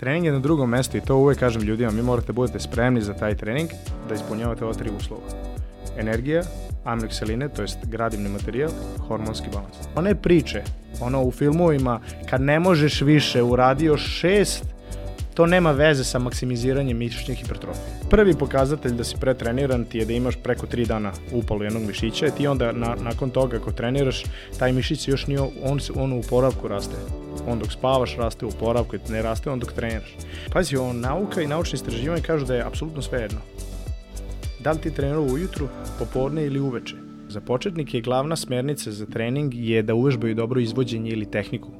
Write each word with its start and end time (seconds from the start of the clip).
Trening 0.00 0.24
je 0.24 0.32
na 0.32 0.38
drugom 0.38 0.70
mestu 0.70 0.96
i 0.96 1.00
to 1.00 1.16
uvek 1.16 1.38
kažem 1.38 1.62
ljudima, 1.62 1.90
mi 1.90 2.02
morate 2.02 2.32
budete 2.32 2.60
spremni 2.60 3.02
za 3.02 3.14
taj 3.14 3.34
trening 3.36 3.70
da 4.08 4.14
ispunjavate 4.14 4.64
ova 4.64 4.74
tri 4.74 4.90
uslova. 4.98 5.22
Energija, 5.98 6.42
amiloksaline, 6.84 7.48
to 7.48 7.62
jest 7.62 7.78
gradivni 7.86 8.28
materijal, 8.28 8.70
hormonski 9.08 9.48
balans. 9.52 9.76
One 9.94 10.14
priče, 10.14 10.62
ono 11.00 11.22
u 11.22 11.30
filmovima, 11.30 12.00
kad 12.30 12.40
ne 12.40 12.60
možeš 12.60 13.00
više, 13.00 13.42
uradio 13.42 13.96
šest, 13.96 14.64
to 15.34 15.46
nema 15.46 15.70
veze 15.70 16.04
sa 16.04 16.18
maksimiziranjem 16.18 16.98
mišićne 16.98 17.34
hipertrofije. 17.34 17.84
Prvi 18.10 18.34
pokazatelj 18.34 18.92
da 18.92 19.04
si 19.04 19.16
pretreniran 19.20 19.84
ti 19.84 19.98
je 19.98 20.04
da 20.04 20.12
imaš 20.12 20.36
preko 20.42 20.66
3 20.66 20.86
dana 20.86 21.12
upalu 21.32 21.62
jednog 21.62 21.82
mišića 21.82 22.26
i 22.26 22.30
ti 22.30 22.46
onda 22.46 22.72
na, 22.72 22.96
nakon 23.00 23.30
toga 23.30 23.56
ako 23.56 23.72
treniraš, 23.72 24.24
taj 24.58 24.72
mišić 24.72 25.08
još 25.08 25.26
nije, 25.26 25.40
on, 25.40 25.80
on 25.94 26.12
u 26.12 26.18
oporavku 26.18 26.68
raste. 26.68 26.96
On 27.46 27.58
dok 27.58 27.72
spavaš 27.72 28.16
raste 28.16 28.46
u 28.46 28.48
oporavku 28.48 28.96
ne 29.08 29.22
raste 29.22 29.50
on 29.50 29.60
dok 29.60 29.72
treniraš. 29.72 30.16
Pazi, 30.52 30.76
on, 30.76 31.00
nauka 31.00 31.42
i 31.42 31.46
naučni 31.46 31.76
istraživanje 31.76 32.22
kažu 32.22 32.46
da 32.46 32.54
je 32.54 32.66
apsolutno 32.66 33.02
sve 33.02 33.20
jedno. 33.20 33.38
Da 34.60 34.72
li 34.72 34.80
ti 34.80 34.94
trenirao 34.94 35.22
ujutru, 35.22 35.68
popodne 35.98 36.46
ili 36.46 36.60
uveče? 36.60 36.96
Za 37.28 37.40
početnike 37.40 38.00
glavna 38.00 38.36
smernica 38.36 38.90
za 38.90 39.06
trening 39.06 39.54
je 39.54 39.82
da 39.82 39.94
uvežbaju 39.94 40.34
dobro 40.34 40.60
izvođenje 40.60 41.10
ili 41.10 41.30
tehniku. 41.30 41.70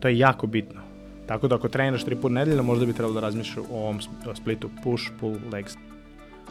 To 0.00 0.08
je 0.08 0.18
jako 0.18 0.46
bitno. 0.46 0.80
Tako 1.26 1.48
da 1.48 1.54
ako 1.54 1.68
treniraš 1.68 2.04
tri 2.04 2.16
put 2.16 2.32
nedeljno, 2.32 2.62
možda 2.62 2.86
bi 2.86 2.92
trebalo 2.92 3.14
da 3.14 3.20
razmišljaš 3.20 3.64
o 3.70 3.78
ovom 3.78 4.00
splitu 4.34 4.70
push, 4.84 5.04
pull, 5.20 5.36
legs. 5.52 5.76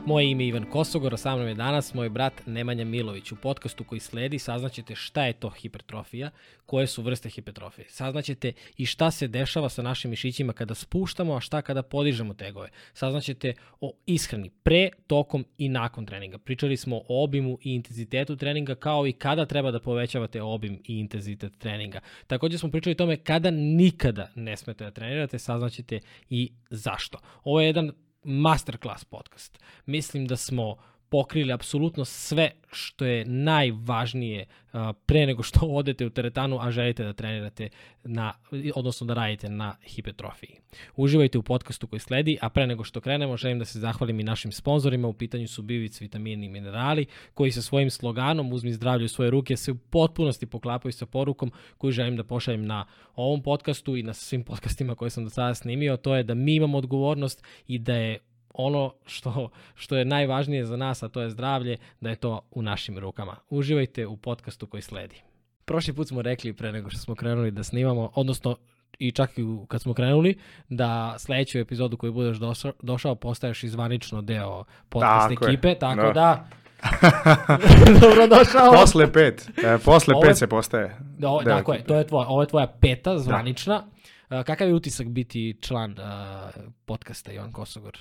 Moje 0.05 0.31
ime 0.31 0.43
je 0.43 0.47
Ivan 0.47 0.65
Kosogor, 0.65 1.17
sa 1.17 1.35
mnom 1.35 1.47
je 1.47 1.53
danas 1.53 1.93
moj 1.93 2.09
brat 2.09 2.33
Nemanja 2.45 2.85
Milović. 2.85 3.31
U 3.31 3.35
podcastu 3.35 3.83
koji 3.83 3.99
sledi 3.99 4.39
saznaćete 4.39 4.95
šta 4.95 5.25
je 5.25 5.33
to 5.33 5.49
hipertrofija, 5.49 6.29
koje 6.65 6.87
su 6.87 7.01
vrste 7.01 7.29
hipertrofije. 7.29 7.85
Saznaćete 7.89 8.51
i 8.77 8.85
šta 8.85 9.11
se 9.11 9.27
dešava 9.27 9.69
sa 9.69 9.81
našim 9.81 10.11
mišićima 10.11 10.53
kada 10.53 10.75
spuštamo, 10.75 11.35
a 11.35 11.39
šta 11.39 11.61
kada 11.61 11.83
podižemo 11.83 12.33
tegove. 12.33 12.69
Saznaćete 12.93 13.53
o 13.81 13.93
ishrani 14.05 14.49
pre, 14.63 14.89
tokom 15.07 15.45
i 15.57 15.70
nakon 15.70 16.05
treninga. 16.05 16.37
Pričali 16.37 16.77
smo 16.77 16.98
o 16.98 17.23
obimu 17.23 17.57
i 17.61 17.76
intenzitetu 17.76 18.35
treninga 18.35 18.76
kao 18.76 19.07
i 19.07 19.13
kada 19.13 19.45
treba 19.45 19.71
da 19.71 19.79
povećavate 19.79 20.41
obim 20.41 20.81
i 20.83 20.99
intenzitet 20.99 21.57
treninga. 21.57 21.99
Takođe 22.27 22.57
smo 22.57 22.71
pričali 22.71 22.91
o 22.91 22.95
tome 22.95 23.17
kada 23.17 23.51
nikada 23.51 24.31
ne 24.35 24.57
smete 24.57 24.83
da 24.83 24.91
trenirate, 24.91 25.39
saznaćete 25.39 25.99
i 26.29 26.51
zašto. 26.70 27.20
Ovo 27.43 27.61
je 27.61 27.67
jedan 27.67 27.91
masterclass 28.23 29.05
podcast. 29.05 29.59
Mislim 29.85 30.27
da 30.27 30.37
smo 30.37 30.77
pokrili 31.12 31.54
apsolutno 31.54 32.05
sve 32.05 32.51
što 32.71 33.05
je 33.05 33.26
najvažnije 33.26 34.45
uh, 34.45 34.81
pre 35.05 35.26
nego 35.26 35.43
što 35.43 35.65
odete 35.79 36.05
u 36.05 36.09
teretanu, 36.09 36.59
a 36.62 36.71
želite 36.71 37.04
da 37.04 37.13
trenirate 37.13 37.70
na, 38.04 38.34
odnosno 38.76 39.07
da 39.07 39.13
radite 39.13 39.49
na 39.49 39.76
hipertrofiji. 39.84 40.55
Uživajte 40.95 41.37
u 41.37 41.43
podcastu 41.43 41.87
koji 41.87 41.99
sledi, 41.99 42.37
a 42.41 42.49
pre 42.49 42.67
nego 42.67 42.84
što 42.84 43.01
krenemo 43.01 43.37
želim 43.37 43.59
da 43.59 43.65
se 43.65 43.79
zahvalim 43.79 44.20
i 44.20 44.23
našim 44.23 44.51
sponsorima, 44.51 45.07
u 45.07 45.13
pitanju 45.13 45.48
su 45.48 45.62
Bivic, 45.62 46.01
vitamini 46.01 46.45
i 46.45 46.49
minerali, 46.49 47.05
koji 47.34 47.51
sa 47.51 47.62
svojim 47.62 47.89
sloganom 47.89 48.54
Uzmi 48.54 48.73
zdravlje 48.73 49.05
u 49.05 49.09
svoje 49.09 49.32
ruke 49.32 49.57
se 49.57 49.71
u 49.71 49.77
potpunosti 49.77 50.45
poklapaju 50.45 50.91
sa 50.91 51.05
porukom 51.05 51.51
koju 51.77 51.91
želim 51.91 52.17
da 52.17 52.23
pošaljem 52.23 52.65
na 52.65 52.85
ovom 53.15 53.43
podcastu 53.43 53.98
i 53.98 54.04
na 54.04 54.13
svim 54.13 54.43
podcastima 54.43 54.95
koje 54.95 55.09
sam 55.09 55.23
do 55.23 55.29
sada 55.29 55.55
snimio, 55.55 55.98
to 55.98 56.15
je 56.15 56.23
da 56.23 56.34
mi 56.34 56.55
imamo 56.55 56.77
odgovornost 56.77 57.43
i 57.67 57.79
da 57.79 57.95
je 57.95 58.20
ono 58.54 58.94
što, 59.05 59.49
što 59.76 59.98
je 59.98 60.05
najvažnije 60.05 60.66
za 60.66 60.77
nas, 60.77 61.04
a 61.04 61.10
to 61.10 61.21
je 61.21 61.30
zdravlje, 61.30 61.77
da 62.02 62.10
je 62.10 62.16
to 62.16 62.41
u 62.52 62.62
našim 62.62 62.98
rukama. 62.98 63.35
Uživajte 63.49 64.07
u 64.07 64.18
podcastu 64.18 64.68
koji 64.68 64.81
sledi. 64.81 65.16
Prošli 65.66 65.94
put 65.94 66.07
smo 66.07 66.22
rekli 66.22 66.53
pre 66.53 66.72
nego 66.72 66.90
što 66.90 67.00
smo 67.00 67.16
krenuli 67.16 67.52
da 67.52 67.63
snimamo, 67.63 68.12
odnosno 68.16 68.57
i 69.00 69.12
čak 69.12 69.38
i 69.38 69.44
kad 69.68 69.81
smo 69.81 69.94
krenuli, 69.94 70.38
da 70.69 71.16
sledeću 71.18 71.59
epizodu 71.59 71.97
koju 71.97 72.13
budeš 72.13 72.38
došao, 72.38 72.74
došao 72.81 73.16
postaješ 73.16 73.63
izvanično 73.63 74.22
deo 74.22 74.63
podcast 74.90 75.29
tako 75.29 75.46
ekipe, 75.47 75.68
je. 75.68 75.79
tako 75.79 76.02
no. 76.02 76.13
da 76.13 76.47
Dobrodošao. 78.02 78.72
Posle 78.72 79.13
pet. 79.13 79.50
E, 79.63 79.78
posle 79.85 80.13
pet 80.23 80.38
se 80.38 80.47
postaje. 80.47 80.97
Da, 81.00 81.40
tako 81.45 81.73
je, 81.73 81.84
to 81.84 81.95
je 81.95 82.07
tvoja, 82.07 82.28
ovo 82.28 82.41
je 82.41 82.47
tvoja 82.47 82.67
peta 82.67 83.19
zvanična. 83.19 83.84
Da. 84.29 84.44
Kakav 84.44 84.67
je 84.67 84.73
utisak 84.73 85.07
biti 85.07 85.57
član 85.61 85.91
uh, 85.91 86.63
podcasta 86.85 87.31
Ivan 87.31 87.51
Kosogor? 87.51 87.97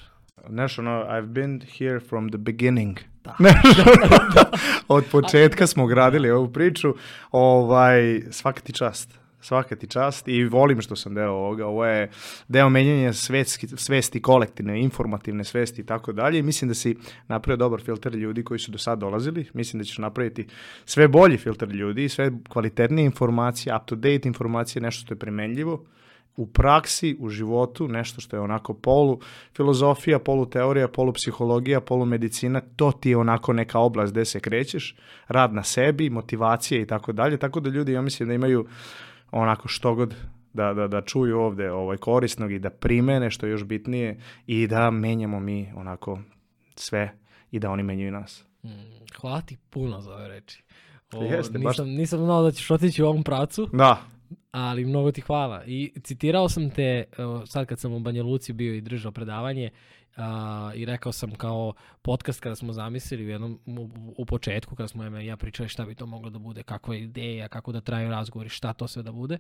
Znaš, 0.49 0.78
ono, 0.78 0.91
I've 0.91 1.27
been 1.27 1.61
here 1.78 2.01
from 2.01 2.28
the 2.28 2.39
beginning. 2.39 2.99
Da. 3.25 3.37
da. 4.34 4.51
Od 4.89 5.05
početka 5.12 5.67
smo 5.67 5.87
gradili 5.87 6.31
ovu 6.31 6.53
priču. 6.53 6.95
Ovaj, 7.31 8.21
svaka 8.31 8.61
ti 8.61 8.73
čast. 8.73 9.21
Svaka 9.41 9.77
ti 9.77 9.87
čast 9.87 10.28
i 10.28 10.45
volim 10.45 10.81
što 10.81 10.97
sam 10.97 11.15
deo 11.15 11.31
ovoga. 11.31 11.67
Ovo 11.67 11.87
je 11.87 12.11
deo 12.49 12.69
menjanja 12.69 13.12
svesti, 13.12 13.69
svesti 13.77 14.23
kolektivne, 14.23 14.81
informativne 14.81 15.45
svesti 15.45 15.81
i 15.81 15.87
tako 15.87 16.12
dalje. 16.12 16.43
Mislim 16.43 16.69
da 16.69 16.75
si 16.75 16.97
napravio 17.28 17.57
dobar 17.57 17.81
filter 17.81 18.15
ljudi 18.15 18.45
koji 18.45 18.59
su 18.59 18.71
do 18.71 18.78
sad 18.78 18.99
dolazili. 18.99 19.47
Mislim 19.55 19.81
da 19.81 19.84
ćeš 19.84 19.99
napraviti 19.99 20.47
sve 20.84 21.09
bolji 21.09 21.39
filter 21.39 21.69
ljudi, 21.69 22.09
sve 22.09 22.31
kvalitetnije 22.49 23.07
informacije, 23.07 23.77
up-to-date 23.77 24.28
informacije, 24.28 24.83
nešto 24.83 25.05
što 25.05 25.15
je 25.15 25.19
primenljivo 25.19 25.84
u 26.36 26.46
praksi, 26.46 27.16
u 27.20 27.28
životu, 27.28 27.88
nešto 27.88 28.20
što 28.20 28.36
je 28.36 28.41
onako 28.41 28.74
polu 28.74 29.20
filozofija, 29.56 30.18
polu 30.18 30.46
teorija, 30.46 30.88
polu 30.88 31.12
psihologija, 31.12 31.80
polu 31.80 32.06
medicina, 32.06 32.60
to 32.76 32.92
ti 32.92 33.10
je 33.10 33.16
onako 33.16 33.52
neka 33.52 33.78
oblast 33.78 34.12
gde 34.12 34.24
se 34.24 34.41
krećeš, 34.41 34.96
rad 35.28 35.54
na 35.54 35.62
sebi, 35.62 36.10
motivacija 36.10 36.80
i 36.80 36.86
tako 36.86 37.12
dalje, 37.12 37.36
tako 37.36 37.60
da 37.60 37.70
ljudi 37.70 37.92
ja 37.92 38.02
mislim 38.02 38.28
da 38.28 38.34
imaju 38.34 38.66
onako 39.30 39.68
što 39.68 39.94
god 39.94 40.14
da, 40.52 40.74
da, 40.74 40.88
da 40.88 41.00
čuju 41.00 41.38
ovde 41.38 41.70
ovaj 41.70 41.96
korisnog 41.96 42.52
i 42.52 42.58
da 42.58 42.70
primene 42.70 43.30
što 43.30 43.47
je 43.47 43.50
još 43.50 43.64
bitnije 43.64 44.20
i 44.47 44.66
da 44.66 44.91
menjamo 44.91 45.41
mi 45.41 45.72
onako 45.76 46.18
sve 46.74 47.12
i 47.50 47.58
da 47.58 47.70
oni 47.70 47.82
menjaju 47.82 48.12
nas. 48.12 48.44
Mm, 48.64 48.68
hvala 49.20 49.41
ti 49.41 49.56
puno 49.70 50.00
za 50.00 50.14
ove 50.14 50.28
reči. 50.28 50.62
O, 51.12 51.22
Jeste, 51.22 51.58
nisam, 51.58 51.86
baš... 51.86 51.97
nisam 51.98 52.18
znao 52.18 52.42
da 52.42 52.50
ćeš 52.50 52.70
otići 52.70 53.02
u 53.02 53.06
ovom 53.06 53.22
pracu. 53.22 53.68
Da, 53.72 54.02
ali 54.50 54.84
mnogo 54.84 55.12
ti 55.12 55.20
hvala. 55.20 55.64
I 55.66 55.92
citirao 56.04 56.48
sam 56.48 56.70
te, 56.70 57.04
sad 57.46 57.66
kad 57.66 57.78
sam 57.78 57.92
u 57.92 58.00
Banja 58.00 58.22
Luci 58.22 58.52
bio 58.52 58.74
i 58.74 58.80
držao 58.80 59.12
predavanje, 59.12 59.70
uh, 60.16 60.22
i 60.74 60.84
rekao 60.84 61.12
sam 61.12 61.34
kao 61.34 61.72
podcast 62.02 62.41
kada 62.41 62.56
smo 62.56 62.72
zamislili 62.72 63.24
u 63.24 63.28
jednom 63.28 63.60
u, 63.66 63.91
u 64.16 64.24
početku 64.24 64.76
kada 64.76 64.88
smo 64.88 65.04
ja 65.04 65.36
pričali 65.36 65.68
šta 65.68 65.84
bi 65.84 65.94
to 65.94 66.06
moglo 66.06 66.30
da 66.30 66.38
bude, 66.38 66.62
kakva 66.62 66.94
je 66.94 67.02
ideja, 67.02 67.48
kako 67.48 67.72
da 67.72 67.80
traju 67.80 68.10
razgovori, 68.10 68.48
šta 68.48 68.72
to 68.72 68.88
sve 68.88 69.02
da 69.02 69.12
bude. 69.12 69.38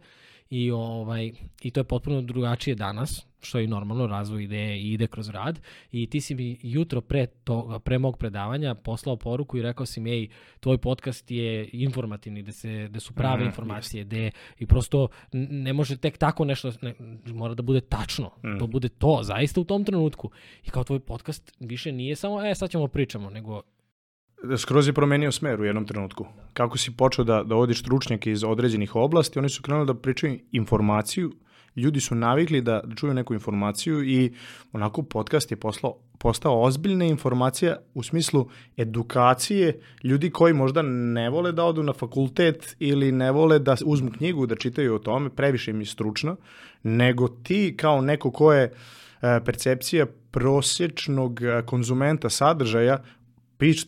I 0.50 0.70
ovaj 0.70 1.32
i 1.62 1.70
to 1.70 1.80
je 1.80 1.84
potpuno 1.84 2.22
drugačije 2.22 2.74
danas, 2.74 3.26
što 3.40 3.58
je 3.58 3.66
normalno 3.66 4.06
razvoj 4.06 4.44
ideje 4.44 4.80
i 4.80 4.92
ide 4.92 5.06
kroz 5.06 5.28
rad 5.28 5.60
i 5.92 6.06
ti 6.06 6.20
si 6.20 6.34
mi 6.34 6.58
jutro 6.62 7.00
pre 7.00 7.26
to 7.26 7.80
pre 7.84 7.98
mog 7.98 8.18
predavanja 8.18 8.74
poslao 8.74 9.16
poruku 9.16 9.58
i 9.58 9.62
rekao 9.62 9.86
si 9.86 10.00
mi 10.00 10.10
ej 10.10 10.28
tvoj 10.60 10.78
podcast 10.78 11.30
je 11.30 11.68
informativni 11.72 12.42
da 12.42 12.52
se 12.52 12.88
da 12.88 13.00
su 13.00 13.12
prave 13.12 13.44
mm, 13.44 13.46
informacije 13.46 14.04
da 14.04 14.30
i 14.58 14.66
prosto 14.66 15.08
ne 15.32 15.72
može 15.72 15.96
tek 15.96 16.18
tako 16.18 16.44
nešto 16.44 16.72
ne, 16.82 16.94
mora 17.26 17.54
da 17.54 17.62
bude 17.62 17.80
tačno 17.80 18.30
mm. 18.44 18.58
to 18.58 18.66
bude 18.66 18.88
to 18.88 19.20
zaista 19.22 19.60
u 19.60 19.64
tom 19.64 19.84
trenutku 19.84 20.30
i 20.64 20.70
kao 20.70 20.84
tvoj 20.84 21.00
podcast 21.00 21.56
više 21.60 21.92
nije 21.92 22.16
samo 22.16 22.46
e 22.46 22.54
sad 22.54 22.70
ćemo 22.70 22.88
pričamo 22.88 23.30
nego 23.30 23.62
skroz 24.56 24.86
je 24.86 24.92
promenio 24.92 25.32
smer 25.32 25.60
u 25.60 25.64
jednom 25.64 25.86
trenutku. 25.86 26.26
Kako 26.52 26.78
si 26.78 26.96
počeo 26.96 27.24
da, 27.24 27.42
da 27.42 27.56
odiš 27.56 27.80
stručnjake 27.80 28.30
iz 28.30 28.44
određenih 28.44 28.96
oblasti, 28.96 29.38
oni 29.38 29.48
su 29.48 29.62
krenuli 29.62 29.86
da 29.86 29.94
pričaju 29.94 30.38
informaciju, 30.52 31.32
ljudi 31.76 32.00
su 32.00 32.14
navikli 32.14 32.60
da, 32.60 32.80
da 32.84 32.94
čuju 32.94 33.14
neku 33.14 33.34
informaciju 33.34 34.04
i 34.04 34.32
onako 34.72 35.02
podcast 35.02 35.50
je 35.50 35.56
poslao, 35.56 35.96
postao 36.18 36.62
ozbiljna 36.62 37.04
informacija 37.04 37.76
u 37.94 38.02
smislu 38.02 38.48
edukacije 38.76 39.80
ljudi 40.04 40.30
koji 40.30 40.54
možda 40.54 40.82
ne 40.82 41.30
vole 41.30 41.52
da 41.52 41.64
odu 41.64 41.82
na 41.82 41.92
fakultet 41.92 42.76
ili 42.78 43.12
ne 43.12 43.30
vole 43.32 43.58
da 43.58 43.76
uzmu 43.84 44.10
knjigu 44.10 44.46
da 44.46 44.56
čitaju 44.56 44.94
o 44.94 44.98
tome, 44.98 45.30
previše 45.30 45.72
mi 45.72 45.86
stručno, 45.86 46.36
nego 46.82 47.28
ti 47.28 47.74
kao 47.76 48.00
neko 48.00 48.30
ko 48.30 48.52
je 48.52 48.64
e, 48.64 48.70
percepcija 49.44 50.06
prosječnog 50.30 51.42
e, 51.42 51.62
konzumenta 51.66 52.30
sadržaja 52.30 53.02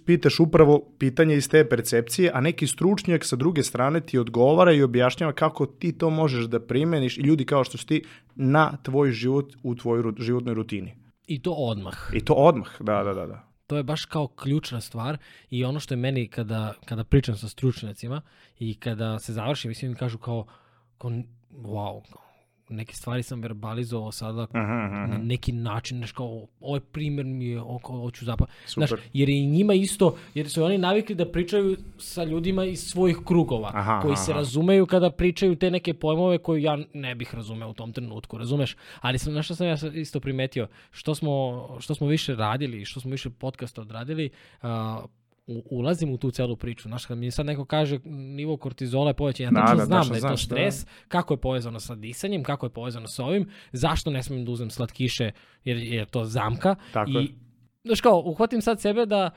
pitaš 0.06 0.40
upravo 0.40 0.94
pitanje 0.98 1.36
iz 1.36 1.48
te 1.48 1.69
percepcije, 1.69 2.30
a 2.34 2.40
neki 2.40 2.66
stručnjak 2.66 3.24
sa 3.24 3.36
druge 3.36 3.62
strane 3.62 4.00
ti 4.00 4.19
odgovara 4.19 4.72
i 4.72 4.82
objašnjava 4.82 5.32
kako 5.32 5.66
ti 5.66 5.98
to 5.98 6.10
možeš 6.10 6.44
da 6.44 6.60
primeniš 6.60 7.19
i 7.19 7.20
ljudi 7.20 7.44
kao 7.44 7.64
što 7.64 7.78
si 7.78 7.86
ti 7.86 8.04
na 8.34 8.76
tvoj 8.82 9.10
život 9.10 9.52
u 9.62 9.74
tvojoj 9.74 10.12
životnoj 10.19 10.54
rutini. 10.54 10.94
I 11.26 11.42
to 11.42 11.52
odmah. 11.52 11.94
I 12.12 12.20
to 12.20 12.34
odmah, 12.34 12.70
da, 12.80 13.02
da, 13.02 13.14
da. 13.14 13.26
da. 13.26 13.52
To 13.66 13.76
je 13.76 13.82
baš 13.82 14.04
kao 14.04 14.28
ključna 14.28 14.80
stvar 14.80 15.19
i 15.50 15.64
ono 15.64 15.80
što 15.80 15.94
je 15.94 15.98
meni 15.98 16.28
kada, 16.28 16.74
kada 16.84 17.04
pričam 17.04 17.36
sa 17.36 17.48
stručnjacima 17.48 18.22
i 18.58 18.74
kada 18.74 19.19
se 19.19 19.32
završim, 19.32 19.69
mislim 19.69 19.90
mi 19.90 19.96
kažu 19.96 20.19
kao, 20.19 20.46
kao 20.98 21.10
wow, 21.50 22.02
neke 22.72 22.94
stvari 22.94 23.22
sam 23.22 23.40
verbalizovao 23.40 24.12
sada 24.12 24.46
Aha, 24.52 24.62
aha, 24.62 25.06
na 25.06 25.19
neki 25.19 25.52
način, 25.52 25.98
znaš 25.98 26.12
kao, 26.12 26.46
ovaj 26.60 26.80
primer 26.80 27.26
mi 27.26 27.46
je, 27.46 27.60
oko, 27.60 27.92
hoću 27.92 28.24
zapad. 28.24 28.48
Znaš, 28.66 28.90
jer 29.12 29.28
je 29.28 29.38
i 29.38 29.46
njima 29.46 29.74
isto, 29.74 30.16
jer 30.34 30.50
su 30.50 30.64
oni 30.64 30.78
navikli 30.78 31.14
da 31.14 31.32
pričaju 31.32 31.76
sa 31.98 32.24
ljudima 32.24 32.64
iz 32.64 32.80
svojih 32.80 33.19
krugova, 33.24 33.70
Aha, 33.74 34.00
koji 34.00 34.12
aha, 34.12 34.22
se 34.22 34.32
razumeju 34.32 34.86
kada 34.86 35.10
pričaju 35.10 35.56
te 35.56 35.70
neke 35.70 35.94
pojmove 35.94 36.38
koje 36.38 36.62
ja 36.62 36.78
ne 36.94 37.14
bih 37.14 37.34
razumeo 37.34 37.69
u 37.69 37.74
tom 37.74 37.92
trenutku, 37.92 38.38
razumeš? 38.38 38.76
Ali 39.00 39.19
sam, 39.19 39.32
znaš 39.32 39.44
što 39.44 39.54
sam 39.54 39.66
ja 39.66 39.76
isto 39.94 40.20
primetio, 40.20 40.69
što 40.90 41.14
smo, 41.14 41.69
što 41.80 41.94
smo 41.94 42.06
više 42.06 42.34
radili, 42.34 42.84
što 42.84 43.00
smo 43.00 43.10
više 43.10 43.30
podcasta 43.30 43.80
odradili, 43.80 44.30
uh, 44.62 44.69
u, 45.47 45.62
ulazim 45.71 46.12
u 46.12 46.19
tu 46.19 46.31
celu 46.31 46.56
priču. 46.56 46.89
Znaš, 46.89 47.06
kad 47.06 47.19
mi 47.19 47.31
sad 47.31 47.47
neko 47.47 47.65
kaže 47.65 47.99
nivo 48.05 48.56
kortizola 48.56 49.11
je 49.11 49.15
povećan, 49.15 49.44
ja 49.44 49.50
Da, 49.50 49.61
tačno 49.61 49.77
da, 49.77 49.85
znam 49.85 50.00
tačno 50.00 50.11
da 50.11 50.17
je 50.17 50.21
to 50.21 50.27
znaš, 50.27 50.41
da. 50.41 50.55
stres, 50.55 50.87
kako 51.09 51.35
je 51.35 51.39
povezano 51.39 51.81
sa 51.81 51.94
disanjem, 51.94 52.43
kako 52.43 52.67
je 52.67 52.71
povezano 52.71 53.06
sa 53.09 53.25
ovim, 53.25 53.49
zašto 53.73 54.11
ne 54.11 54.23
smijem 54.23 54.44
da 54.44 54.50
uzem 54.50 54.71
slatkiše 54.71 55.31
jer 55.65 55.77
je 55.77 56.06
to 56.06 56.25
zamka. 56.25 56.75
Tako 56.93 57.11
I, 57.11 57.15
je. 57.15 57.29
znaš 57.85 58.00
kao, 58.00 58.23
uhvatim 58.27 58.61
sad 58.62 58.81
sebe 58.81 59.06
da 59.06 59.31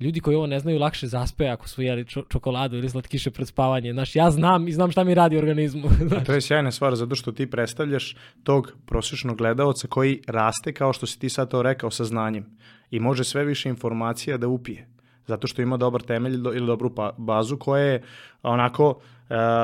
ljudi 0.00 0.20
koji 0.20 0.36
ovo 0.36 0.46
ne 0.46 0.60
znaju 0.60 0.78
lakše 0.78 1.06
zaspe 1.06 1.48
ako 1.48 1.68
su 1.68 1.82
jeli 1.82 2.04
čo- 2.04 2.24
čokoladu 2.28 2.76
ili 2.76 2.88
slatkiše 2.90 3.30
pred 3.30 3.48
spavanje. 3.48 3.92
Znaš, 3.92 4.16
ja 4.16 4.30
znam 4.30 4.68
i 4.68 4.72
znam 4.72 4.90
šta 4.90 5.04
mi 5.04 5.14
radi 5.14 5.36
u 5.36 5.38
organizmu. 5.38 5.88
A 6.20 6.24
to 6.24 6.32
je 6.32 6.40
sjajna 6.40 6.70
stvar 6.70 6.94
zato 6.94 7.14
što 7.14 7.32
ti 7.32 7.50
predstavljaš 7.50 8.16
tog 8.42 8.72
prosječnog 8.86 9.38
gledaoca 9.38 9.88
koji 9.88 10.20
raste 10.26 10.72
kao 10.72 10.92
što 10.92 11.06
si 11.06 11.18
ti 11.18 11.28
sad 11.28 11.50
to 11.50 11.62
rekao 11.62 11.90
sa 11.90 12.04
znanjem 12.04 12.46
i 12.90 13.00
može 13.00 13.24
sve 13.24 13.44
više 13.44 13.68
informacija 13.68 14.36
da 14.36 14.48
upije 14.48 14.97
zato 15.28 15.46
što 15.46 15.62
ima 15.62 15.76
dobar 15.76 16.02
temelj 16.02 16.34
ili 16.34 16.66
dobru 16.66 16.94
pa- 16.94 17.12
bazu 17.16 17.56
koja 17.56 17.82
je 17.82 18.02
onako 18.42 19.00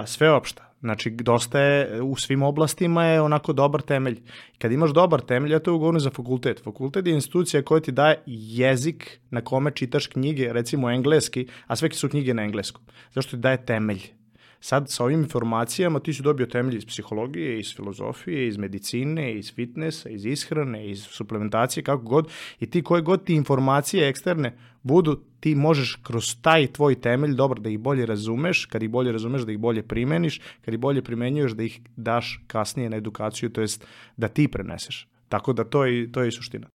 sveopšta. 0.06 0.70
Znači, 0.80 1.10
dosta 1.10 1.60
je 1.60 2.02
u 2.02 2.16
svim 2.16 2.42
oblastima 2.42 3.04
je 3.04 3.20
onako 3.20 3.52
dobar 3.52 3.82
temelj. 3.82 4.20
Kad 4.58 4.72
imaš 4.72 4.90
dobar 4.90 5.20
temelj, 5.20 5.52
ja 5.52 5.58
to 5.58 5.78
govorim 5.78 6.00
za 6.00 6.10
fakultet. 6.10 6.60
Fakultet 6.64 7.06
je 7.06 7.14
institucija 7.14 7.62
koja 7.62 7.80
ti 7.80 7.92
daje 7.92 8.22
jezik 8.26 9.20
na 9.30 9.40
kome 9.40 9.70
čitaš 9.70 10.06
knjige, 10.06 10.52
recimo 10.52 10.90
engleski, 10.90 11.46
a 11.66 11.76
sve 11.76 11.90
su 11.92 12.08
knjige 12.08 12.34
na 12.34 12.42
engleskom. 12.42 12.82
Zašto 13.14 13.30
ti 13.30 13.36
daje 13.36 13.64
temelj? 13.66 14.02
Sad 14.60 14.90
sa 14.90 15.04
ovim 15.04 15.20
informacijama 15.20 16.00
ti 16.00 16.12
si 16.12 16.22
dobio 16.22 16.46
temelj 16.46 16.76
iz 16.76 16.86
psihologije, 16.86 17.58
iz 17.58 17.74
filozofije, 17.76 18.48
iz 18.48 18.56
medicine, 18.56 19.34
iz 19.34 19.54
fitnessa, 19.54 20.08
iz 20.08 20.24
ishrane, 20.26 20.90
iz 20.90 21.02
suplementacije, 21.04 21.84
kako 21.84 22.02
god. 22.02 22.28
I 22.60 22.70
ti 22.70 22.82
koje 22.82 23.02
god 23.02 23.24
ti 23.24 23.34
informacije 23.34 24.08
eksterne 24.08 24.56
budu, 24.84 25.16
ti 25.40 25.54
možeš 25.54 25.96
kroz 26.02 26.36
taj 26.42 26.66
tvoj 26.66 27.00
temelj 27.00 27.34
dobro 27.34 27.60
da 27.60 27.70
ih 27.70 27.78
bolje 27.78 28.06
razumeš, 28.06 28.66
kad 28.66 28.82
ih 28.82 28.90
bolje 28.90 29.12
razumeš 29.12 29.42
da 29.42 29.52
ih 29.52 29.58
bolje 29.58 29.82
primeniš, 29.82 30.40
kad 30.64 30.74
ih 30.74 30.80
bolje 30.80 31.02
primenjuješ 31.02 31.52
da 31.52 31.62
ih 31.62 31.80
daš 31.96 32.40
kasnije 32.46 32.90
na 32.90 32.96
edukaciju, 32.96 33.50
to 33.50 33.60
jest 33.60 33.86
da 34.16 34.28
ti 34.28 34.48
preneseš. 34.48 35.08
Tako 35.28 35.52
da 35.52 35.64
to 35.64 35.84
je, 35.84 36.12
to 36.12 36.22
je 36.22 36.28
i 36.28 36.32
suština. 36.32 36.68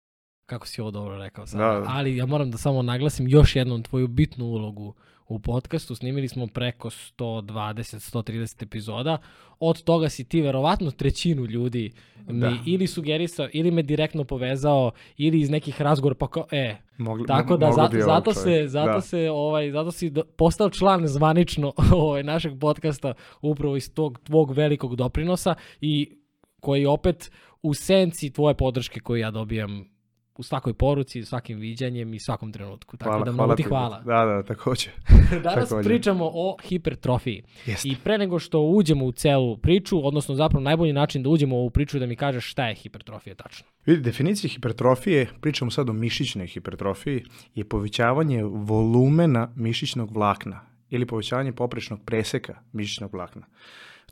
kako 0.47 0.67
si 0.67 0.81
ovo 0.81 0.91
dobro 0.91 1.19
rekao 1.19 1.47
sad. 1.47 1.61
Da, 1.61 1.67
da. 1.67 1.85
Ali 1.88 2.17
ja 2.17 2.26
moram 2.26 2.50
da 2.50 2.58
samo 2.58 2.82
naglasim 2.82 3.29
još 3.29 3.56
jednom 3.56 3.82
tvoju 3.82 4.08
bitnu 4.08 4.44
ulogu 4.44 4.94
u 5.28 5.38
podcastu. 5.38 5.94
Snimili 5.94 6.28
smo 6.28 6.46
preko 6.46 6.90
120-130 6.90 8.62
epizoda. 8.62 9.19
Od 9.61 9.82
toga 9.82 10.08
si 10.08 10.25
ti 10.25 10.40
verovatno 10.40 10.90
trećinu 10.90 11.44
ljudi 11.44 11.93
mi 12.26 12.40
Da. 12.40 12.56
ili 12.67 12.87
sugerisao, 12.87 13.49
ili 13.52 13.70
me 13.70 13.82
direktno 13.82 14.25
povezao, 14.25 14.90
ili 15.17 15.40
iz 15.40 15.50
nekih 15.50 15.82
razgovora, 15.82 16.14
pa 16.14 16.28
kao, 16.28 16.46
e, 16.50 16.76
Mogli, 16.99 17.26
Tako 17.26 17.56
da 17.56 17.67
moglo 17.67 17.82
za, 17.82 17.88
bi 17.88 18.02
ovog 18.02 18.14
zato 18.14 18.32
se 18.32 18.69
zato 18.69 18.93
Da. 18.93 19.00
se 19.00 19.31
ovaj 19.31 19.70
zato 19.70 19.90
si 19.93 20.12
postao 20.37 20.70
član 20.70 21.06
zvanično 21.06 21.72
ovaj 21.93 22.22
našeg 22.22 22.58
podcasta 22.61 23.14
upravo 23.43 23.76
iz 23.76 23.94
tog 23.94 24.19
tvog 24.19 24.52
velikog 24.52 24.96
doprinosa 24.96 25.55
i 25.81 26.19
koji 26.61 26.87
opet 26.87 27.31
u 27.62 27.75
senci 27.75 28.32
tvoje 28.32 28.55
podrške 28.55 29.00
koju 29.00 29.20
ja 29.20 29.31
dobijam 29.31 29.95
u 30.38 30.43
svakoj 30.43 30.75
poruci, 30.75 31.25
svakim 31.25 31.59
viđanjem 31.59 32.15
i 32.15 32.19
svakom 32.19 32.53
trenutku. 32.53 32.97
Tako 32.97 33.25
da 33.25 33.33
mnogo 33.33 33.55
ti 33.55 33.62
hvala. 33.62 34.00
Da, 34.00 34.25
da, 34.25 34.43
takođe. 34.43 34.91
Danas 35.44 35.69
takođe. 35.69 35.88
pričamo 35.88 36.31
o 36.35 36.56
hipertrofiji. 36.62 37.43
Jeste. 37.67 37.88
I 37.88 37.97
pre 38.05 38.19
nego 38.19 38.38
što 38.38 38.61
uđemo 38.61 39.05
u 39.05 39.12
celu 39.12 39.56
priču, 39.56 40.06
odnosno 40.06 40.35
zapravo 40.35 40.62
najbolji 40.62 40.93
način 40.93 41.23
da 41.23 41.29
uđemo 41.29 41.56
u 41.56 41.59
ovu 41.59 41.71
priču 41.71 41.99
da 41.99 42.06
mi 42.06 42.17
kažeš 42.17 42.50
šta 42.50 42.69
je 42.69 42.75
hipertrofija 42.75 43.35
tačno. 43.35 43.67
Vidi, 43.87 44.03
definicija 44.03 44.50
hipertrofije, 44.50 45.29
pričamo 45.41 45.71
sad 45.71 45.91
o 45.91 45.93
mišićnoj 45.93 46.47
hipertrofiji, 46.47 47.25
je 47.55 47.65
povećavanje 47.65 48.44
volumena 48.44 49.53
mišićnog 49.56 50.15
vlakna 50.15 50.61
ili 50.91 51.06
povećavanje 51.06 51.53
poprečnog 51.53 52.00
preseka 52.05 52.55
mišićnog 52.73 53.12
vlakna. 53.12 53.47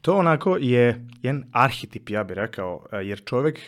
To 0.05 0.17
onako 0.17 0.56
je 0.56 1.06
jedan 1.23 1.44
arhetip, 1.53 2.11
ja 2.11 2.25
bih 2.25 2.35
rekao, 2.35 2.87
e, 2.93 2.97
jer 2.97 3.25
čovek, 3.25 3.59
e, 3.59 3.65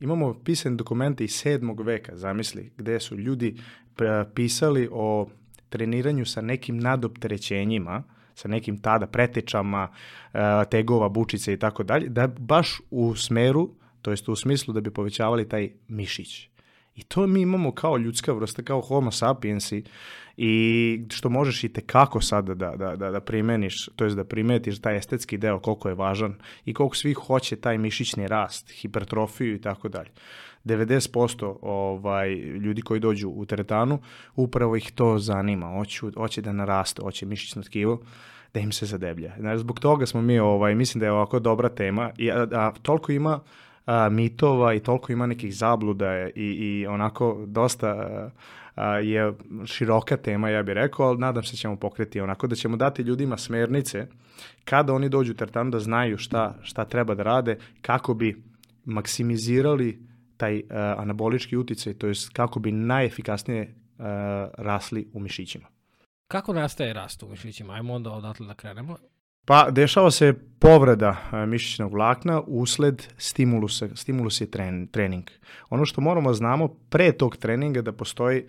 imamo 0.00 0.34
pisane 0.44 0.76
dokumente 0.76 1.24
iz 1.24 1.30
7. 1.30 1.84
veka, 1.84 2.16
zamisli, 2.16 2.70
gde 2.76 3.00
su 3.00 3.16
ljudi 3.16 3.56
pisali 4.34 4.88
o 4.92 5.28
treniranju 5.68 6.26
sa 6.26 6.40
nekim 6.40 6.78
nadopterećenjima, 6.78 8.02
sa 8.34 8.48
nekim 8.48 8.78
tada 8.78 9.06
pretečama, 9.06 9.88
e, 10.34 10.38
tegova, 10.70 11.08
bučice 11.08 11.52
i 11.52 11.58
tako 11.58 11.82
dalje, 11.82 12.08
da 12.08 12.26
baš 12.26 12.80
u 12.90 13.14
smeru, 13.16 13.70
to 14.02 14.10
jest 14.10 14.28
u 14.28 14.36
smislu 14.36 14.74
da 14.74 14.80
bi 14.80 14.90
povećavali 14.90 15.48
taj 15.48 15.70
mišić. 15.88 16.48
I 16.96 17.02
to 17.02 17.26
mi 17.26 17.40
imamo 17.40 17.72
kao 17.72 17.96
ljudska 17.96 18.32
vrsta, 18.32 18.62
kao 18.62 18.80
homo 18.80 19.10
sapiensi 19.10 19.84
i 20.36 21.00
što 21.10 21.28
možeš 21.28 21.64
i 21.64 21.68
tekako 21.68 22.20
sada 22.20 22.54
da, 22.54 22.76
da, 22.76 22.96
da, 22.96 23.10
da 23.10 23.20
primeniš, 23.20 23.88
to 23.96 24.04
jest 24.04 24.16
da 24.16 24.24
primetiš 24.24 24.80
taj 24.80 24.96
estetski 24.96 25.38
deo 25.38 25.58
koliko 25.60 25.88
je 25.88 25.94
važan 25.94 26.34
i 26.64 26.74
koliko 26.74 26.96
svi 26.96 27.14
hoće 27.14 27.56
taj 27.56 27.78
mišićni 27.78 28.28
rast, 28.28 28.70
hipertrofiju 28.70 29.54
i 29.54 29.60
tako 29.60 29.88
dalje. 29.88 30.10
90% 30.64 31.56
ovaj, 31.62 32.34
ljudi 32.34 32.82
koji 32.82 33.00
dođu 33.00 33.28
u 33.28 33.46
teretanu, 33.46 33.98
upravo 34.36 34.76
ih 34.76 34.92
to 34.94 35.18
zanima, 35.18 35.66
hoću, 35.66 36.10
hoće 36.16 36.42
da 36.42 36.52
naraste, 36.52 37.02
hoće 37.02 37.26
mišićno 37.26 37.62
tkivo, 37.62 38.00
da 38.54 38.60
im 38.60 38.72
se 38.72 38.86
zadeblja. 38.86 39.32
Znači, 39.38 39.58
zbog 39.58 39.80
toga 39.80 40.06
smo 40.06 40.22
mi, 40.22 40.38
ovaj, 40.38 40.74
mislim 40.74 41.00
da 41.00 41.06
je 41.06 41.12
ovako 41.12 41.38
dobra 41.38 41.68
tema, 41.68 42.10
i, 42.18 42.30
a, 42.30 42.46
a 42.52 42.72
toliko 42.82 43.12
ima 43.12 43.40
a, 43.86 44.08
mitova 44.08 44.74
i 44.74 44.80
toliko 44.80 45.12
ima 45.12 45.26
nekih 45.26 45.56
zabluda 45.56 46.28
i, 46.28 46.30
i 46.34 46.86
onako 46.86 47.44
dosta 47.46 47.88
a, 47.88 48.30
je 49.02 49.32
široka 49.64 50.16
tema, 50.16 50.48
ja 50.48 50.62
bih 50.62 50.72
rekao, 50.72 51.06
ali 51.06 51.18
nadam 51.18 51.42
se 51.42 51.52
da 51.52 51.56
ćemo 51.56 51.76
pokreti 51.76 52.20
onako, 52.20 52.46
da 52.46 52.54
ćemo 52.54 52.76
dati 52.76 53.02
ljudima 53.02 53.36
smernice 53.36 54.06
kada 54.64 54.92
oni 54.92 55.08
dođu 55.08 55.32
u 55.32 55.34
teretanu 55.34 55.70
da 55.70 55.80
znaju 55.80 56.18
šta, 56.18 56.54
šta 56.62 56.84
treba 56.84 57.14
da 57.14 57.22
rade, 57.22 57.58
kako 57.82 58.14
bi 58.14 58.42
maksimizirali 58.84 60.06
taj 60.36 60.58
uh, 60.58 60.62
anabolički 60.96 61.56
uticaj, 61.56 61.94
to 61.94 62.06
jest 62.06 62.30
kako 62.32 62.60
bi 62.60 62.72
najefikasnije 62.72 63.62
uh, 63.62 64.04
rasli 64.58 65.10
u 65.12 65.20
mišićima. 65.20 65.66
Kako 66.28 66.52
nastaje 66.52 66.92
rast 66.92 67.22
u 67.22 67.28
mišićima? 67.28 67.72
Ajmo 67.72 67.94
onda 67.94 68.10
odatle 68.10 68.46
da 68.46 68.54
krenemo. 68.54 68.96
Pa 69.46 69.70
dešava 69.70 70.10
se 70.10 70.34
povreda 70.58 71.16
e, 71.32 71.46
mišićnog 71.46 71.92
vlakna 71.92 72.42
usled 72.46 73.06
stimulusa. 73.18 73.88
Stimulus 73.94 74.40
je 74.40 74.50
tren, 74.50 74.86
trening. 74.86 75.24
Ono 75.70 75.84
što 75.84 76.00
moramo 76.00 76.32
znamo 76.32 76.68
pre 76.68 77.12
tog 77.12 77.36
treninga 77.36 77.82
da 77.82 77.92
postoji 77.92 78.44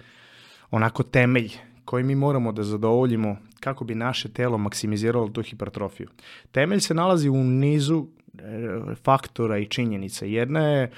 onako 0.71 1.03
temelj 1.03 1.51
koji 1.85 2.03
mi 2.03 2.15
moramo 2.15 2.51
da 2.51 2.63
zadovoljimo 2.63 3.37
kako 3.59 3.85
bi 3.85 3.95
naše 3.95 4.29
telo 4.29 4.57
maksimiziralo 4.57 5.27
tu 5.27 5.41
hipertrofiju. 5.41 6.09
Temelj 6.51 6.79
se 6.79 6.93
nalazi 6.93 7.29
u 7.29 7.43
nizu 7.43 8.05
e, 8.33 8.41
faktora 9.03 9.57
i 9.57 9.65
činjenica. 9.65 10.25
Jedna 10.25 10.67
je 10.67 10.83
e, 10.83 10.91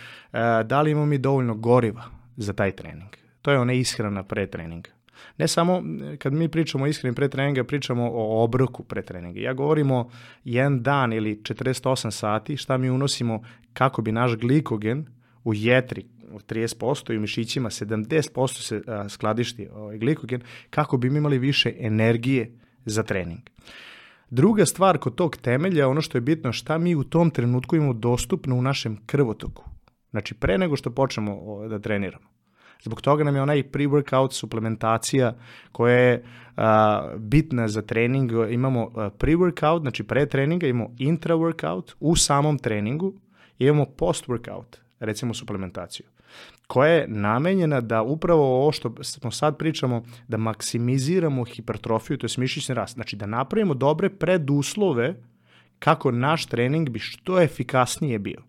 da 0.64 0.82
li 0.82 0.92
imamo 0.92 1.06
mi 1.06 1.18
dovoljno 1.18 1.56
goriva 1.56 2.04
za 2.38 2.54
taj 2.54 2.72
trening. 2.72 3.10
To 3.42 3.52
je 3.52 3.60
ona 3.60 3.74
ishrana 3.74 4.24
pre 4.24 4.48
treninga. 4.48 4.99
Ne 5.38 5.48
samo, 5.48 5.84
kad 6.18 6.34
mi 6.34 6.50
pričamo 6.50 6.84
o 6.84 6.88
ishrani 6.88 7.16
pre 7.16 7.30
treninga, 7.30 7.64
pričamo 7.64 8.10
o 8.14 8.44
obroku 8.44 8.84
pre 8.84 9.02
treninga. 9.02 9.40
Ja 9.40 9.54
govorimo 9.54 10.10
jedan 10.44 10.84
dan 10.84 11.14
ili 11.14 11.36
48 11.36 12.12
sati 12.12 12.58
šta 12.58 12.78
mi 12.78 12.90
unosimo 12.90 13.42
kako 13.74 14.02
bi 14.02 14.12
naš 14.12 14.36
glikogen 14.36 15.06
u 15.44 15.54
jetri 15.54 16.06
od 16.32 16.46
30% 16.46 17.14
i 17.14 17.18
u 17.18 17.22
mišićima 17.22 17.70
70% 17.70 18.62
se 18.62 18.82
a, 18.88 19.10
skladišti 19.10 19.68
ovaj 19.68 19.98
glikogen, 19.98 20.42
kako 20.70 20.98
bi 20.98 21.08
imali 21.08 21.40
više 21.40 21.74
energije 21.80 22.52
za 22.86 23.04
trening. 23.04 23.40
Druga 24.30 24.66
stvar 24.66 24.98
kod 24.98 25.16
tog 25.16 25.38
temelja, 25.38 25.88
ono 25.88 26.02
što 26.02 26.18
je 26.18 26.22
bitno, 26.22 26.54
šta 26.54 26.78
mi 26.78 26.96
u 26.96 27.04
tom 27.04 27.32
trenutku 27.32 27.76
imamo 27.76 27.94
dostupno 27.94 28.56
u 28.56 28.62
našem 28.62 28.98
krvotoku. 29.06 29.70
Znači, 30.12 30.34
pre 30.34 30.58
nego 30.58 30.76
što 30.76 30.92
počnemo 30.92 31.68
da 31.68 31.80
treniramo. 31.80 32.39
Zbog 32.82 33.02
toga 33.02 33.24
nam 33.24 33.36
je 33.36 33.42
onaj 33.42 33.64
pre-workout 33.64 34.32
suplementacija 34.32 35.36
koja 35.72 35.96
je 35.96 36.24
a, 36.58 37.14
bitna 37.18 37.68
za 37.68 37.82
trening. 37.82 38.32
Imamo 38.50 38.86
pre-workout, 39.20 39.82
znači 39.82 40.04
pre 40.04 40.26
treninga, 40.26 40.68
imamo 40.68 40.90
intra-workout 40.98 41.94
u 42.00 42.16
samom 42.16 42.58
treningu 42.58 43.14
i 43.60 43.66
imamo 43.66 43.86
post-workout, 43.86 44.78
recimo 45.00 45.34
suplementaciju 45.34 46.06
koja 46.68 46.92
je 46.92 47.08
namenjena 47.08 47.82
da 47.82 48.02
upravo 48.02 48.62
ovo 48.62 48.72
što 48.72 49.04
smo 49.04 49.32
sad 49.32 49.58
pričamo, 49.58 50.04
da 50.28 50.38
maksimiziramo 50.38 51.44
hipertrofiju, 51.44 52.18
to 52.18 52.26
je 52.26 52.30
mišićni 52.38 52.76
rast. 52.76 52.94
Znači 52.94 53.16
da 53.16 53.26
napravimo 53.26 53.74
dobre 53.74 54.10
preduslove 54.10 55.16
kako 55.80 56.12
naš 56.12 56.46
trening 56.46 56.90
bi 56.90 57.00
što 57.00 57.42
efikasnije 57.42 58.20
bio. 58.20 58.49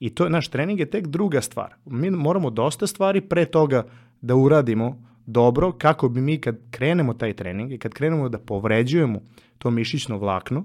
I 0.00 0.14
to 0.14 0.28
naš 0.28 0.48
trening 0.48 0.80
je 0.80 0.90
tek 0.90 1.06
druga 1.06 1.40
stvar. 1.40 1.74
Mi 1.84 2.10
moramo 2.10 2.50
dosta 2.50 2.86
stvari 2.86 3.20
pre 3.20 3.44
toga 3.44 3.86
da 4.20 4.34
uradimo 4.34 5.04
dobro 5.26 5.72
kako 5.72 6.08
bi 6.08 6.20
mi 6.20 6.40
kad 6.40 6.58
krenemo 6.70 7.14
taj 7.14 7.32
trening 7.32 7.72
i 7.72 7.78
kad 7.78 7.92
krenemo 7.92 8.28
da 8.28 8.38
povređujemo 8.38 9.20
to 9.58 9.70
mišićno 9.70 10.18
vlakno, 10.18 10.64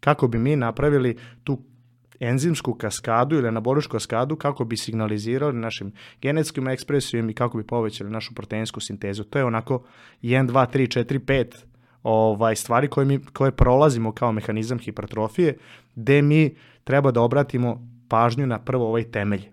kako 0.00 0.28
bi 0.28 0.38
mi 0.38 0.56
napravili 0.56 1.16
tu 1.44 1.58
enzimsku 2.20 2.74
kaskadu 2.74 3.36
ili 3.36 3.48
anaboličku 3.48 3.92
kaskadu 3.92 4.36
kako 4.36 4.64
bi 4.64 4.76
signalizirali 4.76 5.58
našim 5.58 5.92
genetskim 6.20 6.68
ekspresijom 6.68 7.30
i 7.30 7.34
kako 7.34 7.58
bi 7.58 7.66
povećali 7.66 8.10
našu 8.10 8.34
proteinsku 8.34 8.80
sintezu. 8.80 9.24
To 9.24 9.38
je 9.38 9.44
onako 9.44 9.82
1, 10.22 10.48
2, 10.48 10.66
3, 10.72 11.04
4, 11.04 11.18
5 11.18 11.64
ovaj, 12.02 12.56
stvari 12.56 12.88
koje, 12.88 13.04
mi, 13.04 13.24
koje 13.24 13.50
prolazimo 13.50 14.12
kao 14.12 14.32
mehanizam 14.32 14.78
hipertrofije, 14.78 15.56
gde 15.94 16.22
mi 16.22 16.54
treba 16.84 17.10
da 17.10 17.20
obratimo 17.20 17.88
pažnju 18.12 18.46
na 18.46 18.58
prvo 18.58 18.88
ovaj 18.88 19.04
temelj. 19.04 19.46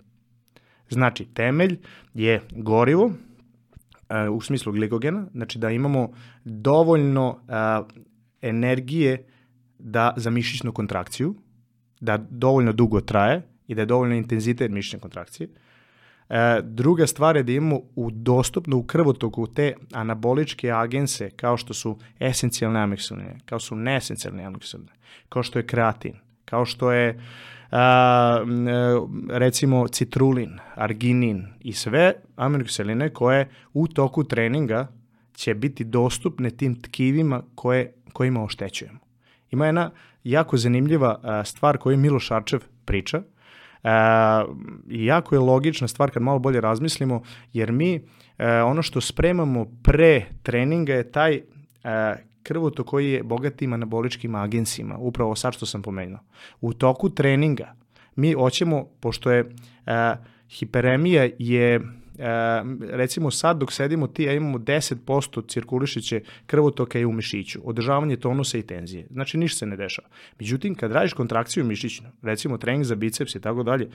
Znači, 0.90 1.26
temelj 1.34 1.78
je 2.14 2.42
gorivo, 2.52 3.06
uh, 3.06 4.36
u 4.36 4.42
smislu 4.42 4.74
glikogena, 4.74 5.28
znači 5.34 5.60
da 5.60 5.70
imamo 5.70 6.10
dovoljno 6.44 7.30
uh, 7.30 7.88
energije 8.42 9.24
da, 9.80 10.14
za 10.18 10.30
mišićnu 10.30 10.72
kontrakciju, 10.72 11.36
da 12.00 12.18
dovoljno 12.18 12.74
dugo 12.74 13.02
traje 13.02 13.42
i 13.68 13.76
da 13.76 13.82
je 13.82 13.86
dovoljno 13.86 14.16
intenzitet 14.16 14.72
mišićne 14.72 15.00
kontrakcije. 15.00 15.48
E, 16.30 16.62
druga 16.64 17.08
stvar 17.08 17.38
je 17.38 17.44
da 17.44 17.52
imamo 17.52 17.80
u 17.96 18.12
dostupno 18.12 18.78
u 18.78 18.84
krvotoku 18.84 19.48
te 19.48 19.74
anaboličke 19.94 20.72
agense 20.72 21.30
kao 21.30 21.58
što 21.58 21.74
su 21.74 21.98
esencijalne 22.20 22.80
aminokiseline, 22.80 23.40
kao 23.46 23.60
su 23.60 23.76
neesencijalne 23.76 24.44
aminokiseline, 24.44 24.92
kao 25.30 25.44
što 25.44 25.60
je 25.60 25.68
kreatin, 25.68 26.14
kao 26.46 26.66
što 26.66 26.92
je 26.92 27.20
a, 27.72 28.46
recimo 29.30 29.88
citrulin, 29.88 30.60
arginin 30.76 31.48
i 31.60 31.74
sve 31.74 32.14
aminokiseline 32.36 33.10
koje 33.10 33.50
u 33.74 33.88
toku 33.88 34.24
treninga 34.24 34.88
će 35.34 35.54
biti 35.54 35.84
dostupne 35.84 36.50
tim 36.50 36.82
tkivima 36.82 37.42
koje, 37.56 37.94
kojima 38.14 38.44
oštećujemo. 38.44 39.00
Ima 39.52 39.66
jedna 39.66 39.92
jako 40.24 40.58
zanimljiva 40.58 41.44
stvar 41.46 41.78
koju 41.78 41.98
Miloš 41.98 42.32
Arčev 42.32 42.60
priča, 42.86 43.22
E, 43.84 43.90
jako 44.88 45.36
je 45.36 45.40
logična 45.40 45.88
stvar 45.88 46.12
kad 46.12 46.24
malo 46.24 46.40
bolje 46.40 46.62
razmislimo, 46.62 47.22
jer 47.54 47.72
mi 47.72 48.02
e, 48.38 48.62
ono 48.62 48.82
što 48.82 49.02
spremamo 49.02 49.66
pre 49.84 50.26
treninga 50.44 50.94
je 50.94 51.12
taj 51.12 51.36
e, 51.36 51.42
krvotok 52.44 52.88
koji 52.88 53.12
je 53.12 53.24
bogat 53.24 53.54
tim 53.54 53.74
anaboličkim 53.74 54.36
agensima, 54.36 54.98
upravo 54.98 55.36
sad 55.36 55.54
što 55.54 55.66
sam 55.66 55.82
pomenuo. 55.82 56.20
U 56.62 56.74
toku 56.74 57.10
treninga 57.10 57.76
mi 58.16 58.34
hoćemo, 58.34 58.86
pošto 59.00 59.32
je 59.32 59.40
e, 59.86 60.16
hiperemija 60.50 61.30
je 61.40 61.80
recimo 62.80 63.32
sad 63.32 63.58
dok 63.58 63.72
sedimo 63.72 64.08
ti, 64.08 64.24
ja 64.24 64.34
imamo 64.34 64.58
10% 64.58 65.48
cirkulišeće 65.48 66.22
krvotoka 66.46 67.00
je 67.00 67.06
u 67.06 67.12
mišiću, 67.12 67.60
održavanje 67.64 68.18
tonusa 68.18 68.58
i 68.58 68.62
tenzije. 68.62 69.08
Znači 69.12 69.38
ništa 69.38 69.58
se 69.58 69.66
ne 69.66 69.76
dešava. 69.76 70.08
Međutim, 70.40 70.76
kad 70.76 70.92
radiš 70.92 71.14
kontrakciju 71.14 71.66
mišićnu, 71.66 72.10
recimo 72.22 72.58
trening 72.58 72.86
za 72.86 72.96
biceps 72.96 73.36
i 73.36 73.42
tako 73.42 73.64
dalje, 73.64 73.90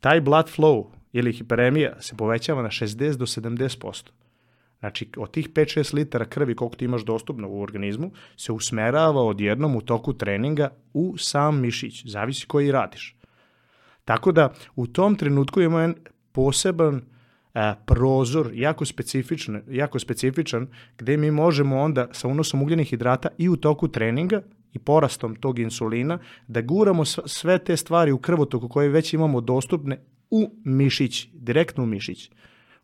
taj 0.00 0.20
blood 0.20 0.50
flow 0.56 0.86
ili 1.12 1.32
hiperemija 1.32 2.00
se 2.00 2.16
povećava 2.16 2.62
na 2.62 2.68
60 2.68 3.16
do 3.16 3.26
70%. 3.26 4.08
Znači, 4.80 5.08
od 5.16 5.30
tih 5.30 5.50
5-6 5.50 5.94
litara 5.94 6.24
krvi 6.24 6.54
koliko 6.54 6.76
ti 6.76 6.84
imaš 6.84 7.04
dostupno 7.04 7.48
u 7.48 7.62
organizmu, 7.62 8.10
se 8.36 8.52
usmerava 8.52 9.22
odjednom 9.22 9.76
u 9.76 9.80
toku 9.80 10.12
treninga 10.12 10.70
u 10.92 11.14
sam 11.18 11.60
mišić, 11.60 12.06
zavisi 12.06 12.46
koji 12.46 12.72
radiš. 12.72 13.16
Tako 14.04 14.32
da, 14.32 14.52
u 14.76 14.86
tom 14.86 15.16
trenutku 15.16 15.60
imamo 15.60 15.78
jedan 15.78 15.94
poseban 16.32 17.02
a, 17.54 17.74
prozor 17.86 18.50
jako 18.54 18.84
specifičan, 18.84 19.62
jako 19.68 19.98
specifičan 19.98 20.66
gde 20.98 21.16
mi 21.16 21.30
možemo 21.30 21.78
onda 21.78 22.08
sa 22.12 22.28
unosom 22.28 22.62
ugljenih 22.62 22.88
hidrata 22.88 23.28
i 23.38 23.48
u 23.48 23.56
toku 23.56 23.88
treninga 23.88 24.42
i 24.72 24.78
porastom 24.78 25.36
tog 25.36 25.58
insulina 25.58 26.18
da 26.46 26.60
guramo 26.60 27.04
sve 27.04 27.58
te 27.58 27.76
stvari 27.76 28.12
u 28.12 28.18
krvotoku 28.18 28.68
koje 28.68 28.88
već 28.88 29.14
imamo 29.14 29.40
dostupne 29.40 29.98
u 30.30 30.50
mišić, 30.64 31.28
direktno 31.32 31.82
u 31.82 31.86
mišić, 31.86 32.30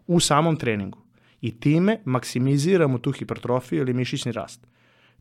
u 0.06 0.20
samom 0.20 0.56
treningu. 0.56 1.03
I 1.44 1.60
time 1.60 1.98
maksimiziramo 2.04 2.98
tu 2.98 3.12
hipertrofiju 3.12 3.80
ili 3.80 3.94
mišićni 3.94 4.32
rast. 4.32 4.66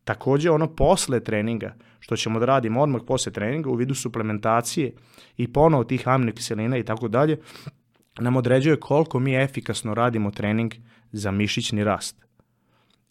Takođe 0.04 0.50
ono 0.50 0.74
posle 0.74 1.20
treninga, 1.24 1.74
što 2.00 2.16
ćemo 2.16 2.38
da 2.38 2.46
radimo 2.46 2.82
odmah 2.82 3.02
posle 3.06 3.32
treninga 3.32 3.70
u 3.70 3.74
vidu 3.74 3.94
suplementacije 3.94 4.92
i 5.36 5.52
ponovo 5.52 5.84
tih 5.84 6.08
aminokiselina 6.08 6.78
i 6.78 6.84
tako 6.84 7.08
dalje, 7.08 7.38
nam 8.18 8.36
određuje 8.36 8.80
koliko 8.80 9.18
mi 9.18 9.36
efikasno 9.36 9.94
radimo 9.94 10.30
trening 10.30 10.74
za 11.12 11.30
mišićni 11.30 11.84
rast. 11.84 12.24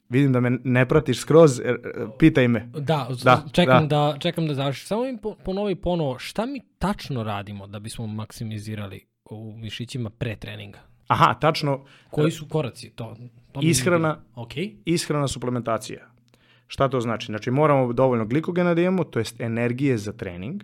Vidim 0.09 0.33
da 0.33 0.39
me 0.39 0.57
ne 0.63 0.87
pratiš 0.87 1.19
skroz, 1.19 1.59
er, 1.59 1.77
pitaj 2.19 2.47
me. 2.47 2.69
Da, 2.73 3.09
da 3.23 3.43
čekam, 3.51 3.87
da. 3.87 3.97
da, 3.97 4.19
čekam 4.19 4.47
da 4.47 4.53
završiš. 4.53 4.87
Samo 4.87 5.03
mi 5.03 5.17
ponovi 5.45 5.75
ponovo, 5.75 6.19
šta 6.19 6.45
mi 6.45 6.61
tačno 6.79 7.23
radimo 7.23 7.67
da 7.67 7.79
bismo 7.79 8.07
maksimizirali 8.07 9.05
u 9.25 9.53
mišićima 9.57 10.09
pre 10.09 10.35
treninga? 10.35 10.92
Aha, 11.13 11.33
tačno. 11.33 11.85
Koji 12.09 12.31
su 12.31 12.47
koraci? 12.47 12.89
To, 12.89 13.15
to 13.51 13.59
ishrana, 13.63 14.19
okay. 14.35 14.75
ishrana, 14.85 15.27
suplementacija. 15.27 16.09
Šta 16.67 16.89
to 16.89 17.01
znači? 17.01 17.25
Znači 17.25 17.51
moramo 17.51 17.93
dovoljno 17.93 18.25
glikogena 18.25 18.73
da 18.73 18.81
imamo, 18.81 19.03
to 19.03 19.19
jest 19.19 19.41
energije 19.41 19.97
za 19.97 20.11
trening. 20.13 20.63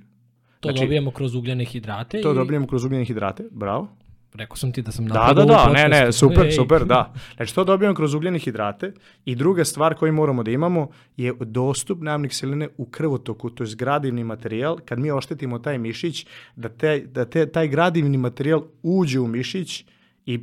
To 0.59 0.69
znači, 0.69 0.79
dobijemo 0.79 1.11
kroz 1.11 1.35
ugljene 1.35 1.65
hidrate? 1.65 2.21
To 2.21 2.31
i... 2.31 2.35
dobijemo 2.35 2.67
kroz 2.67 2.85
ugljene 2.85 3.05
hidrate, 3.05 3.43
bravo. 3.51 3.87
Rekao 4.33 4.57
sam 4.57 4.71
ti 4.71 4.81
da 4.81 4.91
sam 4.91 5.05
Da, 5.05 5.33
da, 5.35 5.45
da, 5.45 5.69
ne, 5.73 5.87
ne, 5.89 6.11
super, 6.11 6.45
Ej. 6.45 6.51
super, 6.51 6.85
da. 6.85 7.13
Znači 7.35 7.55
to 7.55 7.63
dobijamo 7.63 7.95
kroz 7.95 8.13
ugljene 8.13 8.39
hidrate 8.39 8.93
i 9.25 9.35
druga 9.35 9.65
stvar 9.65 9.95
koju 9.95 10.13
moramo 10.13 10.43
da 10.43 10.51
imamo 10.51 10.89
je 11.17 11.33
dostup 11.39 11.99
aminokiseline 12.07 12.67
u 12.77 12.85
krvotoku, 12.85 13.49
to 13.49 13.63
je 13.63 13.69
gradivni 13.75 14.23
materijal. 14.23 14.77
Kad 14.85 14.99
mi 14.99 15.11
oštetimo 15.11 15.59
taj 15.59 15.77
mišić, 15.77 16.25
da, 16.55 16.69
te, 16.69 16.99
da 16.99 17.25
te, 17.25 17.45
taj 17.45 17.67
gradivni 17.67 18.17
materijal 18.17 18.63
uđe 18.83 19.19
u 19.19 19.27
mišić 19.27 19.85
i 20.25 20.39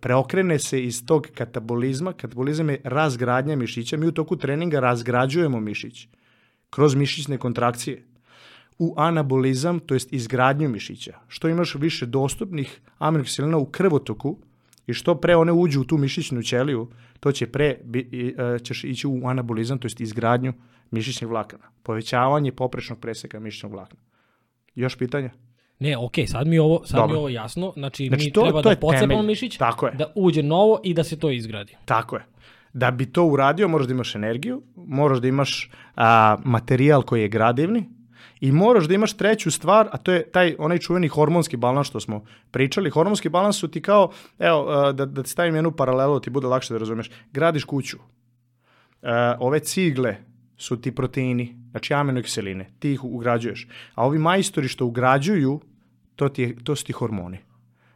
preokrene 0.00 0.58
se 0.58 0.84
iz 0.84 1.06
tog 1.06 1.26
katabolizma. 1.34 2.12
Katabolizam 2.12 2.70
je 2.70 2.80
razgradnja 2.84 3.56
mišića. 3.56 3.96
Mi 3.96 4.06
u 4.06 4.12
toku 4.12 4.36
treninga 4.36 4.80
razgrađujemo 4.80 5.60
mišić 5.60 6.08
kroz 6.70 6.94
mišićne 6.94 7.38
kontrakcije 7.38 8.02
u 8.78 8.94
anabolizam, 8.96 9.80
to 9.80 9.94
jest 9.94 10.12
izgradnju 10.12 10.68
mišića. 10.68 11.18
Što 11.28 11.48
imaš 11.48 11.74
više 11.74 12.06
dostupnih 12.06 12.80
aminokiselina 12.98 13.56
u 13.56 13.66
krvotoku 13.66 14.38
i 14.86 14.92
što 14.92 15.14
pre 15.20 15.36
one 15.36 15.52
uđu 15.52 15.80
u 15.80 15.84
tu 15.84 15.98
mišićnu 15.98 16.42
ćeliju, 16.42 16.88
to 17.20 17.32
će 17.32 17.46
pre 17.46 17.78
bi, 17.84 18.34
e, 18.38 18.58
ćeš 18.58 18.84
ići 18.84 19.06
u 19.06 19.26
anabolizam, 19.26 19.78
to 19.78 19.86
jest 19.86 20.00
izgradnju 20.00 20.52
mišićnih 20.90 21.30
vlakana. 21.30 21.64
Povećavanje 21.82 22.52
poprečnog 22.52 22.98
preseka 23.00 23.40
mišićnog 23.40 23.72
vlakana. 23.72 24.00
Još 24.74 24.96
pitanja? 24.96 25.30
Ne, 25.82 25.96
okej, 25.96 26.24
okay, 26.24 26.30
sad 26.30 26.46
mi 26.46 26.58
ovo, 26.58 26.82
sad 26.84 26.96
Dobro. 26.96 27.12
mi 27.12 27.18
ovo 27.18 27.28
jasno. 27.28 27.72
Znači, 27.76 28.06
znači 28.06 28.24
mi 28.24 28.32
to, 28.32 28.42
treba 28.42 28.62
to 28.62 28.70
da 28.70 28.76
pocepamo 28.76 29.22
mišić, 29.22 29.56
Tako 29.56 29.86
je. 29.86 29.92
da 29.94 30.12
uđe 30.14 30.42
novo 30.42 30.80
i 30.84 30.94
da 30.94 31.04
se 31.04 31.18
to 31.18 31.30
izgradi. 31.30 31.76
Tako 31.84 32.16
je. 32.16 32.24
Da 32.72 32.90
bi 32.90 33.06
to 33.06 33.24
uradio, 33.24 33.68
moraš 33.68 33.86
da 33.86 33.92
imaš 33.92 34.14
energiju, 34.14 34.62
moraš 34.76 35.18
da 35.18 35.28
imaš 35.28 35.70
a, 35.96 36.36
materijal 36.44 37.02
koji 37.02 37.22
je 37.22 37.28
gradivni, 37.28 37.88
I 38.42 38.50
moraš 38.52 38.88
da 38.90 38.94
imaš 38.94 39.12
treću 39.16 39.50
stvar, 39.54 39.88
a 39.92 39.96
to 39.96 40.12
je 40.12 40.24
taj 40.34 40.56
onaj 40.58 40.78
čuveni 40.78 41.08
hormonski 41.08 41.56
balans 41.56 41.86
što 41.86 42.00
smo 42.00 42.24
pričali. 42.50 42.90
Hormonski 42.90 43.28
balans 43.28 43.56
su 43.56 43.68
ti 43.68 43.82
kao, 43.82 44.10
evo, 44.38 44.92
da, 44.92 45.06
da 45.06 45.22
ti 45.22 45.30
stavim 45.30 45.54
jednu 45.54 45.70
paralelu, 45.70 46.20
ti 46.20 46.30
bude 46.30 46.46
lakše 46.50 46.74
da 46.74 46.78
razumeš. 46.78 47.10
Gradiš 47.32 47.64
kuću. 47.64 47.98
ove 49.38 49.60
cigle 49.60 50.16
su 50.56 50.80
ti 50.80 50.94
proteini, 50.94 51.54
znači 51.70 51.94
aminokiseline, 51.94 52.70
ti 52.78 52.92
ih 52.92 53.04
ugrađuješ. 53.04 53.68
A 53.94 54.06
ovi 54.06 54.18
majstori 54.18 54.68
što 54.68 54.86
ugrađuju, 54.86 55.60
to, 56.22 56.28
ti 56.28 56.42
je, 56.42 56.56
to 56.64 56.76
su 56.76 56.84
ti 56.84 56.92
hormoni. 56.92 57.38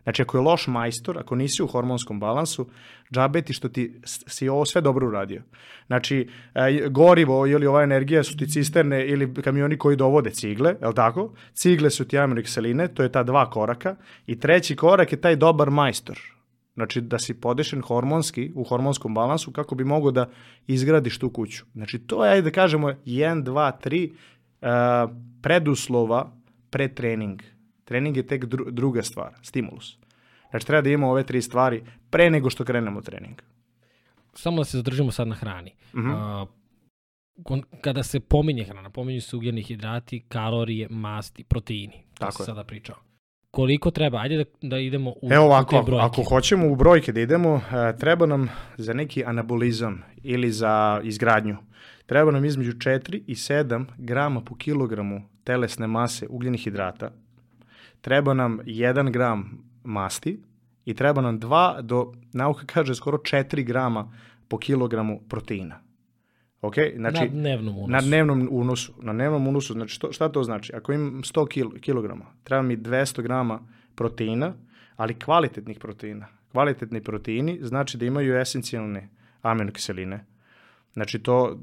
Znači, 0.02 0.22
ako 0.22 0.36
je 0.36 0.42
loš 0.42 0.66
majstor, 0.66 1.18
ako 1.18 1.34
nisi 1.34 1.62
u 1.62 1.66
hormonskom 1.66 2.20
balansu, 2.20 2.66
džabe 3.12 3.42
ti 3.42 3.52
što 3.52 3.68
ti 3.68 4.00
si 4.04 4.48
ovo 4.48 4.64
sve 4.64 4.80
dobro 4.80 5.06
uradio. 5.08 5.42
Znači, 5.86 6.28
e, 6.54 6.88
gorivo 6.88 7.46
ili 7.46 7.66
ova 7.66 7.82
energija 7.82 8.22
su 8.24 8.36
ti 8.36 8.46
cisterne 8.48 9.06
ili 9.06 9.34
kamioni 9.34 9.78
koji 9.78 9.96
dovode 9.96 10.30
cigle, 10.30 10.74
je 10.80 10.88
li 10.88 10.94
tako? 10.94 11.32
Cigle 11.54 11.90
su 11.90 12.04
ti 12.04 12.18
aminokiseline, 12.18 12.88
to 12.88 13.02
je 13.02 13.12
ta 13.12 13.22
dva 13.22 13.50
koraka. 13.50 13.96
I 14.26 14.38
treći 14.40 14.76
korak 14.76 15.12
je 15.12 15.20
taj 15.20 15.36
dobar 15.36 15.70
majstor. 15.70 16.18
Znači, 16.74 17.00
da 17.00 17.18
si 17.18 17.34
podešen 17.34 17.82
hormonski, 17.82 18.52
u 18.54 18.64
hormonskom 18.64 19.14
balansu, 19.14 19.52
kako 19.52 19.74
bi 19.74 19.84
mogo 19.84 20.10
da 20.10 20.28
izgradiš 20.66 21.18
tu 21.18 21.30
kuću. 21.30 21.64
Znači, 21.74 21.98
to 21.98 22.24
je, 22.26 22.42
da 22.42 22.50
kažemo, 22.50 22.88
1, 22.88 23.42
2, 23.42 23.72
3 23.84 24.10
uh, 24.10 25.10
preduslova 25.42 26.32
pre 26.70 26.88
trening 26.88 27.55
Trening 27.86 28.16
je 28.16 28.26
tek 28.26 28.44
dru, 28.44 28.70
druga 28.70 29.02
stvar, 29.02 29.34
stimulus. 29.42 29.98
Znači 30.50 30.66
treba 30.66 30.82
da 30.82 30.90
imamo 30.90 31.10
ove 31.10 31.24
tri 31.24 31.42
stvari 31.42 31.82
pre 32.10 32.30
nego 32.30 32.50
što 32.50 32.64
krenemo 32.64 33.00
trening. 33.00 33.42
Samo 34.34 34.56
da 34.56 34.64
se 34.64 34.76
zadržimo 34.76 35.10
sad 35.10 35.28
na 35.28 35.34
hrani. 35.34 35.72
Uh 35.92 36.00
-huh. 36.00 36.42
uh, 36.42 37.58
kada 37.80 38.02
se 38.02 38.20
pominje 38.20 38.64
hrana, 38.64 38.90
pominju 38.90 39.20
se 39.20 39.36
ugljeni 39.36 39.62
hidrati, 39.62 40.24
kalorije, 40.28 40.88
masti, 40.90 41.44
proteini. 41.44 42.02
Tako 42.18 42.42
je. 42.42 42.46
sada 42.46 42.64
pričao. 42.64 42.96
Koliko 43.50 43.90
treba? 43.90 44.18
Ajde 44.18 44.36
da, 44.36 44.44
da 44.62 44.78
idemo 44.78 45.10
u, 45.10 45.28
Evo 45.32 45.44
u 45.44 45.46
ovako, 45.46 45.70
te 45.70 45.76
ako, 45.76 45.86
brojke. 45.86 46.04
ako 46.06 46.22
hoćemo 46.22 46.66
u 46.72 46.76
brojke 46.76 47.12
da 47.12 47.20
idemo, 47.20 47.56
e, 47.56 47.96
treba 47.96 48.26
nam 48.26 48.48
za 48.76 48.92
neki 48.92 49.24
anabolizam 49.24 50.02
ili 50.22 50.50
za 50.50 51.00
izgradnju, 51.04 51.56
treba 52.06 52.30
nam 52.30 52.44
između 52.44 52.72
4 52.72 53.22
i 53.26 53.34
7 53.34 53.84
grama 53.98 54.40
po 54.40 54.54
kilogramu 54.54 55.22
telesne 55.44 55.86
mase 55.86 56.26
ugljenih 56.28 56.60
hidrata, 56.60 57.10
treba 58.06 58.34
nam 58.34 58.58
1 58.66 59.10
gram 59.10 59.58
masti 59.84 60.42
i 60.84 60.94
treba 60.94 61.22
nam 61.22 61.40
2 61.40 61.82
do, 61.82 62.12
nauka 62.32 62.66
kaže, 62.66 62.94
skoro 62.94 63.18
4 63.18 63.64
grama 63.64 64.12
po 64.48 64.58
kilogramu 64.58 65.20
proteina. 65.28 65.80
Ok? 66.60 66.74
Znači, 66.96 67.20
na 67.20 67.26
dnevnom 67.26 67.78
unosu. 67.78 67.92
Na 67.92 68.00
dnevnom 68.00 68.48
unosu. 68.50 68.92
Na 69.02 69.12
dnevnom 69.12 69.48
unosu, 69.48 69.72
znači 69.72 69.94
što, 69.94 70.12
šta 70.12 70.28
to 70.28 70.42
znači? 70.42 70.72
Ako 70.74 70.92
imam 70.92 71.22
100 71.22 71.48
kil, 71.48 71.70
kilograma, 71.80 72.24
treba 72.44 72.62
mi 72.62 72.76
200 72.76 73.22
grama 73.22 73.60
proteina, 73.94 74.54
ali 74.96 75.18
kvalitetnih 75.18 75.78
proteina. 75.78 76.26
Kvalitetni 76.52 77.02
proteini 77.02 77.58
znači 77.62 77.98
da 77.98 78.06
imaju 78.06 78.36
esencijalne 78.36 79.08
aminokiseline. 79.42 80.24
Znači 80.92 81.18
to 81.18 81.58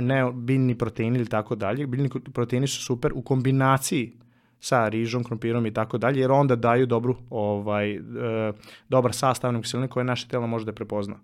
ne 0.00 0.32
biljni 0.34 0.78
proteini 0.78 1.18
ili 1.18 1.28
tako 1.28 1.54
dalje. 1.54 1.86
Biljni 1.86 2.10
proteini 2.32 2.66
su 2.66 2.82
super 2.82 3.12
u 3.14 3.22
kombinaciji 3.22 4.21
sa 4.62 4.88
rižom, 4.88 5.24
krompirom 5.24 5.66
i 5.66 5.74
tako 5.74 5.98
dalje, 5.98 6.20
jer 6.20 6.32
onda 6.32 6.56
daju 6.56 6.86
dobru, 6.86 7.16
ovaj, 7.30 7.94
e, 7.94 8.00
dobar 8.88 9.14
sastav 9.14 9.48
aminokiseline 9.48 9.88
koje 9.88 10.04
naše 10.04 10.28
telo 10.28 10.46
može 10.46 10.64
da 10.64 10.72
prepozna. 10.72 11.16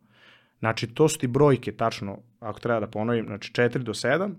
Znači, 0.59 0.87
to 0.87 1.09
su 1.09 1.19
ti 1.19 1.27
brojke, 1.27 1.73
tačno, 1.73 2.19
ako 2.41 2.61
treba 2.61 2.81
da 2.81 2.87
ponovim, 2.87 3.27
znači 3.27 3.53
4 3.53 3.79
do 3.79 3.95
7, 3.95 4.35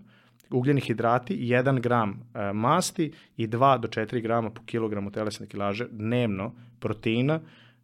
ugljeni 0.50 0.82
hidrati, 0.82 1.38
1 1.38 1.80
gram 1.82 2.12
e, 2.34 2.54
masti 2.54 3.12
i 3.38 3.48
2 3.48 3.80
do 3.80 3.88
4 3.88 4.22
grama 4.22 4.50
po 4.50 4.62
kilogramu 4.66 5.12
telesne 5.12 5.48
kilaže 5.48 5.88
dnevno 5.92 6.52
proteina, 6.80 7.40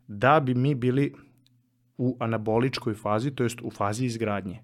da 0.07 0.39
bi 0.39 0.53
mi 0.53 0.75
bili 0.75 1.13
u 1.98 2.17
anaboličkoj 2.19 2.93
fazi, 2.93 3.31
to 3.31 3.43
jest 3.43 3.62
u 3.62 3.72
fazi 3.72 4.05
izgradnje. 4.05 4.60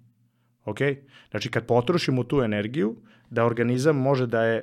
Ok? 0.65 0.79
Znači, 1.29 1.51
kad 1.51 1.65
potrošimo 1.65 2.23
tu 2.23 2.41
energiju, 2.41 2.95
da 3.31 3.45
organizam 3.45 3.95
može 3.97 4.27
da 4.27 4.43
je, 4.43 4.57
e, 4.57 4.61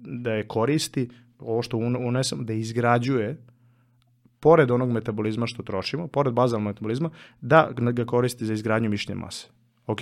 da 0.00 0.32
je 0.32 0.46
koristi, 0.46 1.08
ovo 1.38 1.62
što 1.62 1.76
un- 1.76 2.06
unesem, 2.06 2.44
da 2.46 2.52
izgrađuje 2.52 3.36
pored 4.40 4.70
onog 4.70 4.90
metabolizma 4.90 5.46
što 5.46 5.62
trošimo, 5.62 6.06
pored 6.08 6.34
bazalnog 6.34 6.66
metabolizma, 6.66 7.10
da 7.40 7.68
ga 7.72 8.04
koristi 8.04 8.46
za 8.46 8.52
izgradnju 8.52 8.90
mišićne 8.90 9.14
mase. 9.14 9.48
Ok? 9.86 10.00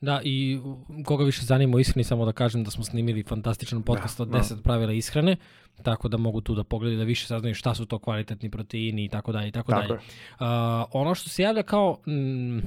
Da, 0.00 0.20
i 0.24 0.60
koga 1.04 1.24
više 1.24 1.44
zanima 1.44 1.80
ishrani, 1.80 2.04
samo 2.04 2.24
da 2.24 2.32
kažem 2.32 2.64
da 2.64 2.70
smo 2.70 2.84
snimili 2.84 3.22
fantastičan 3.22 3.82
podcast 3.82 4.18
Da, 4.18 4.22
od 4.22 4.28
da. 4.28 4.38
10 4.38 4.62
pravila 4.62 4.92
ishrane, 4.92 5.36
tako 5.82 6.08
da 6.08 6.16
mogu 6.16 6.40
tu 6.40 6.54
da 6.54 6.64
pogledaju 6.64 6.98
da 6.98 7.04
više 7.04 7.26
saznaju 7.26 7.54
šta 7.54 7.74
su 7.74 7.86
to 7.86 7.98
kvalitetni 7.98 8.50
proteini 8.50 9.04
i 9.04 9.08
tako 9.08 9.32
dalje 9.32 9.48
i 9.48 9.52
tako, 9.52 9.70
Tako 9.72 9.82
dalje. 9.82 9.92
je. 9.92 9.98
Uh, 9.98 10.86
ono 10.92 11.14
što 11.14 11.28
se 11.30 11.42
javlja 11.42 11.62
kao 11.62 11.98
mm, 12.06 12.58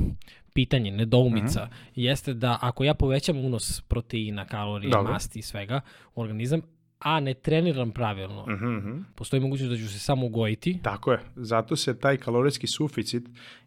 pitanje, 0.56 0.92
nedoumica, 0.92 1.66
Mhm. 1.66 1.74
jeste 1.96 2.34
da 2.34 2.58
ako 2.62 2.84
ja 2.84 2.94
povećam 2.94 3.38
unos 3.38 3.82
proteina, 3.82 4.46
kalorija, 4.46 4.92
Dobro. 4.92 5.14
masti 5.14 5.40
i 5.40 5.42
svega 5.42 5.82
u 6.16 6.22
organizam, 6.22 6.62
a 7.00 7.20
ne 7.20 7.34
treniram 7.34 7.92
pravilno, 7.92 8.46
Mhm, 8.46 8.66
mhm. 8.68 9.00
postoji 9.16 9.40
mogućnost 9.40 9.72
da 9.72 9.78
ću 9.78 9.88
se 9.88 10.00
samo 10.00 10.26
ugojiti. 10.26 10.80
Tako 10.82 11.12
je. 11.12 11.20
Zato 11.36 11.76
se 11.76 12.00
taj 12.00 12.18
kalorijski 12.18 12.68
suficit 12.68 13.24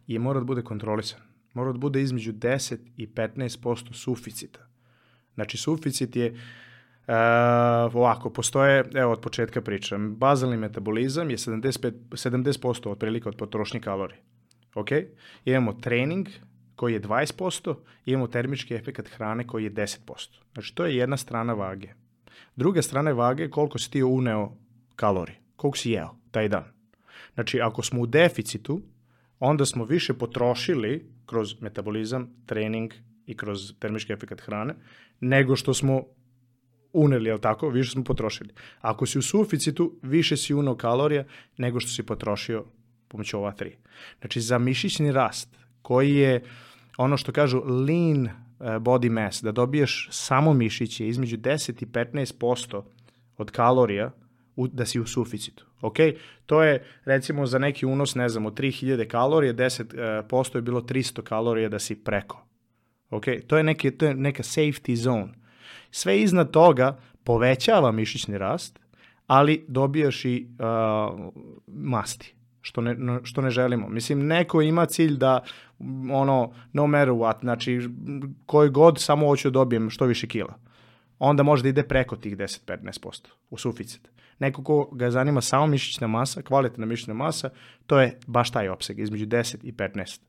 je 0.06 0.18
mora 0.18 0.40
da 0.40 0.44
bude 0.44 0.62
kontrolisan. 0.62 1.20
Mora 1.54 1.72
da 1.72 1.78
bude 1.78 2.02
između 2.02 2.32
10 2.32 2.78
i 2.96 3.06
15% 3.06 3.92
suficita. 3.92 4.60
Znači, 5.34 5.56
suficit 5.56 6.16
je 6.16 6.34
Uh, 7.08 7.14
ovako, 7.94 8.30
postoje, 8.30 8.84
evo 8.94 9.12
od 9.12 9.20
početka 9.20 9.60
pričam, 9.60 10.16
bazalni 10.16 10.56
metabolizam 10.56 11.30
je 11.30 11.36
75, 11.36 11.92
70% 12.10 12.88
otprilike 12.88 13.28
od 13.28 13.36
potrošnje 13.36 13.80
kalorije. 13.80 14.20
Ok? 14.74 14.88
Imamo 15.44 15.72
trening 15.72 16.28
koji 16.78 16.92
je 16.92 17.00
20%, 17.00 17.74
imamo 18.06 18.26
termički 18.26 18.74
efekt 18.74 19.08
hrane 19.08 19.46
koji 19.46 19.64
je 19.64 19.72
10%. 19.72 20.28
Znači, 20.52 20.74
to 20.74 20.84
je 20.86 20.96
jedna 20.96 21.16
strana 21.16 21.52
vage. 21.52 21.88
Druga 22.56 22.82
strana 22.82 23.10
vage 23.12 23.42
je 23.42 23.50
koliko 23.50 23.78
si 23.78 23.90
ti 23.90 24.02
uneo 24.02 24.52
kalorije, 24.96 25.40
koliko 25.56 25.78
si 25.78 25.90
jeo 25.90 26.14
taj 26.30 26.48
dan. 26.48 26.64
Znači, 27.34 27.60
ako 27.60 27.82
smo 27.82 28.00
u 28.00 28.06
deficitu, 28.06 28.80
onda 29.38 29.66
smo 29.66 29.84
više 29.84 30.14
potrošili 30.14 31.10
kroz 31.26 31.60
metabolizam, 31.60 32.30
trening 32.46 32.94
i 33.26 33.36
kroz 33.36 33.72
termički 33.78 34.12
efekt 34.12 34.40
hrane, 34.40 34.74
nego 35.20 35.56
što 35.56 35.74
smo 35.74 36.02
uneli, 36.92 37.28
jel 37.28 37.38
tako? 37.38 37.68
Više 37.68 37.90
smo 37.90 38.04
potrošili. 38.04 38.54
Ako 38.80 39.06
si 39.06 39.18
u 39.18 39.22
suficitu, 39.22 39.98
više 40.02 40.36
si 40.36 40.54
unao 40.54 40.76
kalorija 40.76 41.24
nego 41.56 41.80
što 41.80 41.90
si 41.90 42.06
potrošio 42.06 42.64
pomoću 43.08 43.38
ova 43.38 43.52
tri. 43.52 43.76
Znači, 44.20 44.40
za 44.40 44.58
mišićni 44.58 45.12
rast, 45.12 45.56
koji 45.82 46.14
je 46.14 46.42
ono 46.98 47.16
što 47.16 47.32
kažu 47.32 47.62
lean 47.64 48.26
eh, 48.26 48.32
body 48.60 49.10
mass, 49.10 49.42
da 49.42 49.52
dobiješ 49.52 50.08
samo 50.10 50.52
mišiće 50.52 51.08
između 51.08 51.36
10 51.36 51.82
i 51.82 51.86
15% 51.86 52.82
od 53.36 53.50
kalorija, 53.50 54.10
u, 54.56 54.68
da 54.68 54.86
si 54.86 55.00
u 55.00 55.06
suficitu. 55.06 55.66
Ok? 55.80 55.96
To 56.46 56.62
je, 56.62 56.84
recimo, 57.04 57.46
za 57.46 57.58
neki 57.58 57.86
unos, 57.86 58.14
ne 58.14 58.28
znam, 58.28 58.46
od 58.46 58.54
3000 58.60 59.06
kalorija, 59.06 59.54
10% 59.54 60.56
je 60.56 60.62
bilo 60.62 60.80
300 60.80 61.22
kalorija 61.22 61.68
da 61.68 61.78
si 61.78 62.04
preko. 62.04 62.46
Ok? 63.10 63.24
To 63.46 63.56
je, 63.56 63.62
neke, 63.62 63.90
to 63.90 64.06
je 64.06 64.14
neka 64.14 64.42
safety 64.42 64.94
zone. 64.94 65.32
Sve 65.90 66.20
iznad 66.20 66.50
toga 66.50 66.98
povećava 67.24 67.92
mišićni 67.92 68.38
rast, 68.38 68.78
ali 69.26 69.64
dobijaš 69.68 70.24
i 70.24 70.46
uh, 70.58 71.32
masti, 71.66 72.34
što 72.68 72.80
ne, 72.80 73.20
što 73.22 73.40
ne 73.40 73.50
želimo. 73.50 73.88
Mislim, 73.88 74.26
neko 74.26 74.62
ima 74.62 74.86
cilj 74.86 75.16
da, 75.16 75.40
ono, 76.12 76.52
no 76.72 76.86
matter 76.86 77.08
what, 77.08 77.40
znači, 77.40 77.80
koji 78.46 78.70
god, 78.70 79.00
samo 79.00 79.26
hoću 79.26 79.50
da 79.50 79.52
dobijem 79.52 79.90
što 79.90 80.04
više 80.04 80.26
kila. 80.26 80.58
Onda 81.18 81.42
može 81.42 81.62
da 81.62 81.68
ide 81.68 81.82
preko 81.82 82.16
tih 82.16 82.36
10-15% 82.36 83.28
u 83.50 83.56
suficit. 83.56 84.08
Neko 84.38 84.62
ko 84.64 84.90
ga 84.92 85.10
zanima 85.10 85.40
samo 85.40 85.66
mišićna 85.66 86.06
masa, 86.06 86.42
kvalitetna 86.42 86.86
mišićna 86.86 87.14
masa, 87.14 87.50
to 87.86 88.00
je 88.00 88.18
baš 88.26 88.50
taj 88.50 88.68
opseg, 88.68 88.98
između 88.98 89.26
10 89.26 89.56
i 89.62 89.72
15. 89.72 90.20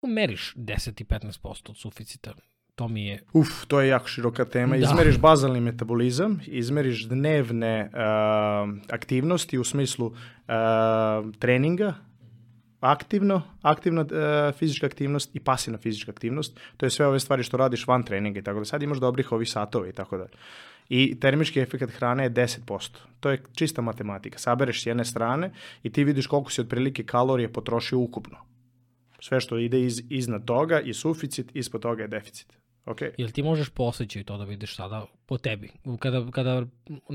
Kako 0.00 0.12
meriš 0.12 0.54
10 0.56 1.02
i 1.02 1.04
15% 1.04 1.70
od 1.70 1.76
suficita? 1.76 2.34
To 2.76 2.88
mi 2.88 3.06
je... 3.06 3.22
Uf, 3.32 3.64
to 3.68 3.80
je 3.80 3.88
jako 3.88 4.08
široka 4.08 4.44
tema. 4.44 4.76
Da. 4.76 4.82
Izmeriš 4.82 5.18
bazalni 5.18 5.60
metabolizam, 5.60 6.40
izmeriš 6.46 7.06
dnevne 7.08 7.90
uh, 7.92 7.98
aktivnosti 8.90 9.58
u 9.58 9.64
smislu 9.64 10.06
uh, 10.06 10.14
treninga, 11.38 11.94
aktivno, 12.80 13.42
aktivna 13.62 14.00
uh, 14.00 14.58
fizička 14.58 14.86
aktivnost 14.86 15.36
i 15.36 15.40
pasivna 15.40 15.78
fizička 15.78 16.12
aktivnost. 16.12 16.60
To 16.76 16.86
je 16.86 16.90
sve 16.90 17.06
ove 17.06 17.20
stvari 17.20 17.42
što 17.42 17.56
radiš 17.56 17.86
van 17.86 18.02
treninga 18.02 18.38
i 18.38 18.42
tako 18.42 18.58
da. 18.58 18.64
Sad 18.64 18.82
imaš 18.82 18.98
dobrih 18.98 19.32
ovih 19.32 19.50
satova 19.50 19.88
i 19.88 19.92
tako 19.92 20.16
da. 20.16 20.26
I 20.88 21.20
termički 21.20 21.60
efekt 21.60 21.90
hrane 21.90 22.24
je 22.24 22.30
10%. 22.30 22.90
To 23.20 23.30
je 23.30 23.42
čista 23.54 23.82
matematika. 23.82 24.38
Sabereš 24.38 24.82
s 24.82 24.86
jedne 24.86 25.04
strane 25.04 25.50
i 25.82 25.92
ti 25.92 26.04
vidiš 26.04 26.26
koliko 26.26 26.50
si 26.50 26.60
otprilike 26.60 27.04
kalorije 27.04 27.52
potrošio 27.52 27.98
ukupno. 27.98 28.36
Sve 29.20 29.40
što 29.40 29.58
ide 29.58 29.80
iz, 29.80 30.02
iznad 30.10 30.44
toga 30.44 30.76
je 30.84 30.94
suficit, 30.94 31.56
ispod 31.56 31.82
toga 31.82 32.02
je 32.02 32.08
deficit. 32.08 32.65
Okay. 32.86 33.10
Jel 33.18 33.30
ti 33.30 33.42
možeš 33.42 33.68
posjeći 33.68 34.24
to 34.24 34.38
da 34.38 34.44
vidiš 34.44 34.76
sada 34.76 35.06
po 35.26 35.38
tebi? 35.38 35.70
Kada, 36.00 36.26
kada 36.30 36.62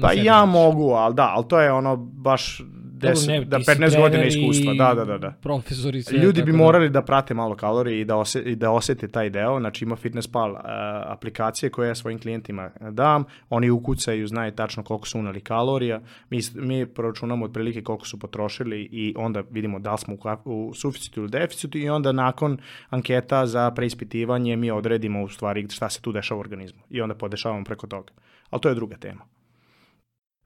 Pa 0.02 0.14
ja 0.14 0.44
vidiš? 0.44 0.54
mogu, 0.54 0.90
ali 0.90 1.16
da, 1.16 1.32
ali 1.36 1.46
to 1.48 1.60
je 1.60 1.72
ono 1.72 1.96
baš 1.96 2.62
Dobro, 3.02 3.16
10, 3.16 3.28
ne, 3.28 3.46
da 3.46 3.58
ti 3.58 3.64
si 3.64 3.72
15 3.72 3.98
godina 3.98 4.24
iskustva, 4.24 4.74
da, 4.74 4.94
da, 4.94 5.06
da, 5.06 5.18
da. 5.18 5.32
Profesor 5.42 5.96
i 5.96 6.04
sve. 6.04 6.20
Ljudi 6.20 6.44
bi 6.44 6.52
da- 6.52 6.58
morali 6.58 6.90
da 6.90 7.02
prate 7.02 7.34
malo 7.34 7.56
kalorije 7.56 8.02
i 8.02 8.06
da, 8.06 8.16
ose, 8.18 8.42
i 8.42 8.56
da 8.56 8.72
osete 8.72 9.08
taj 9.08 9.30
deo, 9.30 9.60
znači 9.60 9.86
ima 9.86 9.96
FitnessPal 9.96 10.52
uh, 10.52 10.60
aplikacije 11.06 11.70
koje 11.70 11.88
ja 11.88 11.96
svojim 11.96 12.20
klijentima 12.20 12.72
dam, 12.92 13.24
oni 13.50 13.70
ukucaju, 13.70 14.28
znaju 14.28 14.52
tačno 14.52 14.84
koliko 14.84 15.08
su 15.08 15.20
unali 15.20 15.42
kalorija, 15.42 16.02
mi, 16.30 16.40
mi 16.56 16.86
proračunamo 16.86 17.46
otprilike 17.46 17.84
koliko 17.84 18.06
su 18.06 18.20
potrošili 18.20 18.90
i 18.92 19.14
onda 19.18 19.44
vidimo 19.52 19.80
da 19.80 19.92
li 19.92 19.98
smo 19.98 20.14
u, 20.14 20.20
u 20.46 20.74
suficitu 20.74 21.20
ili 21.20 21.30
deficitu 21.30 21.78
i 21.78 21.90
onda 21.90 22.12
nakon 22.12 22.58
anketa 22.90 23.46
za 23.46 23.72
preispitivanje 23.72 24.56
mi 24.56 24.72
odredimo 24.72 25.24
u 25.24 25.30
stvari 25.30 25.61
šta 25.66 25.90
se 25.90 26.02
tu 26.02 26.12
dešava 26.12 26.38
u 26.38 26.42
organizmu 26.42 26.82
i 26.90 27.02
onda 27.02 27.16
podešavamo 27.16 27.64
preko 27.64 27.88
toga. 27.88 28.14
Ali 28.50 28.62
to 28.62 28.70
je 28.70 28.76
druga 28.76 28.98
tema. 28.98 29.26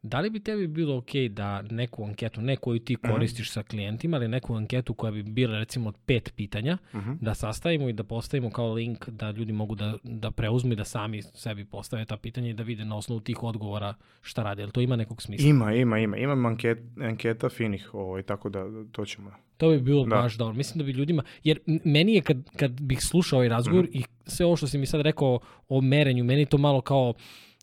Da 0.02 0.20
li 0.20 0.30
bi 0.30 0.40
tebi 0.40 0.68
bilo 0.68 0.98
ok 0.98 1.10
da 1.30 1.62
neku 1.62 2.04
anketu, 2.04 2.42
ne 2.42 2.56
koju 2.56 2.80
ti 2.80 2.96
Mhm. 2.96 3.14
koristiš 3.14 3.52
sa 3.52 3.64
klijentima, 3.64 4.18
ali 4.18 4.28
neku 4.28 4.56
anketu 4.56 4.94
koja 4.94 5.12
bi 5.12 5.24
bila 5.24 5.60
recimo 5.60 5.90
od 5.90 5.96
pet 6.06 6.34
pitanja, 6.36 6.78
Mhm. 6.94 7.12
da 7.22 7.34
sastavimo 7.34 7.90
i 7.90 7.94
da 7.94 8.04
postavimo 8.04 8.50
kao 8.50 8.74
link 8.74 9.10
da 9.10 9.32
ljudi 9.32 9.54
mogu 9.54 9.76
da, 9.76 9.98
da 10.04 10.32
preuzmu 10.32 10.74
i 10.74 10.76
da 10.76 10.84
sami 10.86 11.22
sebi 11.24 11.66
postave 11.66 12.06
ta 12.06 12.18
pitanja 12.18 12.50
i 12.50 12.54
da 12.54 12.64
vide 12.64 12.86
na 12.86 12.98
osnovu 12.98 13.22
tih 13.22 13.44
odgovora 13.44 13.94
šta 14.22 14.44
rade. 14.44 14.62
Jel 14.62 14.72
to 14.72 14.82
ima 14.82 14.96
nekog 14.96 15.22
smisla? 15.22 15.50
Ima, 15.50 15.74
ima, 15.74 16.00
ima. 16.00 16.18
Imam 16.18 16.46
anket, 16.46 16.78
anketa 17.02 17.50
finih, 17.50 17.90
ovaj, 17.94 18.24
tako 18.24 18.50
da 18.50 18.66
to 18.92 19.06
ćemo. 19.06 19.32
To 19.58 19.70
bi 19.70 19.80
bilo 19.80 20.04
Da. 20.06 20.16
baš 20.16 20.36
dobro. 20.36 20.54
Mislim 20.54 20.78
da 20.78 20.84
bi 20.84 20.92
ljudima, 20.92 21.24
jer 21.44 21.60
meni 21.84 22.14
je 22.14 22.22
kad, 22.22 22.38
kad 22.56 22.82
bih 22.82 23.00
slušao 23.02 23.38
ovaj 23.38 23.50
razgovor 23.50 23.84
Mhm. 23.84 23.98
i 23.98 24.04
sve 24.26 24.46
ovo 24.46 24.56
što 24.56 24.68
si 24.68 24.78
mi 24.78 24.86
sad 24.86 25.02
rekao 25.02 25.40
o 25.70 25.82
merenju, 25.82 26.24
meni 26.24 26.40
je 26.42 26.46
to 26.46 26.58
malo 26.58 26.82
kao, 26.82 27.14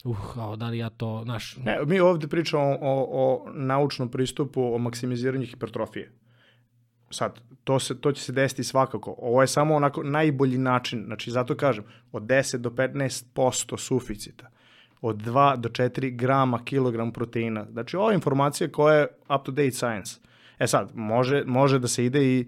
uh, 0.04 0.16
kao 0.34 0.56
da 0.56 0.68
li 0.68 0.78
ja 0.78 0.90
to, 0.90 1.20
znaš, 1.24 1.56
Ne, 1.56 1.78
mi 1.86 2.00
ovde 2.00 2.28
pričamo 2.28 2.78
o, 2.80 3.06
o 3.10 3.50
naučnom 3.52 4.08
pristupu, 4.08 4.74
o 4.74 4.78
maksimiziranju 4.78 5.46
hipertrofije. 5.46 6.12
Sad, 7.10 7.40
to, 7.64 7.78
se, 7.78 8.00
to 8.00 8.12
će 8.12 8.22
se 8.22 8.32
desiti 8.32 8.64
svakako. 8.64 9.14
Ovo 9.18 9.40
je 9.40 9.46
samo 9.46 9.74
onako 9.74 10.02
najbolji 10.02 10.58
način. 10.58 11.02
Znači, 11.06 11.30
zato 11.30 11.54
kažem, 11.54 11.84
od 12.12 12.22
10 12.22 12.56
do 12.56 12.70
15% 12.70 13.78
suficita. 13.78 14.50
Od 15.00 15.16
2 15.16 15.56
do 15.56 15.68
4 15.68 16.16
grama 16.16 16.64
kilogram 16.64 17.12
proteina. 17.12 17.66
Znači, 17.72 17.96
je 17.96 18.14
informacija 18.14 18.68
koja 18.68 18.94
je 18.94 19.06
up 19.36 19.44
to 19.44 19.52
date 19.52 19.70
science. 19.70 20.20
E 20.58 20.66
sad, 20.66 20.90
može, 20.94 21.44
može 21.46 21.78
da 21.78 21.88
se 21.88 22.04
ide 22.04 22.24
i 22.28 22.46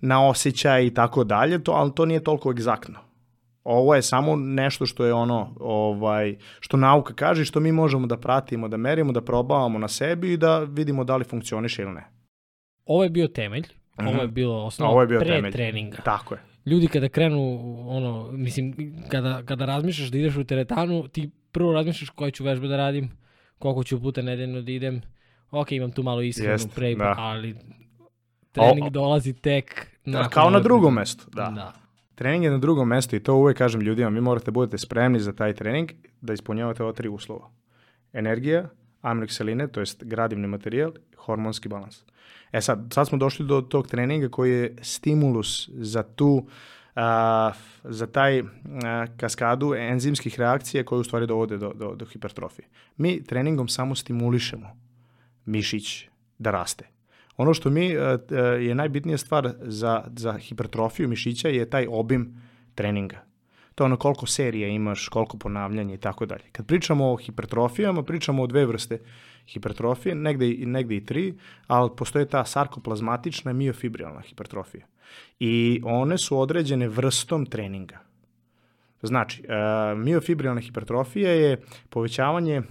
na 0.00 0.28
osjećaj 0.28 0.86
i 0.86 0.94
tako 0.94 1.24
dalje, 1.24 1.64
to, 1.64 1.72
ali 1.72 1.94
to 1.94 2.04
nije 2.04 2.24
toliko 2.24 2.50
egzaktno. 2.50 2.98
Ovo 3.64 3.94
je 3.94 4.02
samo 4.02 4.36
nešto 4.36 4.86
što 4.86 5.04
je 5.04 5.12
ono, 5.12 5.54
ovaj, 5.60 6.36
što 6.60 6.76
nauka 6.76 7.14
kaže 7.14 7.44
što 7.44 7.60
mi 7.60 7.72
možemo 7.72 8.06
da 8.06 8.16
pratimo, 8.16 8.68
da 8.68 8.76
merimo, 8.76 9.12
da 9.12 9.20
probavamo 9.20 9.78
na 9.78 9.88
sebi 9.88 10.32
i 10.32 10.36
da 10.36 10.58
vidimo 10.58 11.04
da 11.04 11.16
li 11.16 11.24
funkcioniše 11.24 11.82
ili 11.82 11.92
ne. 11.92 12.04
ovo 12.84 13.04
je 13.04 13.10
bio 13.10 13.28
temelj, 13.28 13.64
ovo 13.96 14.10
je 14.10 14.24
Mhm. 14.24 14.34
bilo 14.34 14.64
osnovno 14.64 14.92
Ovo 14.92 15.00
je 15.00 15.06
bio 15.06 15.20
pre 15.20 15.28
temelj. 15.28 15.52
treninga. 15.52 15.96
Tako 15.96 16.34
je. 16.34 16.40
Ljudi 16.66 16.86
kada 16.86 17.08
krenu, 17.08 17.40
ono, 17.88 18.28
mislim, 18.32 18.74
kada, 19.08 19.42
kada 19.42 19.64
razmišljaš 19.64 20.08
da 20.08 20.18
ideš 20.18 20.36
u 20.36 20.44
teretanu, 20.44 21.08
ti 21.08 21.30
prvo 21.52 21.72
razmišljaš 21.72 22.10
koje 22.10 22.30
ću 22.30 22.44
vežbe 22.44 22.68
da 22.68 22.76
radim, 22.76 23.10
koliko 23.58 23.84
ću 23.84 24.02
puta 24.02 24.22
nedeljno 24.22 24.62
da 24.62 24.72
idem, 24.72 25.00
ok, 25.50 25.72
imam 25.72 25.92
tu 25.92 26.02
malo 26.02 26.22
ishranu 26.22 26.50
Jest, 26.50 26.74
pre, 26.74 26.94
da. 26.94 27.14
ali 27.18 27.54
trening 28.52 28.86
O- 28.86 28.90
dolazi 28.90 29.32
tek 29.32 29.86
nakon 30.04 30.30
Kao 30.30 30.50
na 30.50 30.60
drugom 30.60 30.94
mestu, 30.94 31.26
da. 31.30 31.50
da. 31.54 31.72
Trening 32.14 32.44
je 32.44 32.50
na 32.50 32.58
drugom 32.58 32.88
mestu 32.88 33.16
i 33.16 33.20
to 33.22 33.34
uvek 33.34 33.56
kažem 33.58 33.80
ljudima, 33.80 34.10
mi 34.10 34.20
morate 34.20 34.50
budete 34.50 34.78
spremni 34.78 35.20
za 35.20 35.32
taj 35.32 35.54
trening 35.54 35.90
da 36.20 36.32
ispunjavate 36.32 36.82
ova 36.82 36.92
tri 36.92 37.08
uslova. 37.08 37.50
Energija, 38.12 38.68
aminokseline, 39.02 39.68
to 39.68 39.80
jest 39.80 40.04
gradivni 40.04 40.46
materijal, 40.46 40.92
hormonski 41.16 41.68
balans. 41.68 42.02
E 42.52 42.60
sad, 42.60 42.86
sad 42.94 43.08
smo 43.08 43.18
došli 43.18 43.46
do 43.46 43.60
tog 43.60 43.86
treninga 43.88 44.28
koji 44.28 44.52
je 44.52 44.76
stimulus 44.82 45.68
za 45.72 46.02
tu 46.02 46.46
a, 46.94 47.52
za 47.84 48.06
taj 48.06 48.40
a, 48.40 49.06
kaskadu 49.16 49.74
enzimskih 49.74 50.38
reakcija 50.38 50.84
koje 50.84 51.00
u 51.00 51.04
stvari 51.04 51.26
dovode 51.26 51.58
do, 51.58 51.72
do, 51.74 51.94
do 51.94 52.06
hipertrofije. 52.06 52.68
Mi 52.96 53.24
treningom 53.24 53.68
samo 53.68 53.94
stimulišemo 53.94 54.87
mišić 55.48 56.08
da 56.38 56.50
raste. 56.50 56.88
Ono 57.36 57.54
što 57.54 57.70
mi 57.70 57.86
e, 57.86 58.18
e, 58.30 58.36
je 58.40 58.74
najbitnija 58.74 59.18
stvar 59.18 59.52
za, 59.60 60.04
za 60.16 60.32
hipertrofiju 60.38 61.08
mišića 61.08 61.48
je 61.48 61.70
taj 61.70 61.86
obim 61.90 62.42
treninga. 62.74 63.24
To 63.74 63.84
je 63.84 63.86
ono 63.86 63.96
koliko 63.96 64.26
serija 64.26 64.68
imaš, 64.68 65.08
koliko 65.08 65.38
ponavljanja 65.38 65.94
i 65.94 65.98
tako 65.98 66.26
dalje. 66.26 66.44
Kad 66.52 66.66
pričamo 66.66 67.12
o 67.12 67.16
hipertrofijama, 67.16 68.02
pričamo 68.02 68.42
o 68.42 68.46
dve 68.46 68.66
vrste 68.66 68.98
hipertrofije, 69.46 70.14
negde, 70.14 70.46
negde 70.66 70.96
i 70.96 71.04
tri, 71.04 71.34
ali 71.66 71.90
postoje 71.96 72.28
ta 72.28 72.44
sarkoplazmatična 72.44 73.50
i 73.50 73.54
miofibrilna 73.54 74.20
hipertrofija. 74.20 74.86
I 75.40 75.80
one 75.84 76.18
su 76.18 76.38
određene 76.38 76.88
vrstom 76.88 77.46
treninga. 77.46 78.07
Znači, 79.02 79.42
e, 79.42 79.94
miofibrilna 79.94 80.60
hipertrofija 80.60 81.30
je 81.30 81.60
povećavanje 81.90 82.54
e, 82.54 82.62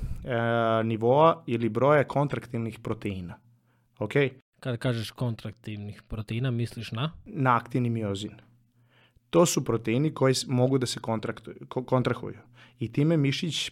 nivoa 0.83 1.43
ili 1.45 1.69
broja 1.69 2.03
kontraktilnih 2.03 2.79
proteina. 2.79 3.39
Ok? 3.99 4.11
Kada 4.59 4.77
kažeš 4.77 5.11
kontraktivnih 5.11 6.01
proteina, 6.07 6.51
misliš 6.51 6.91
na? 6.91 7.11
na 7.25 7.55
aktivni 7.55 7.89
miozin. 7.89 8.31
To 9.29 9.45
su 9.45 9.65
proteini 9.65 10.13
koji 10.13 10.33
mogu 10.47 10.77
da 10.77 10.85
se 10.85 10.99
kontrahuju. 11.85 12.37
I 12.79 12.91
time 12.91 13.17
mišić 13.17 13.67
e, 13.67 13.71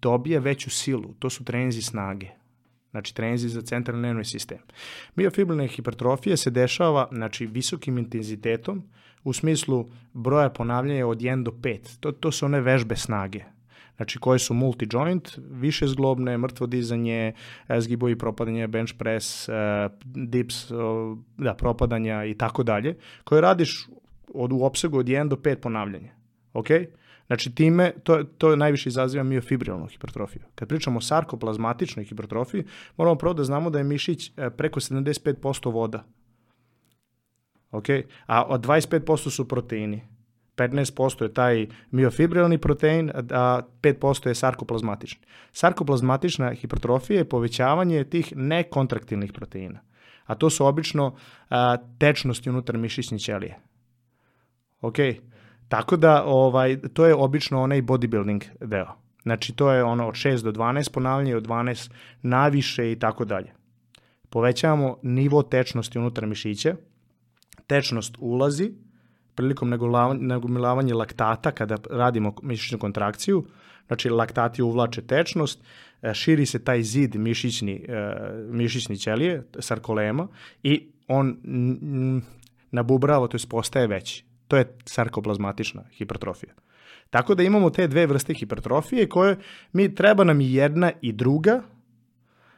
dobije 0.00 0.40
veću 0.40 0.70
silu. 0.70 1.14
To 1.18 1.30
su 1.30 1.44
trenzi 1.44 1.82
snage. 1.82 2.28
Znači 2.90 3.14
trenzi 3.14 3.48
za 3.48 3.62
centralni 3.62 4.02
nervni 4.02 4.24
sistem. 4.24 4.58
Miofibrilna 5.16 5.66
hipertrofija 5.66 6.36
se 6.36 6.50
dešava 6.50 7.08
znači, 7.12 7.46
visokim 7.46 7.98
intenzitetom 7.98 8.84
u 9.26 9.32
smislu 9.32 9.86
broja 10.12 10.50
ponavljanja 10.50 11.06
od 11.06 11.18
1 11.18 11.42
do 11.42 11.50
5. 11.50 11.98
To, 12.00 12.12
to 12.12 12.32
su 12.32 12.46
one 12.46 12.60
vežbe 12.60 12.96
snage. 12.96 13.44
Znači 13.96 14.18
koje 14.18 14.38
su 14.38 14.54
multi-joint, 14.54 15.38
više 15.50 15.86
zglobne, 15.86 16.38
mrtvo 16.38 16.66
dizanje, 16.66 17.32
zgibovi 17.78 18.18
propadanja, 18.18 18.66
bench 18.66 18.94
press, 18.98 19.48
e, 19.48 19.52
dips, 20.04 20.70
da, 21.36 21.54
propadanja 21.54 22.24
i 22.24 22.34
tako 22.34 22.62
dalje, 22.62 22.96
koje 23.24 23.40
radiš 23.40 23.88
od, 24.34 24.52
u 24.52 24.64
opsegu 24.64 24.98
od 24.98 25.06
1 25.06 25.28
do 25.28 25.36
5 25.36 25.54
ponavljanja. 25.54 26.12
Ok? 26.52 26.68
Znači 27.26 27.54
time, 27.54 27.92
to, 28.02 28.24
to 28.24 28.56
najviše 28.56 28.88
izaziva 28.88 29.24
miofibrilnu 29.24 29.86
hipertrofiju. 29.86 30.42
Kad 30.54 30.68
pričamo 30.68 30.98
o 30.98 31.00
sarkoplazmatičnoj 31.00 32.04
hipertrofiji, 32.04 32.64
moramo 32.96 33.18
prvo 33.18 33.34
da 33.34 33.44
znamo 33.44 33.70
da 33.70 33.78
je 33.78 33.84
mišić 33.84 34.32
e, 34.36 34.50
preko 34.50 34.80
75% 34.80 35.72
voda. 35.72 36.04
Ok? 37.70 37.86
A 38.26 38.44
od 38.44 38.66
25% 38.66 39.30
su 39.30 39.48
proteini. 39.48 40.02
15% 40.56 41.22
je 41.22 41.34
taj 41.34 41.66
miofibrilni 41.90 42.58
protein, 42.58 43.10
a 43.30 43.60
5% 43.82 44.28
je 44.28 44.34
sarkoplazmatični. 44.34 45.26
Sarkoplazmatična 45.52 46.54
hipertrofija 46.54 47.18
je 47.18 47.28
povećavanje 47.28 48.04
tih 48.04 48.36
nekontraktilnih 48.36 49.32
proteina. 49.32 49.80
A 50.24 50.34
to 50.34 50.50
su 50.50 50.66
obično 50.66 51.14
a, 51.50 51.76
tečnosti 51.98 52.50
unutar 52.50 52.78
mišićne 52.78 53.18
ćelije. 53.18 53.58
Ok? 54.80 54.96
Tako 55.68 55.96
da 55.96 56.24
ovaj, 56.24 56.78
to 56.94 57.06
je 57.06 57.14
obično 57.14 57.62
onaj 57.62 57.82
bodybuilding 57.82 58.44
deo. 58.60 59.06
Znači 59.22 59.52
to 59.52 59.72
je 59.72 59.84
ono 59.84 60.08
od 60.08 60.14
6 60.14 60.42
do 60.42 60.52
12 60.52 60.92
ponavljanja, 60.92 61.36
od 61.36 61.46
12 61.46 61.90
naviše 62.22 62.92
i 62.92 62.98
tako 62.98 63.24
dalje. 63.24 63.52
Povećavamo 64.30 64.98
nivo 65.02 65.42
tečnosti 65.42 65.98
unutar 65.98 66.26
mišića, 66.26 66.74
tečnost 67.66 68.14
ulazi 68.18 68.72
prilikom 69.34 69.70
nagomilavanja- 69.70 70.94
laktata 70.94 71.50
kada 71.50 71.76
radimo 71.90 72.34
mišićnu 72.42 72.78
kontrakciju, 72.78 73.44
znači 73.86 74.10
laktati 74.10 74.62
uvlače 74.62 75.02
tečnost, 75.02 75.64
e, 76.02 76.14
širi 76.14 76.46
se 76.46 76.64
taj 76.64 76.82
zid 76.82 77.14
mišićni, 77.14 77.84
e, 77.88 78.14
mišićni 78.50 78.96
ćelije, 78.96 79.46
sarkolema, 79.58 80.28
i 80.62 80.86
on 81.08 81.36
nabubrava, 82.70 83.28
to 83.28 83.36
je 83.36 83.48
postaje 83.48 83.86
veći. 83.86 84.24
To 84.48 84.56
je 84.56 84.76
sarkoplazmatična 84.84 85.82
hipertrofija. 85.92 86.52
Tako 87.10 87.34
da 87.34 87.42
imamo 87.42 87.70
te 87.70 87.88
dve 87.88 88.06
vrste 88.06 88.34
hipertrofije 88.34 89.08
koje 89.08 89.36
mi 89.72 89.94
treba 89.94 90.24
nam 90.24 90.40
i 90.40 90.54
jedna 90.54 90.92
i 91.00 91.12
druga, 91.12 91.62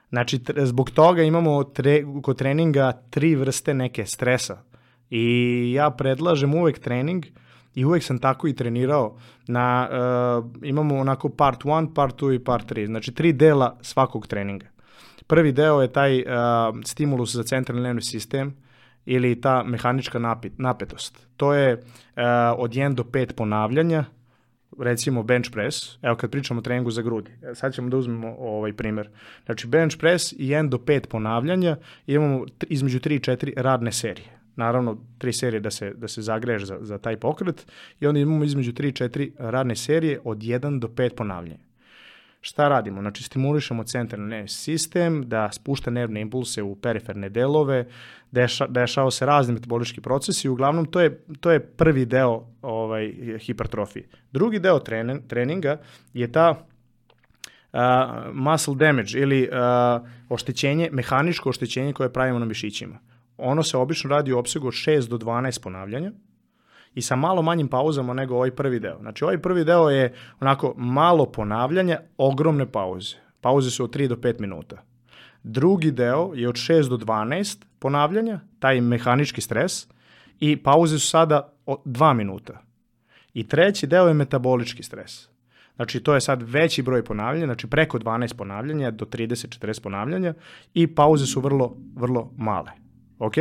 Znači, 0.08 0.40
zbog 0.56 0.90
toga 0.90 1.22
imamo 1.22 1.64
tre, 1.64 2.04
kod 2.22 2.38
treninga 2.38 2.92
tri 3.10 3.34
vrste 3.34 3.74
neke 3.74 4.06
stresa. 4.06 4.62
I 5.10 5.72
ja 5.74 5.90
predlažem 5.90 6.54
uvek 6.54 6.78
trening 6.78 7.26
i 7.74 7.84
uvek 7.84 8.02
sam 8.02 8.18
tako 8.18 8.48
i 8.48 8.54
trenirao. 8.56 9.16
Na, 9.46 9.88
uh, 9.90 10.50
imamo 10.62 10.98
onako 10.98 11.28
part 11.28 11.62
1, 11.64 11.94
part 11.94 12.22
2 12.22 12.34
i 12.34 12.44
part 12.44 12.72
3. 12.72 12.86
Znači, 12.86 13.14
tri 13.14 13.32
dela 13.32 13.78
svakog 13.82 14.26
treninga. 14.26 14.66
Prvi 15.26 15.52
deo 15.52 15.82
je 15.82 15.92
taj 15.92 16.18
uh, 16.18 16.26
stimulus 16.84 17.34
za 17.34 17.42
centralni 17.42 17.82
nervni 17.82 18.02
sistem 18.02 18.56
ili 19.06 19.40
ta 19.40 19.62
mehanička 19.62 20.18
napet, 20.18 20.52
napetost. 20.58 21.28
To 21.36 21.54
je 21.54 21.74
uh, 21.74 21.82
od 22.56 22.70
1 22.70 22.94
do 22.94 23.02
5 23.02 23.32
ponavljanja, 23.32 24.04
recimo 24.78 25.22
bench 25.22 25.50
press, 25.50 25.98
evo 26.02 26.16
kad 26.16 26.30
pričamo 26.30 26.58
o 26.58 26.62
treningu 26.62 26.90
za 26.90 27.02
grudi, 27.02 27.30
e, 27.42 27.54
sad 27.54 27.74
ćemo 27.74 27.88
da 27.88 27.96
uzmemo 27.96 28.36
ovaj 28.38 28.72
primer. 28.72 29.08
Znači 29.44 29.66
bench 29.66 29.98
press 29.98 30.32
i 30.32 30.48
1 30.48 30.68
do 30.68 30.78
5 30.78 31.06
ponavljanja, 31.06 31.76
imamo 32.06 32.44
između 32.68 33.00
3 33.00 33.14
i 33.14 33.20
4 33.20 33.52
radne 33.56 33.92
serije. 33.92 34.37
Naravno, 34.58 34.96
tri 35.18 35.32
serije 35.32 35.60
da 35.60 35.70
se, 35.70 35.92
da 35.94 36.08
se 36.08 36.22
zagreješ 36.22 36.64
za, 36.64 36.78
za 36.80 36.98
taj 36.98 37.16
pokret 37.16 37.66
i 38.00 38.06
onda 38.06 38.20
imamo 38.20 38.44
između 38.44 38.72
3 38.72 38.88
i 38.88 38.92
4 38.92 39.30
radne 39.38 39.76
serije 39.76 40.20
od 40.24 40.38
1 40.38 40.78
do 40.78 40.88
5 40.88 41.14
ponavljanja. 41.14 41.68
Šta 42.40 42.68
radimo? 42.68 43.00
Znači, 43.00 43.22
stimulišemo 43.22 43.84
centralni 43.84 44.28
nervni 44.28 44.48
sistem 44.48 45.22
da 45.28 45.52
spušta 45.52 45.90
nervne 45.90 46.20
impulse 46.20 46.62
u 46.62 46.74
periferne 46.76 47.28
delove, 47.28 47.86
deša, 48.30 48.66
dešava 48.66 49.10
se 49.10 49.26
razni 49.26 49.54
metabolički 49.54 50.00
procesi, 50.00 50.48
uglavnom 50.48 50.86
to 50.86 51.00
je, 51.00 51.24
to 51.40 51.50
je 51.50 51.60
prvi 51.60 52.04
deo 52.06 52.46
ovaj, 52.62 53.12
hipertrofije. 53.40 54.08
Drugi 54.32 54.58
deo 54.58 54.78
trene, 54.78 55.20
treninga 55.28 55.80
je 56.14 56.32
ta 56.32 56.50
uh, 57.72 57.80
muscle 58.32 58.74
damage 58.74 59.18
ili 59.18 59.48
uh, 59.48 60.08
oštećenje, 60.28 60.88
mehaničko 60.92 61.48
oštećenje 61.48 61.92
koje 61.92 62.12
pravimo 62.12 62.38
na 62.38 62.46
mišićima. 62.46 62.98
Ono 63.38 63.62
se 63.62 63.76
obično 63.76 64.10
radi 64.10 64.32
u 64.32 64.38
opsegu 64.38 64.66
od 64.66 64.74
6 64.74 65.08
do 65.08 65.18
12 65.18 65.62
ponavljanja 65.62 66.12
i 66.94 67.02
sa 67.02 67.16
malo 67.16 67.42
manjim 67.42 67.68
pauzama 67.68 68.14
nego 68.14 68.34
ovaj 68.34 68.50
prvi 68.50 68.80
deo. 68.80 68.98
Znači 69.00 69.24
ovaj 69.24 69.38
prvi 69.38 69.64
deo 69.64 69.90
je 69.90 70.14
onako 70.40 70.74
malo 70.76 71.26
ponavljanja, 71.26 72.00
ogromne 72.16 72.72
pauze. 72.72 73.16
Pauze 73.40 73.70
su 73.70 73.84
od 73.84 73.96
3 73.96 74.08
do 74.08 74.16
5 74.16 74.40
minuta. 74.40 74.82
Drugi 75.42 75.90
deo 75.90 76.32
je 76.34 76.48
od 76.48 76.54
6 76.54 76.88
do 76.88 76.96
12 76.96 77.64
ponavljanja, 77.78 78.40
taj 78.58 78.80
mehanički 78.80 79.40
stres, 79.40 79.86
i 80.40 80.56
pauze 80.56 80.98
su 80.98 81.08
sada 81.08 81.52
2 81.66 82.14
minuta. 82.14 82.62
I 83.34 83.48
treći 83.48 83.86
deo 83.86 84.08
je 84.08 84.14
metabolički 84.14 84.82
stres. 84.82 85.28
Znači, 85.76 86.00
to 86.00 86.14
je 86.14 86.20
sad 86.20 86.42
veći 86.42 86.82
broj 86.82 87.04
ponavljanja, 87.04 87.46
znači 87.46 87.66
preko 87.66 87.98
12 87.98 88.36
ponavljanja 88.36 88.90
do 88.90 89.04
30-40 89.04 89.82
ponavljanja 89.82 90.34
i 90.74 90.86
pauze 90.94 91.26
su 91.26 91.40
vrlo, 91.40 91.76
vrlo 91.96 92.32
male. 92.36 92.87
Ok? 93.18 93.34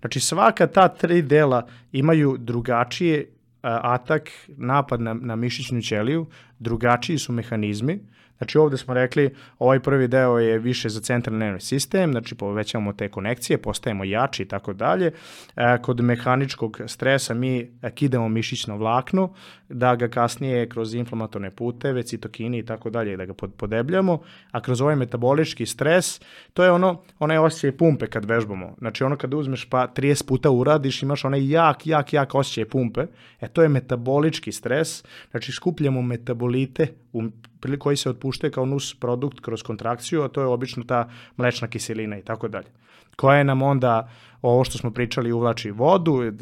Znači, 0.00 0.20
svaka 0.20 0.66
ta 0.66 0.88
tri 0.88 1.22
dela 1.22 1.66
imaju 1.92 2.36
drugačije 2.38 3.26
atak, 3.62 4.30
napad 4.48 5.00
na, 5.00 5.14
na 5.14 5.36
mišićnu 5.36 5.80
ćeliju, 5.82 6.26
drugačiji 6.58 7.18
su 7.18 7.32
mehanizmi, 7.32 8.00
Znači 8.38 8.58
ovde 8.58 8.76
smo 8.76 8.94
rekli, 8.94 9.34
ovaj 9.58 9.80
prvi 9.80 10.08
deo 10.08 10.38
je 10.38 10.58
više 10.58 10.88
za 10.88 11.00
centralni 11.00 11.38
nervni 11.38 11.60
sistem, 11.60 12.12
znači 12.12 12.34
povećavamo 12.34 12.92
te 12.92 13.08
konekcije, 13.08 13.58
postajemo 13.58 14.04
jači 14.04 14.42
i 14.42 14.48
tako 14.48 14.72
dalje. 14.72 15.12
E, 15.56 15.78
kod 15.82 16.00
mehaničkog 16.00 16.80
stresa 16.86 17.34
mi 17.34 17.70
kidamo 17.94 18.28
mišićno 18.28 18.76
vlakno, 18.76 19.32
da 19.68 19.96
ga 19.96 20.08
kasnije 20.08 20.68
kroz 20.68 20.94
inflamatorne 20.94 21.50
puteve, 21.50 22.02
citokini 22.02 22.58
i 22.58 22.64
tako 22.64 22.90
dalje, 22.90 23.16
da 23.16 23.24
ga 23.24 23.34
podebljamo, 23.56 24.18
a 24.50 24.60
kroz 24.60 24.80
ovaj 24.80 24.96
metabolički 24.96 25.66
stres, 25.66 26.20
to 26.52 26.64
je 26.64 26.70
ono, 26.70 27.02
onaj 27.18 27.38
osjećaj 27.38 27.76
pumpe 27.76 28.06
kad 28.06 28.24
vežbamo. 28.24 28.74
Znači 28.78 29.04
ono 29.04 29.16
kad 29.16 29.34
uzmeš 29.34 29.64
pa 29.64 29.88
30 29.96 30.28
puta 30.28 30.50
uradiš, 30.50 31.02
imaš 31.02 31.24
onaj 31.24 31.50
jak, 31.50 31.86
jak, 31.86 32.12
jak 32.12 32.34
osjećaj 32.34 32.64
pumpe, 32.64 33.06
e 33.40 33.48
to 33.48 33.62
je 33.62 33.68
metabolički 33.68 34.52
stres, 34.52 35.04
znači 35.30 35.52
skupljamo 35.52 36.02
metabolite 36.02 36.88
u 37.18 37.30
koji 37.78 37.96
se 37.96 38.10
otpuštaju 38.10 38.52
kao 38.52 38.66
nus 38.66 38.94
produkt 39.00 39.40
kroz 39.40 39.62
kontrakciju, 39.62 40.22
a 40.22 40.28
to 40.28 40.40
je 40.40 40.46
obično 40.46 40.84
ta 40.84 41.08
mlečna 41.36 41.68
kiselina 41.68 42.18
i 42.18 42.22
tako 42.22 42.48
dalje. 42.48 42.68
Koja 43.16 43.44
nam 43.44 43.62
onda, 43.62 44.08
ovo 44.42 44.64
što 44.64 44.78
smo 44.78 44.90
pričali, 44.90 45.32
uvlači 45.32 45.70
vodu, 45.70 46.22
e, 46.22 46.32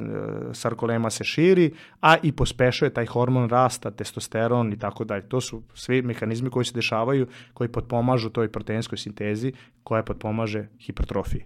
sarkolema 0.53 1.11
se 1.11 1.25
širi, 1.25 1.73
a 2.01 2.17
i 2.23 2.33
pospešuje 2.33 2.91
taj 2.95 3.07
hormon 3.07 3.49
rasta, 3.49 3.91
testosteron 3.91 4.73
i 4.73 4.79
tako 4.79 5.05
dalje. 5.05 5.29
To 5.29 5.41
su 5.41 5.63
svi 5.75 6.03
mehanizmi 6.03 6.51
koji 6.51 6.65
se 6.65 6.75
dešavaju, 6.75 7.27
koji 7.55 7.69
potpomažu 7.69 8.31
toj 8.31 8.53
proteinskoj 8.53 8.99
sintezi, 8.99 9.53
koja 9.83 10.03
potpomaže 10.03 10.69
hipertrofiji. 10.81 11.45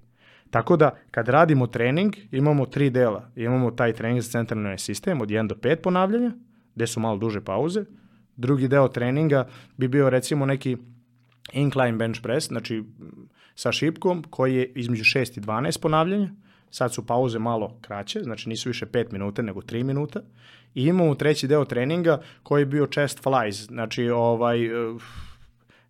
Tako 0.51 0.77
da, 0.77 0.91
kad 1.11 1.29
radimo 1.29 1.67
trening, 1.67 2.15
imamo 2.33 2.67
tri 2.67 2.91
dela. 2.91 3.31
Imamo 3.37 3.71
taj 3.71 3.93
trening 3.93 4.21
za 4.21 4.31
centralni 4.31 4.79
sistem 4.79 5.21
od 5.21 5.29
1 5.29 5.49
do 5.49 5.55
5 5.55 5.77
ponavljanja, 5.77 6.33
gde 6.75 6.87
su 6.87 7.01
malo 7.01 7.17
duže 7.17 7.41
pauze, 7.41 7.85
Drugi 8.39 8.69
deo 8.69 8.89
treninga 8.89 9.49
bi 9.77 9.89
bio 9.89 10.11
recimo 10.11 10.47
neki 10.47 10.77
incline 11.53 11.97
bench 11.97 12.23
press, 12.23 12.47
znači 12.49 12.85
sa 13.55 13.73
šipkom 13.73 14.25
koji 14.31 14.55
je 14.55 14.73
između 14.75 15.05
6 15.05 15.39
i 15.39 15.41
12 15.41 15.81
ponavljanja. 15.81 16.31
Sad 16.71 16.95
su 16.95 17.07
pauze 17.07 17.39
malo 17.39 17.79
kraće, 17.81 18.21
znači 18.23 18.49
nisu 18.49 18.69
više 18.69 18.87
5 18.87 19.13
minuta 19.13 19.43
nego 19.43 19.61
3 19.61 19.83
minuta. 19.83 20.21
I 20.75 20.85
imamo 20.85 21.15
treći 21.15 21.49
deo 21.49 21.65
treninga 21.65 22.21
koji 22.43 22.63
je 22.63 22.67
bio 22.67 22.87
chest 22.87 23.23
flies, 23.23 23.67
znači 23.67 24.09
ovaj 24.09 24.59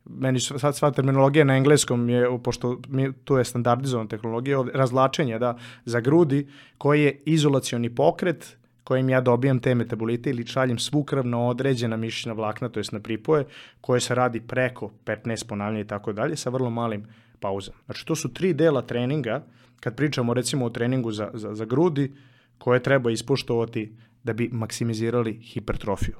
meni 0.05 0.41
sad 0.41 0.77
sva 0.77 0.91
terminologija 0.91 1.45
na 1.45 1.57
engleskom 1.57 2.09
je, 2.09 2.39
pošto 2.45 2.81
mi, 2.89 3.13
tu 3.25 3.37
je 3.37 3.45
standardizovana 3.45 4.09
tehnologija, 4.09 4.65
razlačenje 4.75 5.39
da, 5.39 5.59
za 5.85 6.01
grudi 6.01 6.47
koji 6.79 7.03
je 7.03 7.23
izolacioni 7.25 7.95
pokret 7.95 8.57
kojim 8.89 9.09
ja 9.09 9.21
dobijam 9.21 9.59
te 9.61 9.75
metabolite 9.75 10.31
ili 10.31 10.47
šaljem 10.47 10.79
svu 10.79 11.03
krv 11.05 11.27
na 11.27 11.39
određena 11.47 11.97
mišićna 11.97 12.33
vlakna, 12.33 12.69
to 12.69 12.81
jest 12.81 12.93
na 12.93 13.01
pripoje, 13.01 13.45
koje 13.81 14.01
se 14.01 14.15
radi 14.15 14.41
preko 14.41 14.91
15 15.05 15.47
ponavljanja 15.49 15.81
i 15.81 15.87
tako 15.87 16.13
dalje, 16.13 16.37
sa 16.37 16.51
vrlo 16.51 16.71
malim 16.71 17.05
pauzama. 17.41 17.79
Znači, 17.85 18.07
to 18.07 18.17
su 18.17 18.33
tri 18.33 18.53
dela 18.55 18.83
treninga, 18.83 19.43
kad 19.81 19.97
pričamo 19.97 20.35
recimo 20.35 20.65
o 20.67 20.71
treningu 20.71 21.13
za, 21.13 21.31
za, 21.35 21.55
za 21.55 21.65
grudi, 21.65 22.15
koje 22.59 22.83
treba 22.83 23.11
ispoštovati 23.11 23.93
da 24.25 24.33
bi 24.33 24.49
maksimizirali 24.53 25.33
hipertrofiju. 25.33 26.17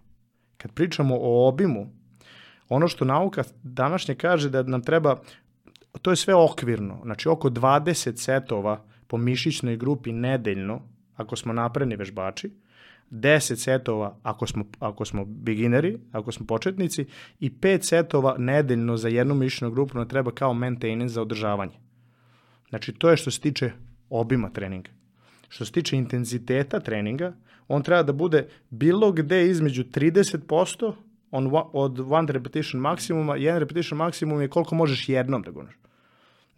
Kad 0.57 0.73
pričamo 0.73 1.17
o 1.21 1.49
obimu, 1.49 1.87
ono 2.69 2.89
što 2.89 3.05
nauka 3.05 3.45
današnje 3.63 4.15
kaže 4.15 4.51
da 4.51 4.63
nam 4.63 4.83
treba, 4.83 5.17
to 6.03 6.11
je 6.11 6.17
sve 6.17 6.35
okvirno, 6.35 7.01
znači 7.05 7.29
oko 7.29 7.51
20 7.51 8.17
setova 8.17 8.85
po 9.07 9.17
mišićnoj 9.17 9.77
grupi 9.77 10.13
nedeljno 10.13 10.98
ako 11.19 11.37
smo 11.37 11.53
napredni 11.53 11.97
vežbači, 11.97 12.51
10 13.11 13.57
setova 13.57 14.17
ako 14.23 14.47
smo, 14.47 14.65
ako 14.79 15.05
smo 15.05 15.25
begineri, 15.25 15.99
ako 16.13 16.33
smo 16.33 16.47
početnici 16.47 17.07
i 17.41 17.51
5 17.51 17.83
setova 17.83 18.35
nedeljno 18.39 18.97
za 18.97 19.09
jednu 19.09 19.35
mišljenu 19.35 19.75
grupu 19.75 19.99
nam 19.99 20.09
treba 20.09 20.31
kao 20.31 20.55
maintenance 20.55 21.13
za 21.15 21.23
održavanje. 21.23 21.79
Znači 22.69 22.93
to 22.93 23.11
je 23.11 23.17
što 23.17 23.31
se 23.31 23.41
tiče 23.41 23.71
obima 24.11 24.51
treninga. 24.51 24.91
Što 25.49 25.65
se 25.65 25.73
tiče 25.73 25.97
intenziteta 25.97 26.81
treninga, 26.81 27.33
on 27.69 27.83
treba 27.83 28.03
da 28.03 28.13
bude 28.13 28.49
bilo 28.71 29.13
gde 29.13 29.47
između 29.47 29.85
30% 29.85 30.93
on, 31.31 31.51
od 31.73 32.01
one 32.01 32.33
repetition 32.33 32.81
maksimuma, 32.81 33.37
jedan 33.37 33.61
repetition 33.61 33.99
maksimum 33.99 34.41
je 34.41 34.49
koliko 34.49 34.75
možeš 34.75 35.09
jednom 35.09 35.43
da 35.43 35.51
gunaš. 35.51 35.75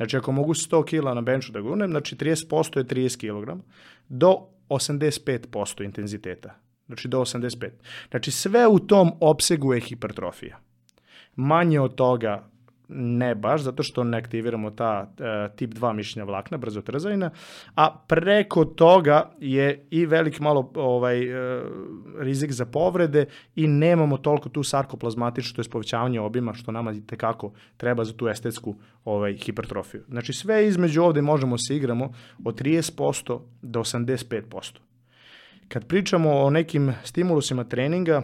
Znači, 0.00 0.16
ako 0.16 0.32
mogu 0.32 0.54
100 0.54 0.84
kg 0.84 1.14
na 1.14 1.20
benchu 1.20 1.52
da 1.52 1.60
gunem, 1.60 1.90
znači 1.90 2.16
30% 2.16 2.78
je 2.78 2.84
30 2.84 3.18
kg, 3.20 3.60
do 4.08 4.36
85% 4.68 5.84
intenziteta. 5.84 6.54
Znači, 6.86 7.08
do 7.08 7.20
85. 7.20 7.70
Znači, 8.10 8.30
sve 8.30 8.66
u 8.66 8.78
tom 8.78 9.12
opsegu 9.20 9.74
je 9.74 9.80
hipertrofija. 9.80 10.58
Manje 11.36 11.80
od 11.80 11.94
toga 11.94 12.49
ne 12.92 13.34
baš, 13.34 13.62
zato 13.62 13.82
što 13.82 14.04
ne 14.04 14.18
aktiviramo 14.18 14.70
ta 14.70 15.10
uh, 15.10 15.56
tip 15.56 15.70
2 15.70 15.92
mišićna 15.92 16.24
vlakna, 16.24 16.56
brzo 16.56 16.82
trzajna, 16.82 17.30
a 17.74 18.04
preko 18.06 18.64
toga 18.64 19.30
je 19.40 19.86
i 19.90 20.06
velik 20.06 20.40
malo 20.40 20.72
ovaj 20.74 21.28
uh, 21.28 21.62
rizik 22.18 22.52
za 22.52 22.66
povrede 22.66 23.26
i 23.56 23.66
nemamo 23.66 24.16
toliko 24.16 24.48
tu 24.48 24.62
sarkoplazmatičnu, 24.62 25.56
to 25.56 25.62
je 25.62 25.70
povećavanje 25.70 26.20
obima, 26.20 26.54
što 26.54 26.72
nama 26.72 26.92
i 26.92 27.06
tekako 27.06 27.52
treba 27.76 28.04
za 28.04 28.12
tu 28.12 28.28
estetsku 28.28 28.76
ovaj, 29.04 29.32
hipertrofiju. 29.32 30.04
Znači 30.08 30.32
sve 30.32 30.66
između 30.66 31.02
ovde 31.02 31.22
možemo 31.22 31.58
se 31.58 31.76
igramo 31.76 32.12
od 32.44 32.60
30% 32.60 33.40
do 33.62 33.80
85%. 33.80 34.76
Kad 35.68 35.86
pričamo 35.86 36.30
o 36.30 36.50
nekim 36.50 36.92
stimulusima 37.04 37.64
treninga, 37.64 38.22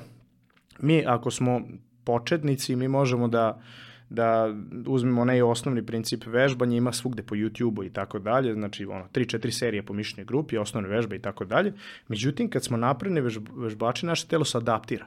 mi 0.80 1.04
ako 1.06 1.30
smo 1.30 1.60
početnici, 2.04 2.76
mi 2.76 2.88
možemo 2.88 3.28
da 3.28 3.50
uh, 3.50 3.85
da 4.10 4.54
uzmemo 4.86 5.22
onaj 5.22 5.42
osnovni 5.42 5.86
princip 5.86 6.26
vežbanja, 6.26 6.76
ima 6.76 6.92
svugde 6.92 7.22
po 7.22 7.34
YouTube-u 7.34 7.84
i 7.84 7.90
tako 7.90 8.18
dalje, 8.18 8.54
znači 8.54 8.86
ono, 8.86 9.08
3-4 9.14 9.50
serije 9.50 9.82
po 9.82 9.92
mišljenoj 9.92 10.24
grupi, 10.24 10.58
osnovne 10.58 10.88
vežbe 10.88 11.16
i 11.16 11.22
tako 11.22 11.44
dalje. 11.44 11.72
Međutim, 12.08 12.50
kad 12.50 12.64
smo 12.64 12.76
vežb, 13.20 13.48
vežbači, 13.56 14.06
naše 14.06 14.26
telo 14.26 14.44
se 14.44 14.58
adaptira. 14.58 15.06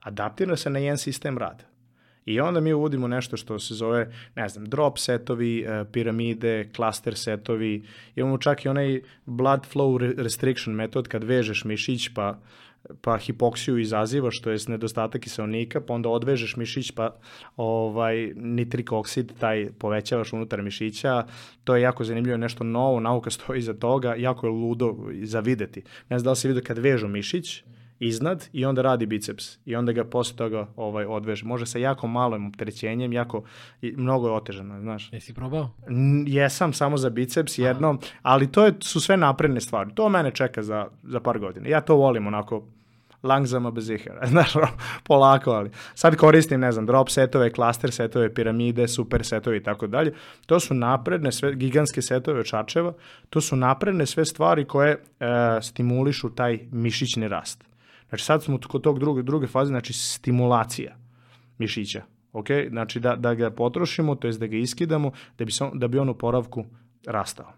Adaptira 0.00 0.56
se 0.56 0.70
na 0.70 0.78
jedan 0.78 0.98
sistem 0.98 1.38
rada. 1.38 1.64
I 2.26 2.40
onda 2.40 2.60
mi 2.60 2.72
uvodimo 2.72 3.08
nešto 3.08 3.36
što 3.36 3.58
se 3.58 3.74
zove, 3.74 4.12
ne 4.34 4.48
znam, 4.48 4.66
drop 4.66 4.98
setovi, 4.98 5.60
e, 5.60 5.84
piramide, 5.92 6.68
cluster 6.76 7.16
setovi, 7.16 7.84
imamo 8.16 8.38
čak 8.38 8.64
i 8.64 8.68
onaj 8.68 9.00
blood 9.26 9.66
flow 9.74 10.14
restriction 10.22 10.76
metod 10.76 11.08
kad 11.08 11.24
vežeš 11.24 11.64
mišić 11.64 12.08
pa 12.14 12.38
pa 13.00 13.18
hipoksiju 13.18 13.78
izaziva, 13.78 14.30
što 14.30 14.50
je 14.50 14.58
nedostatak 14.68 15.22
kiselnika, 15.22 15.80
pa 15.80 15.94
onda 15.94 16.08
odvežeš 16.08 16.56
mišić, 16.56 16.90
pa 16.90 17.16
ovaj, 17.56 18.32
nitrik 18.36 18.92
oksid, 18.92 19.32
taj 19.38 19.70
povećavaš 19.78 20.32
unutar 20.32 20.62
mišića, 20.62 21.24
to 21.64 21.76
je 21.76 21.82
jako 21.82 22.04
zanimljivo, 22.04 22.36
nešto 22.36 22.64
novo, 22.64 23.00
nauka 23.00 23.30
stoji 23.30 23.58
iza 23.58 23.74
toga, 23.74 24.14
jako 24.14 24.46
je 24.46 24.50
ludo 24.50 24.96
za 25.22 25.40
videti. 25.40 25.82
Ne 26.08 26.18
znam 26.18 26.24
da 26.24 26.30
li 26.30 26.36
si 26.36 26.48
vidio 26.48 26.62
kad 26.66 26.78
vežu 26.78 27.08
mišić, 27.08 27.62
iznad 27.98 28.48
i 28.52 28.64
onda 28.64 28.82
radi 28.82 29.06
biceps 29.06 29.58
i 29.64 29.76
onda 29.76 29.92
ga 29.92 30.04
posle 30.04 30.36
toga 30.36 30.66
ovaj 30.76 31.04
odveže. 31.04 31.46
Može 31.46 31.66
sa 31.66 31.78
jako 31.78 32.06
malom 32.06 32.46
opterećenjem, 32.46 33.12
jako 33.12 33.42
i 33.82 33.94
mnogo 33.96 34.28
je 34.28 34.34
otežano, 34.34 34.80
znaš. 34.80 35.12
Jesi 35.12 35.34
probao? 35.34 35.70
N 35.88 36.24
jesam 36.28 36.72
samo 36.72 36.96
za 36.96 37.10
biceps 37.10 37.58
jednom, 37.58 37.98
Aha. 38.02 38.12
ali 38.22 38.52
to 38.52 38.64
je, 38.64 38.74
su 38.80 39.00
sve 39.00 39.16
napredne 39.16 39.60
stvari. 39.60 39.90
To 39.94 40.08
mene 40.08 40.30
čeka 40.30 40.62
za, 40.62 40.88
za 41.02 41.20
par 41.20 41.38
godina. 41.38 41.68
Ja 41.68 41.80
to 41.80 41.96
volim 41.96 42.26
onako 42.26 42.64
langzama 43.26 43.70
bez 43.70 43.90
ihera, 43.90 44.26
znaš, 44.32 44.52
polako, 45.04 45.50
ali 45.50 45.70
sad 45.94 46.16
koristim, 46.16 46.60
ne 46.60 46.72
znam, 46.72 46.86
drop 46.86 47.10
setove, 47.10 47.50
klaster 47.50 47.92
setove, 47.92 48.34
piramide, 48.34 48.88
super 48.88 49.24
setove 49.24 49.56
i 49.56 49.62
tako 49.62 49.86
dalje. 49.86 50.14
To 50.46 50.60
su 50.60 50.74
napredne, 50.74 51.32
sve, 51.32 51.54
gigantske 51.54 52.02
setove 52.02 52.44
Čačeva, 52.44 52.92
to 53.30 53.40
su 53.40 53.56
napredne 53.56 54.06
sve 54.06 54.24
stvari 54.24 54.64
koje 54.64 54.92
e, 54.92 54.98
stimulišu 55.62 56.30
taj 56.30 56.58
mišićni 56.72 57.28
rast. 57.28 57.64
Znači 58.08 58.24
sad 58.24 58.42
smo 58.42 58.58
kod 58.68 58.82
tog 58.82 58.98
druge, 58.98 59.22
druge 59.22 59.46
faze, 59.46 59.68
znači 59.68 59.92
stimulacija 59.92 60.96
mišića. 61.58 62.02
Ok, 62.32 62.46
znači 62.68 63.00
da, 63.00 63.16
da 63.16 63.34
ga 63.34 63.50
potrošimo, 63.50 64.14
to 64.14 64.26
jest 64.26 64.40
da 64.40 64.46
ga 64.46 64.56
iskidamo, 64.56 65.10
da 65.38 65.44
bi, 65.44 65.52
son, 65.52 65.78
da 65.78 65.88
bi 65.88 65.98
on 65.98 66.08
u 66.08 66.14
poravku 66.14 66.64
rastao. 67.06 67.52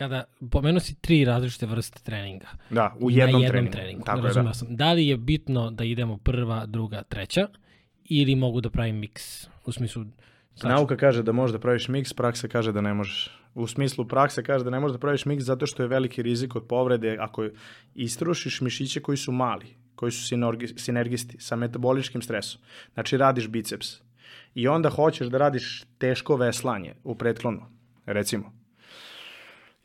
Kada 0.00 0.24
pomenuo 0.50 0.80
si 0.80 0.94
tri 1.00 1.24
različite 1.24 1.66
vrste 1.66 2.00
treninga. 2.02 2.46
Da, 2.70 2.94
u 3.00 3.10
jednom, 3.10 3.40
na 3.40 3.46
jednom 3.46 3.50
treningu. 3.50 3.72
treningu. 3.72 4.04
Tako 4.04 4.20
Razumio 4.20 4.48
je, 4.48 4.50
da. 4.50 4.54
sam. 4.54 4.76
Da 4.76 4.92
li 4.92 5.06
je 5.06 5.16
bitno 5.16 5.70
da 5.70 5.84
idemo 5.84 6.16
prva, 6.16 6.66
druga, 6.66 7.02
treća 7.02 7.48
ili 8.04 8.34
mogu 8.34 8.60
da 8.60 8.70
pravim 8.70 8.96
miks? 8.96 9.46
U 9.66 9.72
smislu, 9.72 10.04
Tačno. 10.54 10.70
Nauka 10.70 10.96
kaže 10.96 11.22
da 11.22 11.32
možeš 11.32 11.52
da 11.52 11.58
praviš 11.58 11.88
miks, 11.88 12.12
praksa 12.12 12.48
kaže 12.48 12.72
da 12.72 12.80
ne 12.80 12.94
možeš. 12.94 13.30
U 13.54 13.66
smislu 13.66 14.08
praksa 14.08 14.42
kaže 14.42 14.64
da 14.64 14.70
ne 14.70 14.80
možeš 14.80 14.92
da 14.92 15.00
praviš 15.00 15.24
miks 15.24 15.44
zato 15.44 15.66
što 15.66 15.82
je 15.82 15.88
veliki 15.88 16.22
rizik 16.22 16.56
od 16.56 16.66
povrede 16.66 17.16
ako 17.20 17.48
istrušiš 17.94 18.60
mišiće 18.60 19.00
koji 19.00 19.16
su 19.16 19.32
mali, 19.32 19.76
koji 19.94 20.12
su 20.12 20.26
sinergi, 20.26 20.66
sinergisti 20.66 21.40
sa 21.40 21.56
metaboličkim 21.56 22.22
stresom. 22.22 22.60
Znači 22.94 23.16
radiš 23.16 23.48
biceps 23.48 24.00
i 24.54 24.68
onda 24.68 24.90
hoćeš 24.90 25.28
da 25.28 25.38
radiš 25.38 25.84
teško 25.98 26.36
veslanje 26.36 26.94
u 27.04 27.14
pretklonu, 27.14 27.62
recimo. 28.06 28.59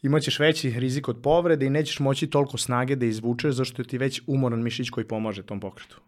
Imaćeš 0.06 0.40
veći 0.40 0.70
rizik 0.70 1.08
od 1.10 1.22
povrede 1.22 1.66
i 1.66 1.70
nećeš 1.70 2.00
moći 2.00 2.28
toliko 2.28 2.58
snage 2.58 2.96
da 2.96 3.06
izvučeš 3.06 3.56
zašto 3.56 3.84
ti 3.84 3.98
već 3.98 4.22
umoran 4.28 4.64
mišić 4.64 4.90
koji 4.90 5.08
pomaže 5.08 5.44
tom 5.44 5.60
pokretu. 5.60 6.02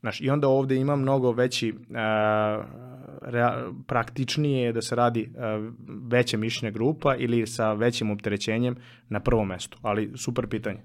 Znaš, 0.00 0.20
I 0.20 0.30
onda 0.30 0.48
ovde 0.48 0.76
ima 0.76 0.96
mnogo 0.96 1.32
veći, 1.32 1.74
a, 1.94 2.64
rea, 3.22 3.70
praktičnije 3.86 4.72
da 4.72 4.82
se 4.82 4.96
radi 4.96 5.32
a, 5.38 5.70
veća 6.10 6.36
mišićna 6.36 6.70
grupa 6.70 7.16
ili 7.16 7.46
sa 7.46 7.72
većim 7.72 8.10
opterećenjem 8.10 8.76
na 9.08 9.20
prvom 9.20 9.48
mestu. 9.48 9.78
Ali 9.82 10.12
super 10.16 10.46
pitanje. 10.48 10.80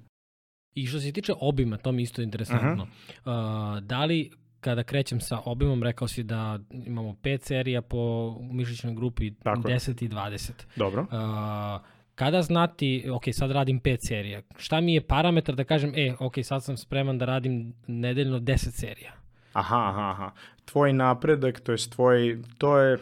I 0.73 0.87
što 0.87 0.99
se 0.99 1.11
tiče 1.11 1.33
obima, 1.39 1.77
to 1.77 1.91
mi 1.91 2.01
isto 2.01 2.21
interesantno. 2.21 2.83
Uh 2.83 2.89
-huh. 3.25 3.77
uh, 3.77 3.83
da 3.83 4.05
li 4.05 4.31
kada 4.59 4.83
krećem 4.83 5.21
sa 5.21 5.39
obimom, 5.45 5.83
rekao 5.83 6.07
si 6.07 6.23
da 6.23 6.59
imamo 6.71 7.15
5 7.23 7.41
serija 7.41 7.81
po 7.81 8.35
mišićnoj 8.51 8.95
grupi, 8.95 9.33
Tako 9.33 9.69
je. 9.69 9.75
10 9.75 10.05
i 10.05 10.09
20. 10.09 10.51
Dobro. 10.75 11.01
Uh, 11.01 11.98
kada 12.19 12.41
znati, 12.41 13.05
ok, 13.11 13.23
sad 13.31 13.51
radim 13.51 13.79
5 13.81 14.07
serija, 14.07 14.41
šta 14.57 14.81
mi 14.81 14.93
je 14.93 15.01
parametar 15.01 15.55
da 15.55 15.63
kažem, 15.63 15.93
e, 15.95 16.13
ok, 16.19 16.33
sad 16.43 16.63
sam 16.63 16.77
spreman 16.77 17.17
da 17.17 17.25
radim 17.25 17.73
nedeljno 17.87 18.39
10 18.39 18.55
serija? 18.55 19.13
Aha, 19.53 19.77
aha, 19.89 20.09
aha. 20.09 20.31
Tvoj 20.65 20.93
napredak, 20.93 21.59
to 21.59 21.71
je 21.71 21.77
tvoj, 21.89 22.41
to 22.57 22.77
je 22.77 22.97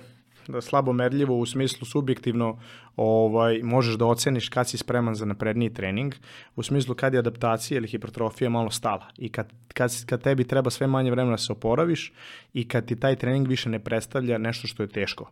da 0.47 0.62
slabo 0.62 0.93
merljivo 0.93 1.38
u 1.38 1.45
smislu 1.45 1.86
subjektivno 1.86 2.60
ovaj, 2.95 3.60
možeš 3.63 3.95
da 3.95 4.06
oceniš 4.06 4.49
kad 4.49 4.69
si 4.69 4.77
spreman 4.77 5.15
za 5.15 5.25
napredniji 5.25 5.73
trening, 5.73 6.13
u 6.56 6.63
smislu 6.63 6.95
kad 6.95 7.13
je 7.13 7.19
adaptacija 7.19 7.77
ili 7.77 7.88
hipertrofija 7.88 8.49
malo 8.49 8.69
stala 8.69 9.10
i 9.17 9.30
kad, 9.30 9.49
kad, 9.73 10.06
kad 10.06 10.21
tebi 10.21 10.43
treba 10.43 10.69
sve 10.69 10.88
manje 10.88 11.12
vremena 11.12 11.34
da 11.34 11.38
se 11.38 11.51
oporaviš 11.51 12.13
i 12.53 12.67
kad 12.67 12.86
ti 12.86 12.99
taj 12.99 13.15
trening 13.15 13.47
više 13.47 13.69
ne 13.69 13.80
predstavlja 13.80 14.38
nešto 14.38 14.67
što 14.67 14.84
je 14.84 14.89
teško. 14.89 15.32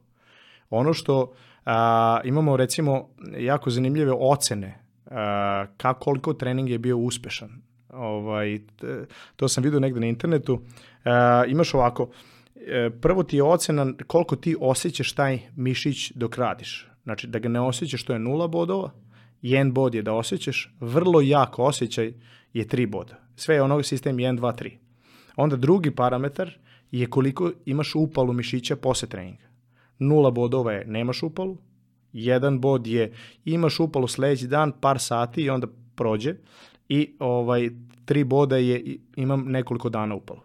Ono 0.69 0.93
što 0.93 1.34
a, 1.65 2.19
imamo 2.23 2.58
recimo 2.58 3.10
jako 3.38 3.69
zanimljive 3.69 4.12
ocene 4.19 4.80
a, 5.06 5.65
kako 5.78 5.99
koliko 5.99 6.34
trening 6.34 6.69
je 6.69 6.80
bio 6.80 6.97
uspešan. 6.97 7.49
Ovaj, 7.89 8.60
to 9.36 9.47
sam 9.47 9.63
vidio 9.63 9.80
negde 9.80 9.99
na 9.99 10.08
internetu. 10.08 10.62
A, 11.06 11.43
imaš 11.47 11.73
ovako, 11.73 12.10
e, 12.56 12.89
prvo 13.01 13.23
ti 13.23 13.38
je 13.38 13.43
ocena 13.43 13.93
koliko 14.08 14.36
ti 14.36 14.56
osjećaš 14.60 15.13
taj 15.13 15.39
mišić 15.56 16.12
dok 16.12 16.38
radiš. 16.38 16.88
Znači 17.04 17.28
da 17.28 17.39
ga 17.39 17.49
ne 17.49 17.60
osjećaš 17.60 18.04
to 18.04 18.13
je 18.13 18.19
nula 18.19 18.47
bodova, 18.47 18.91
jedan 19.41 19.73
bod 19.73 19.95
je 19.95 20.01
da 20.01 20.13
osjećaš, 20.13 20.75
vrlo 20.80 21.21
jak 21.21 21.60
osjećaj 21.60 22.13
je 22.54 22.67
3 22.67 22.89
boda. 22.89 23.15
Sve 23.36 23.56
je 23.56 23.62
onog 23.62 23.86
sistem 23.86 24.17
1, 24.17 24.39
2, 24.39 24.63
3. 24.63 24.71
Onda 25.36 25.56
drugi 25.56 25.91
parametar 25.91 26.51
je 26.91 27.10
koliko 27.10 27.51
imaš 27.65 27.95
upalu 27.95 28.34
mišića 28.34 28.75
posle 28.75 29.08
treninga. 29.08 29.44
Nula 29.99 30.31
bodova 30.31 30.71
je 30.71 30.86
nemaš 30.88 31.23
upalu, 31.23 31.58
jedan 32.13 32.60
bod 32.62 32.88
je 32.88 33.13
imaš 33.45 33.79
upalu 33.79 34.08
sledeći 34.08 34.47
dan 34.47 34.71
par 34.81 34.99
sati 34.99 35.41
i 35.41 35.49
onda 35.49 35.67
prođe 35.95 36.36
i 36.89 37.15
ovaj 37.19 37.69
tri 38.05 38.23
boda 38.23 38.58
je 38.58 38.97
imam 39.15 39.43
nekoliko 39.47 39.89
dana 39.89 40.15
upalu. 40.15 40.39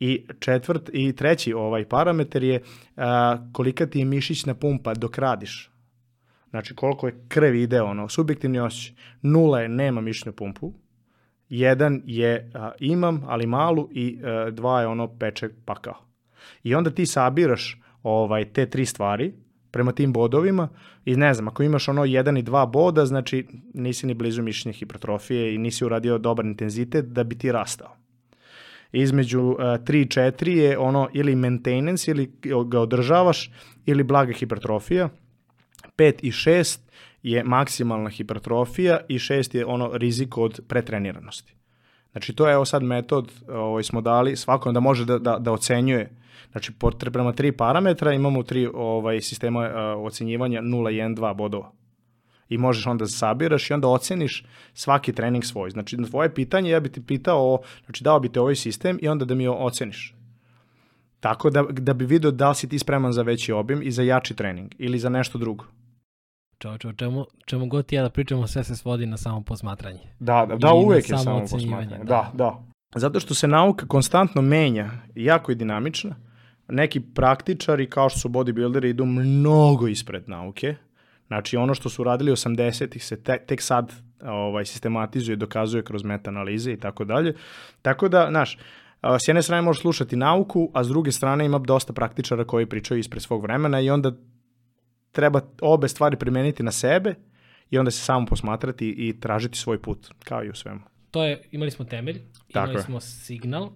I 0.00 0.26
četvrt 0.38 0.90
i 0.92 1.12
treći 1.12 1.52
ovaj 1.52 1.84
parametar 1.88 2.42
je 2.42 2.62
a, 2.96 3.38
kolika 3.52 3.86
ti 3.86 3.98
je 3.98 4.04
mišićna 4.04 4.54
pumpa 4.54 4.94
dok 4.94 5.18
radiš. 5.18 5.70
Znači 6.50 6.74
koliko 6.74 7.06
je 7.06 7.24
krv 7.28 7.54
ide 7.54 7.82
ono, 7.82 8.08
subjektivni 8.08 8.60
osjećaj. 8.60 8.96
Nula 9.22 9.60
je 9.60 9.68
nema 9.68 10.00
mišićnu 10.00 10.32
pumpu, 10.32 10.72
jedan 11.48 12.02
je 12.06 12.50
a, 12.54 12.70
imam, 12.80 13.22
ali 13.26 13.46
malu 13.46 13.88
i 13.92 14.18
a, 14.24 14.50
dva 14.50 14.80
je 14.80 14.86
ono 14.86 15.18
peče 15.18 15.48
pakao. 15.64 15.96
I 16.62 16.74
onda 16.74 16.90
ti 16.90 17.06
sabiraš 17.06 17.80
ovaj 18.04 18.44
te 18.44 18.66
tri 18.70 18.86
stvari 18.86 19.32
prema 19.70 19.92
tim 19.92 20.12
bodovima 20.12 20.68
i 21.04 21.16
ne 21.16 21.34
znam, 21.34 21.48
ako 21.48 21.62
imaš 21.62 21.88
ono 21.88 22.04
jedan 22.04 22.36
i 22.36 22.42
dva 22.42 22.66
boda, 22.66 23.06
znači 23.06 23.46
nisi 23.74 24.06
ni 24.06 24.14
blizu 24.14 24.42
mišićne 24.42 24.72
hipertrofije 24.72 25.54
i 25.54 25.58
nisi 25.58 25.84
uradio 25.84 26.18
dobar 26.18 26.44
intenzitet 26.44 27.04
da 27.04 27.24
bi 27.24 27.38
ti 27.38 27.52
rastao 27.52 27.96
između 28.94 29.40
uh, 29.40 29.58
3 29.58 30.00
i 30.00 30.06
4 30.06 30.48
je 30.48 30.78
ono 30.78 31.08
ili 31.12 31.36
maintenance 31.36 32.10
ili 32.10 32.32
ga 32.66 32.80
održavaš 32.80 33.50
ili 33.86 34.02
blaga 34.02 34.32
hipertrofija. 34.32 35.08
5 35.96 36.14
i 36.22 36.30
6 36.30 36.78
je 37.22 37.44
maksimalna 37.44 38.10
hipertrofija 38.10 39.00
i 39.08 39.18
6 39.18 39.56
je 39.56 39.66
ono 39.66 39.90
rizik 39.92 40.38
od 40.38 40.60
pretreniranosti. 40.68 41.54
Znači 42.12 42.32
to 42.32 42.48
je 42.48 42.54
evo 42.54 42.64
sad 42.64 42.82
metod 42.82 43.32
ovaj, 43.48 43.82
smo 43.82 44.00
dali 44.00 44.36
svakom 44.36 44.74
da 44.74 44.80
može 44.80 45.04
da, 45.04 45.18
da, 45.18 45.38
da 45.38 45.52
ocenjuje 45.52 46.10
Znači, 46.52 46.72
prema 47.12 47.32
tri 47.32 47.52
parametra 47.52 48.12
imamo 48.12 48.42
tri 48.42 48.68
ovaj, 48.74 49.20
sistema 49.20 49.60
uh, 49.60 50.06
ocenjivanja 50.06 50.60
0, 50.62 50.66
1, 50.66 51.16
2 51.16 51.34
bodova 51.34 51.72
i 52.48 52.58
možeš 52.58 52.86
onda 52.86 53.02
da 53.02 53.08
sabiraš 53.08 53.70
i 53.70 53.72
onda 53.72 53.88
oceniš 53.88 54.44
svaki 54.74 55.12
trening 55.12 55.44
svoj. 55.44 55.70
Znači, 55.70 55.96
na 55.96 56.08
tvoje 56.08 56.34
pitanje 56.34 56.70
ja 56.70 56.80
bi 56.80 56.92
ti 56.92 57.06
pitao, 57.06 57.58
znači 57.84 58.04
dao 58.04 58.20
bi 58.20 58.28
te 58.28 58.40
ovaj 58.40 58.54
sistem 58.54 58.98
i 59.02 59.08
onda 59.08 59.24
da 59.24 59.34
mi 59.34 59.48
oceniš. 59.48 60.14
Tako 61.20 61.50
da, 61.50 61.62
da 61.62 61.94
bi 61.94 62.06
vidio 62.06 62.30
da 62.30 62.48
li 62.48 62.54
si 62.54 62.68
ti 62.68 62.78
spreman 62.78 63.12
za 63.12 63.22
veći 63.22 63.52
obim 63.52 63.82
i 63.82 63.90
za 63.90 64.02
jači 64.02 64.36
trening 64.36 64.74
ili 64.78 64.98
za 64.98 65.08
nešto 65.08 65.38
drugo. 65.38 65.64
Čovječe, 66.58 66.88
o 66.88 66.92
čemu, 66.92 67.26
čemu 67.46 67.66
god 67.66 67.86
ti 67.86 67.94
ja 67.94 68.02
da 68.02 68.10
pričamo, 68.10 68.46
sve 68.46 68.64
se 68.64 68.76
svodi 68.76 69.06
na 69.06 69.16
samo 69.16 69.40
posmatranje. 69.40 70.00
Da, 70.18 70.46
da, 70.48 70.56
da 70.56 70.72
uvek 70.72 71.10
je 71.10 71.18
samo 71.18 71.40
posmatranje. 71.50 72.04
Da. 72.04 72.04
da, 72.04 72.30
da. 72.34 72.73
Zato 72.94 73.20
što 73.20 73.34
se 73.34 73.48
nauka 73.48 73.86
konstantno 73.86 74.42
menja, 74.42 74.90
jako 75.14 75.52
je 75.52 75.56
dinamična. 75.56 76.16
Neki 76.68 77.00
praktičari, 77.00 77.90
kao 77.90 78.08
što 78.08 78.18
su 78.18 78.28
bodybuilderi, 78.28 78.88
idu 78.88 79.04
mnogo 79.04 79.88
ispred 79.88 80.28
nauke 80.28 80.76
Znači 81.26 81.56
ono 81.56 81.74
što 81.74 81.88
su 81.88 82.04
radili 82.04 82.32
80-ih 82.32 83.04
se 83.04 83.22
te, 83.22 83.38
tek 83.46 83.62
sad 83.62 83.92
ovaj, 84.22 84.64
sistematizuje, 84.64 85.36
dokazuje 85.36 85.84
kroz 85.84 86.02
meta-analize 86.02 86.72
i 86.72 86.80
tako 86.80 87.04
dalje. 87.04 87.34
Tako 87.82 88.08
da, 88.08 88.26
znaš, 88.30 88.58
s 89.02 89.28
jedne 89.28 89.42
strane 89.42 89.62
možeš 89.62 89.80
slušati 89.80 90.16
nauku, 90.16 90.70
a 90.74 90.84
s 90.84 90.88
druge 90.88 91.12
strane 91.12 91.46
ima 91.46 91.58
dosta 91.58 91.92
praktičara 91.92 92.44
koji 92.44 92.66
pričaju 92.66 93.00
ispred 93.00 93.22
svog 93.22 93.42
vremena 93.42 93.80
i 93.80 93.90
onda 93.90 94.12
treba 95.12 95.40
obe 95.60 95.88
stvari 95.88 96.16
primeniti 96.16 96.62
na 96.62 96.72
sebe 96.72 97.14
i 97.70 97.78
onda 97.78 97.90
se 97.90 97.98
samo 97.98 98.26
posmatrati 98.26 98.88
i 98.88 99.20
tražiti 99.20 99.58
svoj 99.58 99.82
put, 99.82 100.14
kao 100.24 100.44
i 100.44 100.50
u 100.50 100.54
svemu. 100.54 100.93
To 101.14 101.24
je, 101.24 101.42
imali 101.52 101.70
smo 101.70 101.84
temelj, 101.84 102.20
Tako 102.52 102.64
imali 102.64 102.78
je. 102.78 102.82
smo 102.82 103.00
signal, 103.00 103.70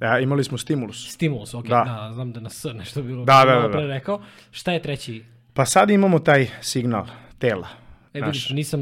Ja, 0.00 0.18
imali 0.18 0.44
smo 0.44 0.58
stimulus. 0.58 1.08
Stimulus, 1.10 1.54
ok, 1.54 1.66
da, 1.66 1.84
da 1.84 2.10
znam 2.14 2.32
da 2.32 2.40
na 2.40 2.50
S 2.50 2.64
nešto 2.74 3.02
bilo. 3.02 3.24
Da, 3.24 3.44
da, 3.44 3.68
da, 3.68 3.68
da. 3.68 3.86
rekao. 3.86 4.22
Šta 4.50 4.72
je 4.72 4.82
treći 4.82 5.24
Pa 5.52 5.64
sad 5.64 5.90
imamo 5.90 6.18
taj 6.18 6.46
signal 6.60 7.06
tela. 7.38 7.68
E, 8.14 8.20
vidiš, 8.20 8.50
nisam, 8.50 8.80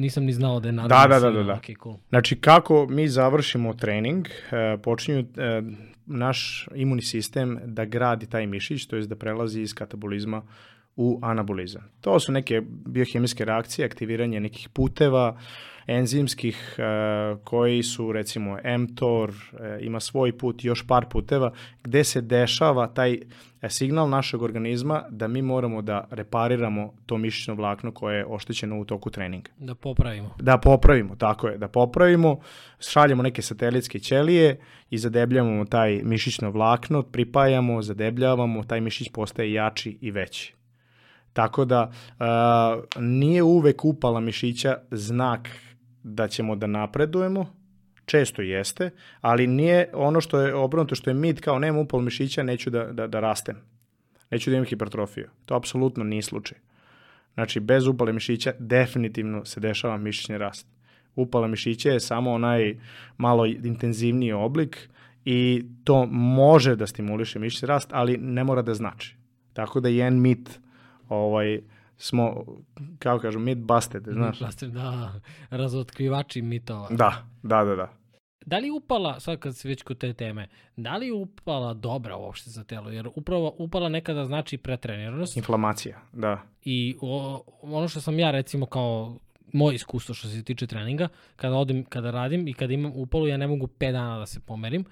nisam 0.00 0.24
ni 0.24 0.32
znao 0.32 0.60
da 0.60 0.68
je 0.68 0.72
nadam 0.72 0.88
da, 0.88 1.14
da, 1.14 1.20
da, 1.20 1.30
da, 1.30 1.42
da. 1.42 1.60
Okay, 1.62 1.82
cool. 1.82 1.96
Znači, 2.08 2.36
kako 2.36 2.86
mi 2.90 3.08
završimo 3.08 3.74
trening, 3.74 4.26
uh, 4.26 4.80
počinju 4.82 5.20
uh, 5.20 5.26
naš 6.06 6.68
imunni 6.74 7.02
sistem 7.02 7.58
da 7.64 7.84
gradi 7.84 8.26
taj 8.26 8.46
mišić, 8.46 8.86
to 8.86 8.96
je 8.96 9.06
da 9.06 9.16
prelazi 9.16 9.60
iz 9.60 9.74
katabolizma 9.74 10.42
u 10.96 11.18
anabolizam. 11.22 11.82
To 12.00 12.20
su 12.20 12.32
neke 12.32 12.62
biohemijske 12.86 13.44
reakcije, 13.44 13.86
aktiviranje 13.86 14.40
nekih 14.40 14.68
puteva, 14.68 15.38
enzimskih 15.88 16.76
uh, 16.78 17.38
koji 17.44 17.82
su 17.82 18.12
recimo 18.12 18.58
mTOR, 18.78 19.30
uh, 19.30 19.58
ima 19.80 20.00
svoj 20.00 20.38
put, 20.38 20.64
još 20.64 20.86
par 20.86 21.06
puteva, 21.10 21.52
gde 21.82 22.04
se 22.04 22.20
dešava 22.20 22.86
taj 22.86 23.18
signal 23.68 24.08
našeg 24.08 24.42
organizma 24.42 25.04
da 25.10 25.28
mi 25.28 25.42
moramo 25.42 25.82
da 25.82 26.08
repariramo 26.10 26.94
to 27.06 27.18
mišićno 27.18 27.54
vlakno 27.54 27.92
koje 27.92 28.16
je 28.18 28.26
oštećeno 28.26 28.80
u 28.80 28.84
toku 28.84 29.10
treninga. 29.10 29.50
Da 29.58 29.74
popravimo. 29.74 30.34
Da 30.40 30.58
popravimo, 30.58 31.16
tako 31.16 31.48
je, 31.48 31.58
da 31.58 31.68
popravimo, 31.68 32.40
šaljemo 32.80 33.22
neke 33.22 33.42
satelitske 33.42 33.98
ćelije 33.98 34.60
i 34.90 34.98
zadebljamo 34.98 35.64
taj 35.64 36.00
mišićno 36.04 36.50
vlakno, 36.50 37.02
pripajamo, 37.02 37.82
zadebljavamo, 37.82 38.64
taj 38.64 38.80
mišić 38.80 39.08
postaje 39.12 39.52
jači 39.52 39.98
i 40.00 40.10
veći. 40.10 40.54
Tako 41.32 41.64
da 41.64 41.90
uh, 41.90 43.02
nije 43.02 43.42
uvek 43.42 43.84
upala 43.84 44.20
mišića 44.20 44.76
znak 44.90 45.48
da 46.14 46.28
ćemo 46.28 46.56
da 46.56 46.66
napredujemo, 46.66 47.46
često 48.04 48.42
jeste, 48.42 48.90
ali 49.20 49.46
nije 49.46 49.90
ono 49.94 50.20
što 50.20 50.40
je 50.40 50.54
obrnuto, 50.54 50.94
što 50.94 51.10
je 51.10 51.14
mit 51.14 51.40
kao 51.40 51.58
nema 51.58 51.78
upal 51.78 52.00
mišića, 52.00 52.42
neću 52.42 52.70
da, 52.70 52.84
da, 52.84 53.06
da 53.06 53.20
rastem. 53.20 53.56
Neću 54.30 54.50
da 54.50 54.56
imam 54.56 54.66
hipertrofiju. 54.66 55.28
To 55.46 55.54
apsolutno 55.54 56.04
nije 56.04 56.22
slučaj. 56.22 56.58
Znači, 57.34 57.60
bez 57.60 57.86
upale 57.86 58.12
mišića 58.12 58.52
definitivno 58.58 59.44
se 59.44 59.60
dešava 59.60 59.96
mišićni 59.96 60.38
rast. 60.38 60.66
Upala 61.14 61.48
mišića 61.48 61.90
je 61.90 62.00
samo 62.00 62.32
onaj 62.32 62.78
malo 63.16 63.46
intenzivniji 63.46 64.32
oblik 64.32 64.88
i 65.24 65.64
to 65.84 66.06
može 66.06 66.76
da 66.76 66.86
stimuliše 66.86 67.38
mišićni 67.38 67.68
rast, 67.68 67.90
ali 67.92 68.16
ne 68.16 68.44
mora 68.44 68.62
da 68.62 68.74
znači. 68.74 69.16
Tako 69.52 69.80
da 69.80 69.88
jedan 69.88 70.20
mit 70.20 70.60
ovaj, 71.08 71.60
smo, 71.98 72.44
kako 72.98 73.22
kažem, 73.22 73.42
mit 73.42 73.58
busted, 73.58 74.04
znaš? 74.12 74.38
Blaster, 74.38 74.68
da, 74.68 75.20
razotkrivači 75.50 76.42
mitova. 76.42 76.88
Da, 76.90 77.26
da, 77.42 77.64
da, 77.64 77.76
da. 77.76 77.88
Da 78.46 78.58
li 78.58 78.70
upala, 78.70 79.20
sad 79.20 79.38
kad 79.38 79.56
se 79.56 79.68
već 79.68 79.82
kod 79.82 79.98
te 79.98 80.12
teme, 80.12 80.48
da 80.76 80.96
li 80.96 81.10
upala 81.10 81.74
dobra 81.74 82.16
uopšte 82.16 82.50
za 82.50 82.64
telo? 82.64 82.90
Jer 82.90 83.08
upravo 83.14 83.54
upala 83.58 83.88
nekada 83.88 84.24
znači 84.24 84.58
pretreniranost 84.58 85.36
Inflamacija, 85.36 85.98
da. 86.12 86.42
i 86.64 86.96
o, 87.00 87.44
ono 87.62 87.88
što 87.88 88.00
sam 88.00 88.18
ja 88.18 88.30
recimo 88.30 88.66
kao 88.66 89.18
moje 89.52 89.74
iskustvo 89.74 90.14
što 90.14 90.28
se 90.28 90.44
tiče 90.44 90.66
treninga, 90.66 91.08
kada 91.36 91.56
odem, 91.56 91.84
kada 91.84 92.10
radim 92.10 92.48
i 92.48 92.52
kada 92.52 92.72
imam 92.72 92.92
upalu, 92.94 93.26
ja 93.26 93.36
ne 93.36 93.46
mogu 93.46 93.66
5 93.66 93.92
dana 93.92 94.18
da 94.18 94.26
se 94.26 94.40
pomerim 94.40 94.84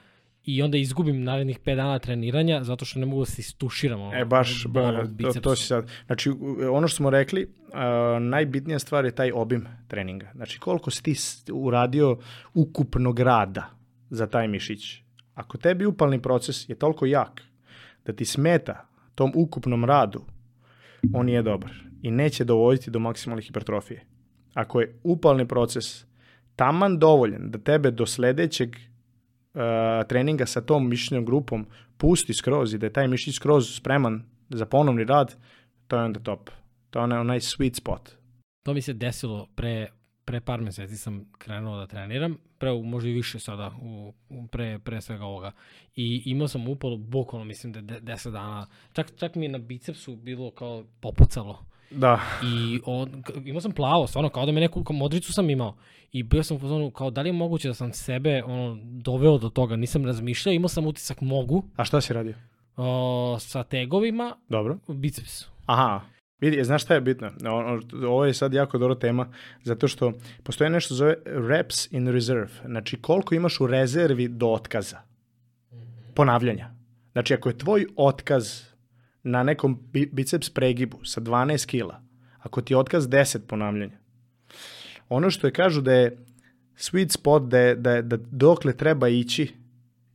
i 0.47 0.63
onda 0.63 0.79
izgubim 0.79 1.25
narednih 1.25 1.61
5 1.61 1.77
dana 1.77 1.99
treniranja 1.99 2.65
zato 2.65 2.85
što 2.85 3.01
ne 3.01 3.07
mogu 3.07 3.23
da 3.23 3.27
se 3.27 3.41
istuširam. 3.41 4.01
Ono, 4.01 4.17
E, 4.17 4.25
baš, 4.25 4.67
ba, 4.69 5.07
to, 5.23 5.41
to 5.41 5.57
si 5.57 5.67
sad. 5.67 5.91
Znači, 6.07 6.31
ono 6.71 6.89
što 6.89 6.97
smo 6.97 7.11
rekli, 7.11 7.43
uh, 7.69 8.23
najbitnija 8.23 8.79
stvar 8.79 9.05
je 9.05 9.15
taj 9.15 9.33
obim 9.35 9.67
treninga. 9.89 10.31
Znači, 10.35 10.59
koliko 10.59 10.91
si 10.91 11.03
ti 11.03 11.17
uradio 11.53 12.19
ukupnog 12.55 13.21
rada 13.21 13.71
za 14.11 14.27
taj 14.27 14.49
mišić. 14.49 15.03
Ako 15.35 15.59
tebi 15.59 15.87
upalni 15.87 16.23
proces 16.23 16.69
je 16.69 16.75
toliko 16.75 17.07
jak 17.07 17.43
da 18.05 18.13
ti 18.13 18.25
smeta 18.25 18.89
tom 19.15 19.33
ukupnom 19.35 19.85
radu, 19.85 20.25
on 21.15 21.27
nije 21.27 21.43
dobar 21.43 21.71
i 22.03 22.11
neće 22.11 22.45
dovoditi 22.45 22.91
do 22.91 22.99
maksimalne 22.99 23.43
hipertrofije. 23.43 24.05
Ako 24.55 24.81
je 24.81 24.99
upalni 25.03 25.49
proces 25.49 26.07
taman 26.57 26.99
dovoljan 26.99 27.51
da 27.51 27.59
tebe 27.59 27.91
do 27.91 28.07
sledećeg 28.07 28.77
treninga 30.09 30.47
sa 30.47 30.61
tom 30.61 30.89
mišićnom 30.89 31.25
grupom 31.25 31.67
pusti 31.97 32.35
skroz 32.35 32.75
i 32.75 32.79
da 32.79 32.87
je 32.87 32.93
taj 32.93 33.09
mišić 33.09 33.37
skroz 33.37 33.77
spreman 33.77 34.23
za 34.49 34.67
ponovni 34.67 35.05
rad, 35.05 35.37
to 35.87 35.97
je 35.97 36.03
onda 36.05 36.21
top. 36.21 36.51
To 36.91 36.99
je 36.99 37.05
onaj, 37.05 37.41
sweet 37.41 37.77
spot. 37.77 38.11
To 38.63 38.75
mi 38.75 38.83
se 38.83 38.93
desilo 38.93 39.47
pre, 39.55 39.87
pre 40.25 40.41
par 40.41 40.61
meseci 40.61 40.97
sam 40.97 41.25
krenuo 41.39 41.77
da 41.79 41.87
treniram, 41.87 42.37
pre, 42.59 42.73
možda 42.73 43.11
i 43.11 43.13
više 43.13 43.39
sada, 43.39 43.73
u, 43.83 44.13
pre, 44.51 44.79
pre 44.79 45.01
svega 45.01 45.25
ovoga. 45.25 45.53
I 45.95 46.23
imao 46.27 46.49
sam 46.49 46.69
upalu, 46.69 46.97
bukvalno 46.97 47.45
mislim 47.45 47.73
da 47.73 47.79
je 47.79 47.83
de- 47.83 48.01
10 48.01 48.31
dana, 48.31 48.67
čak, 48.93 49.13
čak 49.17 49.35
mi 49.35 49.45
je 49.45 49.49
na 49.49 49.59
bicepsu 49.59 50.17
bilo 50.17 50.51
kao 50.51 50.85
popucalo. 51.01 51.65
Da, 51.91 52.21
I 52.43 52.81
on, 52.85 53.23
imao 53.45 53.61
sam 53.61 53.73
plavo, 53.73 54.07
stvarno, 54.07 54.29
kao 54.29 54.47
da 54.47 54.53
me 54.53 54.61
neku 54.61 54.85
modricu 54.91 55.33
sam 55.33 55.51
imao. 55.51 55.77
I 56.13 56.23
bio 56.23 56.43
sam 56.43 56.57
u 56.57 56.61
fazonu, 56.61 56.91
kao 56.91 57.11
da 57.11 57.23
li 57.23 57.29
je 57.29 57.33
moguće 57.33 57.69
da 57.69 57.75
sam 57.75 57.93
sebe 57.93 58.43
ono, 58.43 58.79
doveo 58.83 59.39
do 59.39 59.49
toga, 59.49 59.77
nisam 59.77 60.07
razmišljao, 60.07 60.53
imao 60.53 60.69
sam 60.69 60.87
utisak 60.87 61.21
mogu, 61.21 61.65
a 61.77 61.85
šta 61.85 62.01
si 62.01 62.13
radio? 62.13 62.35
o, 62.77 63.37
sa 63.41 63.63
tegovima, 63.63 64.37
Dobro. 64.49 64.79
biceps. 64.89 65.45
Aha, 65.67 66.01
vidi, 66.41 66.65
znaš 66.65 66.83
šta 66.83 66.95
je 66.95 67.01
bitno? 67.01 67.31
Ovo 68.09 68.25
je 68.25 68.35
sad 68.35 68.53
jako 68.53 68.79
dobra 68.79 68.99
tema, 68.99 69.29
zato 69.63 69.89
što 69.89 70.13
postoje 70.43 70.71
nešto 70.71 70.95
zove 70.95 71.15
reps 71.25 71.93
in 71.93 72.09
reserve. 72.09 72.49
Znači, 72.65 72.97
koliko 72.97 73.35
imaš 73.35 73.61
u 73.61 73.67
rezervi 73.67 74.29
do 74.29 74.49
otkaza, 74.49 74.99
ponavljanja. 76.15 76.71
Znači, 77.13 77.35
ako 77.35 77.49
je 77.49 77.59
tvoj 77.59 77.87
otkaz 77.97 78.63
na 79.27 79.43
nekom 79.43 79.79
bi- 79.93 80.09
biceps 80.13 80.51
pregibu 80.51 81.05
sa 81.05 81.21
12 81.21 81.67
kila, 81.67 82.01
ako 82.39 82.61
ti 82.61 82.73
je 82.73 82.79
otkaz 82.79 83.09
10 83.09 83.39
ponavljanja, 83.47 83.99
ono 85.09 85.31
što 85.31 85.47
je 85.47 85.53
kažu 85.53 85.81
da 85.81 85.93
je 85.93 86.17
sweet 86.77 87.11
spot, 87.11 87.43
da, 87.43 87.59
je, 87.59 87.75
da, 87.75 87.91
je, 87.93 88.03
da 88.03 88.17
dokle 88.17 88.73
treba 88.73 89.09
ići, 89.09 89.55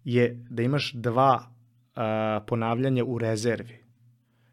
je 0.04 0.46
da 0.50 0.64
imaš 0.64 0.92
dva 0.94 1.52
a, 1.96 2.40
ponavljanja 2.48 3.04
u 3.06 3.18
rezervi. 3.18 3.78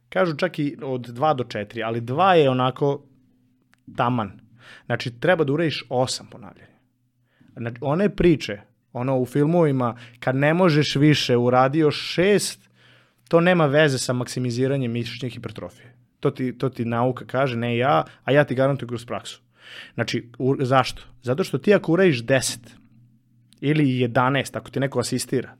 Kažu 0.08 0.36
čak 0.36 0.58
i 0.58 0.76
od 0.82 1.08
2 1.08 1.36
do 1.36 1.44
4, 1.44 1.82
ali 1.84 2.00
2 2.00 2.32
je 2.32 2.50
onako 2.50 3.04
taman. 3.96 4.40
Znači, 4.86 5.20
treba 5.20 5.44
da 5.44 5.52
uradiš 5.52 5.84
8 5.90 6.22
ponavljanja. 6.30 6.78
Znači, 7.56 7.76
one 7.80 8.16
priče, 8.16 8.60
ono 8.92 9.18
u 9.18 9.26
filmovima, 9.26 9.96
kad 10.20 10.36
ne 10.36 10.54
možeš 10.54 10.96
više, 10.96 11.36
uradio 11.36 11.86
6, 11.86 12.67
to 13.28 13.40
nema 13.40 13.66
veze 13.66 13.98
sa 13.98 14.12
maksimiziranjem 14.12 14.92
mišićne 14.92 15.28
hipertrofije. 15.28 15.94
To 16.20 16.30
ti, 16.30 16.58
to 16.58 16.68
ti 16.68 16.84
nauka 16.84 17.24
kaže, 17.24 17.56
ne 17.56 17.76
ja, 17.76 18.04
a 18.24 18.32
ja 18.32 18.44
ti 18.44 18.54
garantujem 18.54 18.88
kroz 18.88 19.04
praksu. 19.04 19.42
Znači, 19.94 20.30
u, 20.38 20.56
zašto? 20.60 21.02
Zato 21.22 21.44
što 21.44 21.58
ti 21.58 21.74
ako 21.74 21.92
uradiš 21.92 22.24
10 22.24 22.58
ili 23.60 23.84
11, 23.84 24.56
ako 24.56 24.70
ti 24.70 24.80
neko 24.80 25.00
asistira, 25.00 25.56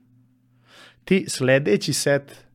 ti 1.03 1.25
sledeći 1.27 1.93
set 1.93 2.45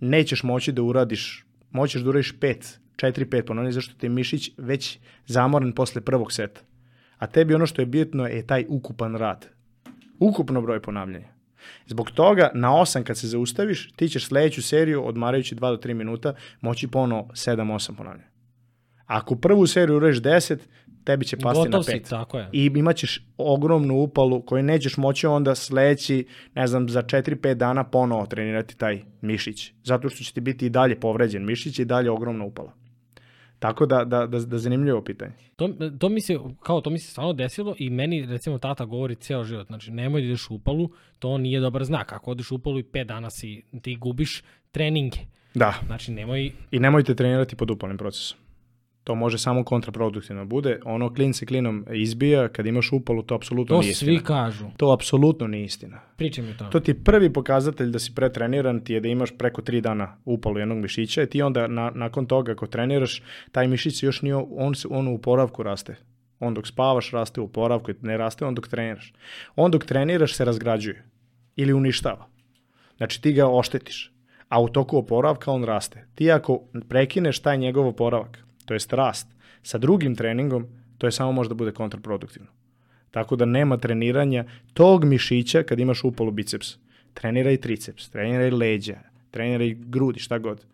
nećeš 0.00 0.42
moći 0.42 0.72
da 0.72 0.82
uradiš, 0.82 1.44
moćeš 1.70 2.02
da 2.02 2.08
uradiš 2.08 2.34
5, 2.38 2.76
4-5 2.96 3.42
ponovno, 3.42 3.70
zašto 3.70 3.94
ti 3.94 4.06
je 4.06 4.10
mišić 4.10 4.50
već 4.56 4.98
zamoran 5.26 5.72
posle 5.72 6.00
prvog 6.00 6.32
seta. 6.32 6.60
A 7.18 7.26
tebi 7.26 7.54
ono 7.54 7.66
što 7.66 7.82
je 7.82 7.86
bitno 7.86 8.26
je 8.26 8.46
taj 8.46 8.64
ukupan 8.68 9.14
rad. 9.16 9.46
Ukupno 10.18 10.62
broj 10.62 10.82
ponavljanja. 10.82 11.31
Zbog 11.86 12.10
toga, 12.10 12.50
na 12.54 12.68
8 12.68 13.02
kad 13.02 13.18
se 13.18 13.28
zaustaviš, 13.28 13.92
ti 13.96 14.08
ćeš 14.08 14.26
sledeću 14.26 14.62
seriju, 14.62 15.06
odmarajući 15.06 15.54
2 15.54 15.60
do 15.60 15.76
3 15.76 15.94
minuta, 15.94 16.34
moći 16.60 16.88
ponovo 16.88 17.28
7-8 17.32 17.96
ponavljanja. 17.96 18.32
Ako 19.06 19.36
prvu 19.36 19.66
seriju 19.66 19.96
uradiš 19.96 20.22
10, 20.22 20.58
tebi 21.04 21.24
će 21.24 21.36
pasti 21.36 21.58
Gotov 21.58 21.78
na 21.78 21.82
si, 21.82 21.92
5 21.92 22.10
tako 22.10 22.38
je. 22.38 22.48
i 22.52 22.72
imaćeš 22.74 23.26
ogromnu 23.36 23.94
upalu 23.94 24.42
koju 24.42 24.62
nećeš 24.62 24.96
moći 24.96 25.26
onda 25.26 25.54
sledeći, 25.54 26.26
ne 26.54 26.66
znam, 26.66 26.88
za 26.88 27.02
4-5 27.02 27.54
dana 27.54 27.84
ponovo 27.84 28.26
trenirati 28.26 28.76
taj 28.76 29.02
mišić. 29.20 29.72
Zato 29.84 30.08
što 30.08 30.24
će 30.24 30.32
ti 30.32 30.40
biti 30.40 30.66
i 30.66 30.70
dalje 30.70 31.00
povređen 31.00 31.46
mišić 31.46 31.78
i 31.78 31.84
dalje 31.84 32.10
ogromna 32.10 32.44
upala. 32.44 32.81
Tako 33.62 33.86
da, 33.86 34.04
da, 34.04 34.26
da, 34.26 34.38
da 34.38 34.58
zanimljivo 34.58 35.02
pitanje. 35.02 35.32
To, 35.56 35.68
to 35.98 36.08
mi 36.08 36.20
se, 36.20 36.38
kao 36.62 36.80
to 36.80 36.90
mi 36.90 36.98
se 36.98 37.10
stvarno 37.10 37.32
desilo 37.32 37.74
i 37.78 37.90
meni 37.90 38.26
recimo 38.26 38.58
tata 38.58 38.84
govori 38.84 39.14
ceo 39.14 39.44
život, 39.44 39.66
znači 39.66 39.90
nemoj 39.90 40.20
da 40.20 40.26
ideš 40.26 40.50
u 40.50 40.54
upalu, 40.54 40.90
to 41.18 41.38
nije 41.38 41.60
dobar 41.60 41.84
znak. 41.84 42.12
Ako 42.12 42.30
odeš 42.30 42.50
u 42.50 42.54
upalu 42.54 42.78
i 42.78 42.82
5 42.82 43.04
dana 43.04 43.30
si, 43.30 43.62
ti 43.82 43.96
gubiš 43.96 44.42
treninge. 44.70 45.18
Da, 45.54 45.74
Znači 45.86 46.12
nemoj, 46.12 46.52
i 46.70 46.78
nemojte 46.78 47.14
trenirati 47.14 47.56
pod 47.56 47.70
upalnim 47.70 47.98
procesom. 47.98 48.38
To 49.04 49.14
može 49.14 49.38
samo 49.38 49.64
kontraproduktivno 49.64 50.44
bude. 50.44 50.80
Ono 50.84 51.14
klin 51.14 51.34
se 51.34 51.46
klinom 51.46 51.86
izbija, 51.92 52.48
kad 52.48 52.66
imaš 52.66 52.92
upalu, 52.92 53.22
to 53.22 53.34
apsolutno 53.34 53.76
to 53.76 53.82
nije 53.82 53.94
svi 53.94 54.14
istina. 54.14 54.26
kažu. 54.26 54.66
To 54.76 54.92
apsolutno 54.92 55.46
nije 55.46 55.64
istina. 55.64 56.00
Pričaj 56.16 56.44
mi 56.44 56.56
to. 56.56 56.64
To 56.64 56.80
ti 56.80 56.94
prvi 56.94 57.32
pokazatelj 57.32 57.90
da 57.90 57.98
si 57.98 58.14
pretreniran, 58.14 58.80
ti 58.80 58.92
je 58.92 59.00
da 59.00 59.08
imaš 59.08 59.30
preko 59.38 59.62
3 59.62 59.80
dana 59.80 60.16
upalu 60.24 60.58
jednog 60.58 60.78
mišića 60.78 61.22
i 61.22 61.26
ti 61.26 61.42
onda 61.42 61.66
na, 61.66 61.92
nakon 61.94 62.26
toga 62.26 62.52
ako 62.52 62.66
treniraš, 62.66 63.22
taj 63.52 63.68
mišić 63.68 64.02
još 64.02 64.22
nije, 64.22 64.36
on, 64.36 64.74
se, 64.74 64.88
on 64.90 65.08
u 65.08 65.14
oporavku 65.14 65.62
raste. 65.62 65.96
On 66.40 66.54
dok 66.54 66.66
spavaš 66.66 67.10
raste 67.10 67.40
u 67.40 67.44
oporavku 67.44 67.92
ne 68.00 68.16
raste 68.16 68.44
on 68.44 68.54
dok 68.54 68.68
treniraš. 68.68 69.12
On 69.56 69.70
dok 69.70 69.84
treniraš 69.84 70.34
se 70.34 70.44
razgrađuje 70.44 71.04
ili 71.56 71.72
uništava. 71.72 72.26
Znači 72.96 73.22
ti 73.22 73.32
ga 73.32 73.48
oštetiš, 73.48 74.12
a 74.48 74.62
u 74.62 74.68
toku 74.68 74.98
oporavka 74.98 75.52
on 75.52 75.64
raste. 75.64 76.06
Ti 76.14 76.32
ako 76.32 76.60
prekineš 76.88 77.38
taj 77.38 77.58
njegov 77.58 77.88
oporavak, 77.88 78.44
to 78.64 78.74
jest 78.74 78.92
rast, 78.92 79.28
sa 79.62 79.78
drugim 79.78 80.16
treningom, 80.16 80.66
to 80.98 81.06
je 81.06 81.12
samo 81.12 81.32
možda 81.32 81.54
bude 81.54 81.72
kontraproduktivno. 81.72 82.48
Tako 83.10 83.36
da 83.36 83.44
nema 83.44 83.76
treniranja 83.76 84.44
tog 84.74 85.04
mišića 85.04 85.62
kad 85.62 85.80
imaš 85.80 86.04
upalu 86.04 86.30
biceps. 86.30 86.76
Treniraj 87.14 87.56
triceps, 87.56 88.10
treniraj 88.10 88.50
leđa, 88.50 88.98
treniraj 89.30 89.74
grudi, 89.76 90.20
šta 90.20 90.38
god. 90.38 90.64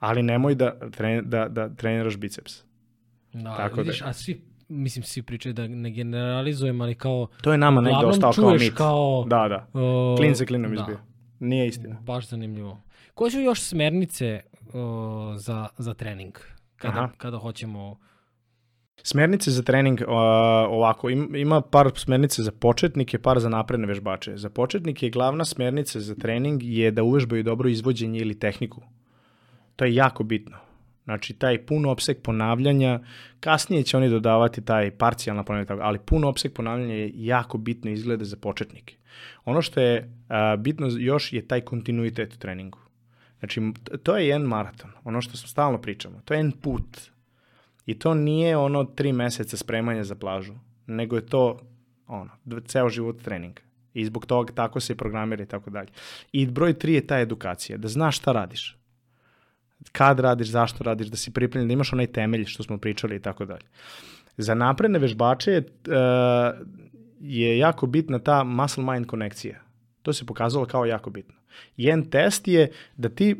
Ali 0.00 0.22
nemoj 0.22 0.54
da, 0.54 0.90
tren, 0.90 1.22
da, 1.24 1.48
da 1.48 1.68
treniraš 1.68 2.16
biceps. 2.16 2.62
Da, 3.32 3.56
Tako 3.56 3.76
da- 3.76 3.82
vidiš, 3.82 4.02
a 4.02 4.12
svi, 4.12 4.40
mislim, 4.68 5.02
svi 5.02 5.22
pričaju 5.22 5.52
da 5.52 5.68
ne 5.68 5.90
generalizujem, 5.90 6.80
ali 6.80 6.94
kao... 6.94 7.28
To 7.42 7.52
je 7.52 7.58
nama 7.58 7.80
negde 7.80 8.06
ostao 8.06 8.32
kao 8.32 8.50
mit. 8.50 8.74
kao- 8.74 9.24
Da, 9.28 9.48
da. 9.48 9.80
o, 9.80 10.14
Klin 10.18 10.34
se 10.34 10.46
klinom 10.46 10.74
da, 10.74 10.80
izbio. 10.80 10.98
Nije 11.40 11.66
istina. 11.68 11.96
Baš 12.00 12.28
zanimljivo. 12.28 12.82
Koje 13.14 13.30
su 13.30 13.40
još 13.40 13.60
smernice 13.60 14.40
o, 14.72 15.34
za, 15.36 15.68
za 15.78 15.94
trening? 15.94 16.34
Kada, 16.80 16.98
Aha. 16.98 17.10
kada 17.16 17.38
hoćemo... 17.38 17.98
Smernice 19.02 19.50
za 19.50 19.62
trening, 19.62 20.00
uh, 20.00 20.08
ovako, 20.68 21.10
im, 21.10 21.36
ima 21.36 21.60
par 21.60 21.90
smernice 21.96 22.42
za 22.42 22.52
početnike, 22.52 23.18
par 23.18 23.40
za 23.40 23.48
napredne 23.48 23.86
vežbače. 23.86 24.36
Za 24.36 24.50
početnike 24.50 25.10
glavna 25.10 25.44
smernica 25.44 26.00
za 26.00 26.14
trening 26.14 26.62
je 26.62 26.90
da 26.90 27.02
uvežbaju 27.02 27.42
dobro 27.42 27.68
izvođenje 27.68 28.20
ili 28.20 28.38
tehniku. 28.38 28.82
To 29.76 29.84
je 29.84 29.94
jako 29.94 30.24
bitno. 30.24 30.56
Znači, 31.04 31.34
taj 31.34 31.66
pun 31.66 31.86
opseg 31.86 32.22
ponavljanja, 32.22 33.00
kasnije 33.40 33.82
će 33.82 33.96
oni 33.96 34.08
dodavati 34.08 34.64
taj 34.64 34.90
parcijalna 34.90 35.44
ponavljanja, 35.44 35.82
ali 35.82 35.98
pun 35.98 36.24
opseg 36.24 36.52
ponavljanja 36.52 36.94
je 36.94 37.10
jako 37.14 37.58
bitno 37.58 37.90
izgleda 37.90 38.24
za 38.24 38.36
početnike. 38.36 38.96
Ono 39.44 39.62
što 39.62 39.80
je 39.80 40.12
a, 40.28 40.56
bitno 40.56 40.88
još 40.98 41.32
je 41.32 41.48
taj 41.48 41.60
kontinuitet 41.60 42.34
u 42.34 42.38
treningu. 42.38 42.78
Znači, 43.40 43.72
to 44.02 44.16
je 44.16 44.28
jedan 44.28 44.42
maraton, 44.42 44.90
ono 45.04 45.20
što 45.22 45.36
stalno 45.36 45.80
pričamo. 45.80 46.20
To 46.24 46.34
je 46.34 46.38
jedan 46.38 46.52
put. 46.52 47.00
I 47.86 47.98
to 47.98 48.14
nije 48.14 48.56
ono 48.56 48.84
tri 48.84 49.12
meseca 49.12 49.56
spremanja 49.56 50.04
za 50.04 50.14
plažu, 50.14 50.54
nego 50.86 51.16
je 51.16 51.26
to 51.26 51.58
ono, 52.06 52.30
ceo 52.66 52.88
život 52.88 53.22
trening. 53.22 53.60
I 53.94 54.04
zbog 54.04 54.26
toga 54.26 54.52
tako 54.52 54.80
se 54.80 54.96
programira 54.96 55.42
i 55.42 55.46
tako 55.46 55.70
dalje. 55.70 55.88
I 56.32 56.46
broj 56.46 56.78
tri 56.78 56.94
je 56.94 57.06
ta 57.06 57.18
edukacija, 57.18 57.78
da 57.78 57.88
znaš 57.88 58.16
šta 58.16 58.32
radiš. 58.32 58.76
kad 59.92 60.20
radiš, 60.20 60.48
zašto 60.48 60.84
radiš, 60.84 61.06
da 61.06 61.16
si 61.16 61.30
pripremljen, 61.32 61.68
da 61.68 61.72
imaš 61.72 61.92
onaj 61.92 62.06
temelj 62.06 62.44
što 62.44 62.62
smo 62.62 62.78
pričali 62.78 63.16
i 63.16 63.20
tako 63.20 63.44
dalje. 63.44 63.66
Za 64.36 64.54
napredne 64.54 64.98
vežbače 64.98 65.62
uh, 65.62 66.66
je 67.20 67.58
jako 67.58 67.86
bitna 67.86 68.18
ta 68.18 68.44
muscle-mind 68.44 69.06
konekcija. 69.06 69.60
To 70.10 70.14
se 70.14 70.26
pokazalo 70.26 70.66
kao 70.66 70.84
jako 70.84 71.10
bitno. 71.10 71.34
Jedan 71.76 72.10
test 72.10 72.48
je 72.48 72.70
da 72.96 73.08
ti, 73.08 73.36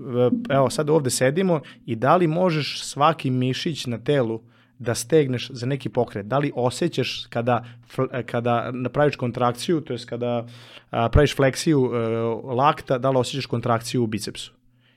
evo 0.50 0.70
sad 0.70 0.90
ovde 0.90 1.10
sedimo 1.10 1.60
i 1.86 1.96
da 1.96 2.16
li 2.16 2.26
možeš 2.26 2.82
svaki 2.84 3.30
mišić 3.30 3.86
na 3.86 3.98
telu 3.98 4.40
da 4.78 4.94
stegneš 4.94 5.50
za 5.50 5.66
neki 5.66 5.88
pokret. 5.88 6.26
Da 6.26 6.38
li 6.38 6.52
osjećaš 6.54 7.26
kada, 7.28 7.64
kada 8.26 8.70
napraviš 8.72 9.16
kontrakciju, 9.16 9.80
to 9.80 9.92
jest 9.92 10.08
kada 10.08 10.46
praviš 10.90 11.36
fleksiju 11.36 11.90
e, 11.94 11.98
lakta, 12.54 12.98
da 12.98 13.10
li 13.10 13.18
osjećaš 13.18 13.46
kontrakciju 13.46 14.02
u 14.02 14.06
bicepsu? 14.06 14.52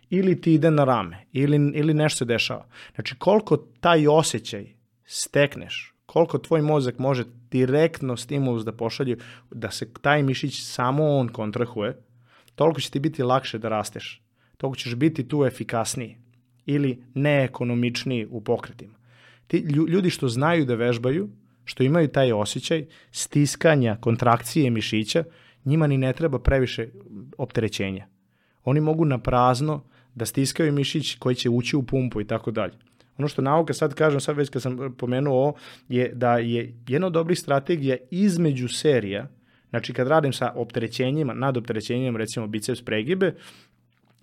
Ili 0.09 0.41
ti 0.41 0.53
ide 0.53 0.71
na 0.71 0.83
rame, 0.83 1.25
ili, 1.31 1.71
ili 1.75 1.93
nešto 1.93 2.17
se 2.17 2.25
dešava. 2.25 2.65
Znači 2.95 3.15
koliko 3.15 3.57
taj 3.57 4.07
osjećaj 4.07 4.67
stekneš, 5.05 5.93
koliko 6.05 6.37
tvoj 6.37 6.61
mozak 6.61 6.99
može 6.99 7.23
direktno 7.53 8.17
stimulus 8.17 8.65
da 8.65 8.71
pošalje, 8.71 9.17
da 9.51 9.71
se 9.71 9.87
taj 10.01 10.23
mišić 10.23 10.63
samo 10.63 11.07
on 11.17 11.29
kontrahuje, 11.29 11.97
toliko 12.55 12.81
će 12.81 12.91
ti 12.91 12.99
biti 12.99 13.23
lakše 13.23 13.59
da 13.59 13.69
rasteš. 13.69 14.21
Toliko 14.57 14.77
ćeš 14.77 14.95
biti 14.95 15.27
tu 15.27 15.45
efikasniji 15.45 16.17
ili 16.65 17.03
neekonomičniji 17.13 18.27
u 18.29 18.41
pokretima. 18.41 18.95
Ti 19.47 19.57
ljudi 19.87 20.09
što 20.09 20.29
znaju 20.29 20.65
da 20.65 20.75
vežbaju, 20.75 21.29
što 21.65 21.83
imaju 21.83 22.07
taj 22.07 22.31
osjećaj 22.31 22.85
stiskanja, 23.11 23.97
kontrakcije 24.01 24.69
mišića, 24.69 25.23
njima 25.65 25.87
ni 25.87 25.97
ne 25.97 26.13
treba 26.13 26.39
previše 26.39 26.87
opterećenja. 27.37 28.07
Oni 28.63 28.79
mogu 28.79 29.05
na 29.05 29.17
prazno 29.17 29.83
da 30.15 30.25
stiskaju 30.25 30.73
mišić 30.73 31.15
koji 31.15 31.35
će 31.35 31.49
ući 31.49 31.75
u 31.75 31.83
pumpu 31.83 32.21
i 32.21 32.27
tako 32.27 32.51
dalje. 32.51 32.73
Ono 33.17 33.27
što 33.27 33.41
nauka 33.41 33.73
sad 33.73 33.93
kažem, 33.93 34.19
sad 34.19 34.37
već 34.37 34.49
kad 34.49 34.61
sam 34.61 34.95
pomenuo 34.97 35.53
je 35.89 36.11
da 36.15 36.37
je 36.37 36.73
jedna 36.87 37.07
od 37.07 37.13
dobrih 37.13 37.39
strategija 37.39 37.97
između 38.11 38.67
serija, 38.67 39.27
znači 39.69 39.93
kad 39.93 40.07
radim 40.07 40.33
sa 40.33 40.53
opterećenjima, 40.55 41.33
nad 41.33 41.57
opterećenjem 41.57 42.17
recimo 42.17 42.47
biceps 42.47 42.81
pregibe, 42.81 43.33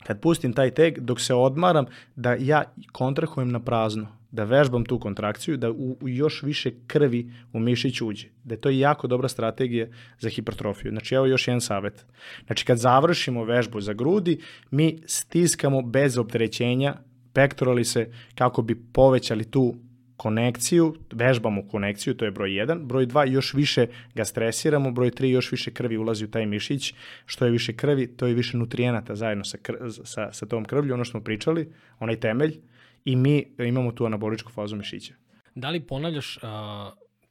kad 0.07 0.20
pustim 0.20 0.53
taj 0.53 0.70
teg, 0.70 0.99
dok 0.99 1.20
se 1.20 1.34
odmaram, 1.34 1.86
da 2.16 2.36
ja 2.38 2.64
kontrahujem 2.93 3.51
na 3.51 3.61
prazno 3.61 4.20
da 4.30 4.45
vežbam 4.45 4.84
tu 4.84 4.99
kontrakciju, 4.99 5.57
da 5.57 5.70
u, 5.70 5.97
u 6.01 6.09
još 6.09 6.43
više 6.43 6.70
krvi 6.86 7.32
u 7.53 7.61
mišić 7.61 8.01
uđe. 8.01 8.28
Da 8.45 8.55
je 8.55 8.61
to 8.61 8.70
jako 8.70 9.07
dobra 9.07 9.28
strategija 9.28 9.86
za 10.18 10.28
hipertrofiju. 10.28 10.91
Znači, 10.91 11.14
evo 11.14 11.26
još 11.26 11.49
jedan 11.49 11.61
savet. 11.61 12.07
Znači, 12.47 12.64
kad 12.64 12.78
završimo 12.78 13.45
vežbu 13.45 13.80
za 13.80 13.93
grudi, 13.93 14.41
mi 14.70 15.03
stiskamo 15.07 15.82
bez 15.82 16.18
opterećenja 16.18 16.95
pektoralise 17.33 18.07
kako 18.35 18.62
bi 18.62 18.74
povećali 18.93 19.45
tu 19.45 19.74
konekciju, 20.16 20.97
vežbamo 21.12 21.62
konekciju, 21.68 22.14
to 22.14 22.24
je 22.24 22.31
broj 22.31 22.51
1. 22.51 22.85
Broj 22.87 23.07
2, 23.07 23.33
još 23.33 23.55
više 23.55 23.87
ga 24.14 24.24
stresiramo. 24.24 24.91
Broj 24.91 25.11
3, 25.11 25.24
još 25.24 25.53
više 25.53 25.70
krvi 25.70 25.97
ulazi 25.97 26.24
u 26.24 26.31
taj 26.31 26.47
mišić. 26.47 26.95
Što 27.26 27.45
je 27.45 27.51
više 27.51 27.72
krvi, 27.72 28.07
to 28.16 28.26
je 28.26 28.35
više 28.35 28.57
nutrijenata 28.57 29.16
zajedno 29.16 29.45
sa, 29.45 29.59
kr 29.59 29.72
sa, 30.05 30.33
sa 30.33 30.47
tom 30.47 30.64
krvlju, 30.64 30.95
ono 30.95 31.05
što 31.05 31.11
smo 31.11 31.20
pričali, 31.20 31.72
onaj 31.99 32.20
temelj 32.20 32.61
i 33.05 33.16
mi 33.16 33.47
imamo 33.59 33.93
tu 33.93 34.07
anaboličku 34.07 34.53
fazu 34.53 34.76
mišića. 34.76 35.14
Da 35.55 35.70
li 35.70 35.81
ponavljaš 35.81 36.37
uh, 36.37 36.43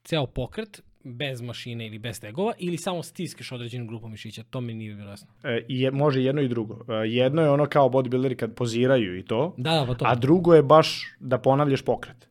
ceo 0.03 0.25
pokret 0.25 0.81
bez 1.03 1.41
mašine 1.41 1.87
ili 1.87 1.99
bez 1.99 2.21
tegova 2.21 2.53
ili 2.57 2.77
samo 2.77 3.03
stiskeš 3.03 3.51
određenu 3.51 3.87
grupu 3.87 4.07
mišića? 4.07 4.43
To 4.43 4.61
mi 4.61 4.73
nije 4.73 4.95
bilo 4.95 5.09
jasno. 5.09 5.27
E, 5.43 5.65
je, 5.67 5.91
može 5.91 6.23
jedno 6.23 6.41
i 6.41 6.47
drugo. 6.47 6.85
E, 6.93 6.93
jedno 6.93 7.41
je 7.41 7.49
ono 7.49 7.65
kao 7.65 7.89
bodybuilderi 7.89 8.35
kad 8.35 8.55
poziraju 8.55 9.17
i 9.17 9.25
to, 9.25 9.53
da, 9.57 9.71
da, 9.71 9.85
pa 9.87 9.95
to. 9.95 10.05
a 10.07 10.15
drugo 10.15 10.53
je 10.53 10.63
baš 10.63 11.15
da 11.19 11.37
ponavljaš 11.37 11.81
pokret 11.81 12.28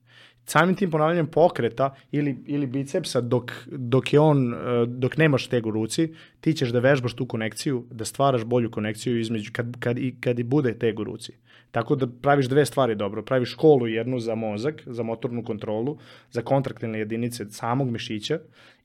samim 0.51 0.77
tim 0.77 0.91
ponavljanjem 0.91 1.27
pokreta 1.27 1.95
ili, 2.13 2.37
ili 2.47 2.67
bicepsa 2.67 3.21
dok, 3.21 3.53
dok 3.67 4.13
je 4.13 4.21
on, 4.21 4.55
e, 4.55 4.57
dok 4.87 5.17
nemaš 5.17 5.47
teg 5.47 5.67
u 5.67 5.71
ruci, 5.71 6.13
ti 6.41 6.53
ćeš 6.53 6.69
da 6.69 6.81
vežbaš 6.81 7.15
tu 7.15 7.27
konekciju, 7.27 7.85
da 7.91 8.05
stvaraš 8.05 8.45
bolju 8.45 8.71
konekciju 8.71 9.21
između 9.21 9.51
kad, 9.53 9.77
kad, 9.81 9.99
i, 9.99 10.15
kad 10.21 10.39
i 10.39 10.43
bude 10.43 10.79
teg 10.79 11.01
u 11.01 11.05
ruci. 11.05 11.33
Tako 11.71 11.97
da 11.97 12.07
praviš 12.23 12.47
dve 12.49 12.67
stvari 12.67 12.95
dobro. 12.95 13.23
Praviš 13.23 13.53
školu 13.53 13.87
jednu 13.87 14.21
za 14.21 14.35
mozak, 14.35 14.83
za 14.87 15.03
motornu 15.03 15.45
kontrolu, 15.45 15.99
za 16.31 16.43
kontraktilne 16.43 16.99
jedinice 16.99 17.45
samog 17.51 17.91
mišića 17.91 18.39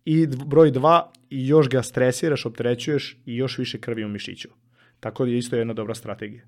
i 0.06 0.28
broj 0.46 0.72
dva, 0.72 1.12
još 1.30 1.70
ga 1.70 1.84
stresiraš, 1.84 2.46
opterećuješ 2.46 3.18
i 3.26 3.36
još 3.36 3.58
više 3.58 3.80
krvi 3.80 4.06
u 4.06 4.10
mišiću. 4.10 4.50
Tako 5.00 5.26
da 5.26 5.32
je 5.32 5.38
isto 5.38 5.56
jedna 5.56 5.74
dobra 5.74 5.96
strategija. 5.96 6.44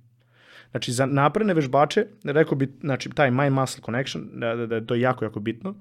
Znači, 0.76 0.92
za 0.92 1.06
napredne 1.06 1.54
vežbače, 1.54 2.06
rekao 2.24 2.58
bi, 2.58 2.68
znači, 2.82 3.10
taj 3.10 3.32
mind 3.32 3.54
muscle 3.54 3.84
connection, 3.86 4.30
da, 4.34 4.56
da, 4.56 4.66
da 4.68 4.76
je 4.76 4.88
to 4.88 4.96
jako, 4.96 5.26
jako 5.26 5.40
bitno. 5.40 5.76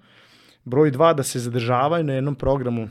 Broj 0.65 0.91
dva, 0.91 1.13
da 1.13 1.23
se 1.23 1.41
zadržavaju 1.41 2.05
na 2.05 2.13
jednom 2.13 2.35
programu 2.35 2.89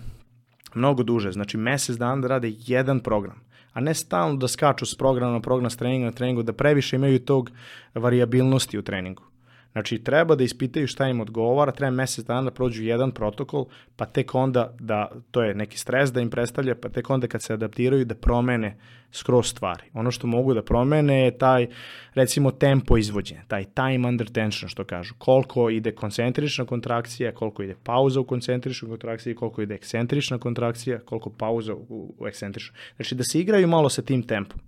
mnogo 0.73 1.03
duže, 1.03 1.31
znači 1.31 1.57
mesec 1.57 1.95
dana 1.95 2.21
da 2.21 2.27
rade 2.27 2.51
jedan 2.57 2.99
program, 2.99 3.39
a 3.73 3.79
ne 3.79 3.93
stalno 3.93 4.35
da 4.35 4.47
skaču 4.47 4.85
s 4.85 4.97
programa 4.97 5.31
na 5.31 5.39
program, 5.39 5.69
s 5.69 5.77
treninga 5.77 6.05
na 6.05 6.11
treningu, 6.11 6.43
da 6.43 6.53
previše 6.53 6.95
imaju 6.95 7.19
tog 7.19 7.51
variabilnosti 7.95 8.77
u 8.77 8.81
treningu. 8.81 9.23
Znači, 9.71 10.03
treba 10.03 10.35
da 10.35 10.43
ispitaju 10.43 10.87
šta 10.87 11.07
im 11.07 11.21
odgovara, 11.21 11.71
treba 11.71 11.91
mesec 11.91 12.25
dana 12.25 12.41
da 12.41 12.51
prođu 12.51 12.83
jedan 12.83 13.11
protokol, 13.11 13.65
pa 13.95 14.05
tek 14.05 14.35
onda 14.35 14.73
da, 14.79 15.11
to 15.31 15.43
je 15.43 15.55
neki 15.55 15.79
stres 15.79 16.11
da 16.11 16.21
im 16.21 16.29
predstavlja, 16.29 16.75
pa 16.75 16.89
tek 16.89 17.09
onda 17.09 17.27
kad 17.27 17.41
se 17.41 17.53
adaptiraju 17.53 18.05
da 18.05 18.15
promene 18.15 18.77
skroz 19.13 19.47
stvari. 19.47 19.83
Ono 19.93 20.11
što 20.11 20.27
mogu 20.27 20.53
da 20.53 20.63
promene 20.63 21.23
je 21.25 21.37
taj, 21.37 21.67
recimo, 22.13 22.51
tempo 22.51 22.97
izvođenja, 22.97 23.41
taj 23.47 23.65
time 23.65 24.07
under 24.07 24.29
tension, 24.29 24.69
što 24.69 24.83
kažu. 24.83 25.13
Koliko 25.17 25.69
ide 25.69 25.91
koncentrična 25.91 26.65
kontrakcija, 26.65 27.31
koliko 27.31 27.63
ide 27.63 27.75
pauza 27.83 28.19
u 28.19 28.23
koncentričnoj 28.23 28.89
kontrakciji, 28.89 29.35
koliko 29.35 29.61
ide 29.61 29.75
ekscentrična 29.75 30.37
kontrakcija, 30.37 30.99
koliko 30.99 31.29
pauza 31.29 31.73
u, 31.73 32.15
u 32.19 32.27
ekscentričnoj. 32.27 32.77
Znači, 32.95 33.15
da 33.15 33.23
se 33.23 33.39
igraju 33.39 33.67
malo 33.67 33.89
sa 33.89 34.01
tim 34.01 34.23
tempom. 34.23 34.59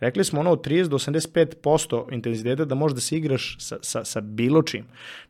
Rekli 0.00 0.24
smo 0.24 0.40
ono 0.40 0.50
od 0.50 0.66
30 0.66 0.88
do 0.88 0.98
85% 0.98 2.12
intenziteta 2.12 2.64
da 2.64 2.74
možeš 2.74 2.94
da 2.94 3.00
se 3.00 3.16
igraš 3.16 3.56
sa, 3.60 3.78
sa, 3.82 4.04
sa 4.04 4.20
bilo 4.20 4.62
čim. 4.62 4.84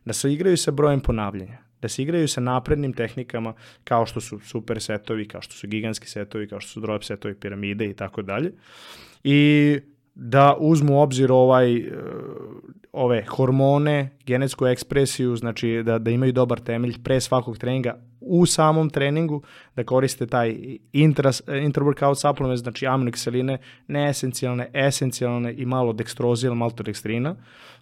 Da 0.05 0.13
se 0.13 0.33
igraju 0.33 0.57
sa 0.57 0.71
brojem 0.71 0.99
ponavljanja. 0.99 1.68
Da 1.81 1.87
se 1.87 2.03
igraju 2.03 2.27
sa 2.27 2.41
naprednim 2.41 2.93
tehnikama 2.93 3.53
kao 3.83 4.05
što 4.05 4.21
su 4.21 4.39
super 4.39 4.81
setovi, 4.81 5.27
kao 5.27 5.41
što 5.41 5.53
su 5.53 5.67
gigantski 5.67 6.07
setovi, 6.07 6.47
kao 6.47 6.59
što 6.59 6.71
su 6.71 6.79
drop 6.79 7.03
setovi, 7.03 7.35
piramide 7.35 7.85
i 7.85 7.93
tako 7.93 8.21
dalje. 8.21 8.51
I 9.23 9.79
da 10.15 10.55
uzmu 10.59 11.01
obzir 11.01 11.31
ovaj, 11.31 11.75
e, 11.77 11.91
ove 12.91 13.25
hormone, 13.25 14.17
genetsku 14.25 14.67
ekspresiju, 14.67 15.35
znači 15.35 15.83
da, 15.85 15.99
da 15.99 16.11
imaju 16.11 16.31
dobar 16.31 16.59
temelj 16.59 17.03
pre 17.03 17.21
svakog 17.21 17.57
treninga 17.57 18.08
u 18.29 18.45
samom 18.45 18.89
treningu, 18.89 19.41
da 19.75 19.83
koriste 19.83 20.27
taj 20.27 20.55
intra, 20.93 21.31
intra-workout 21.47 22.21
supplement, 22.21 22.59
znači 22.59 22.87
aminokiseline, 22.87 23.57
neesencijalne, 23.87 24.69
esencijalne 24.73 25.53
i 25.57 25.65
malo 25.65 25.93
dekstroze 25.93 26.47
ili 26.47 26.55
maltodekstrina, 26.55 27.35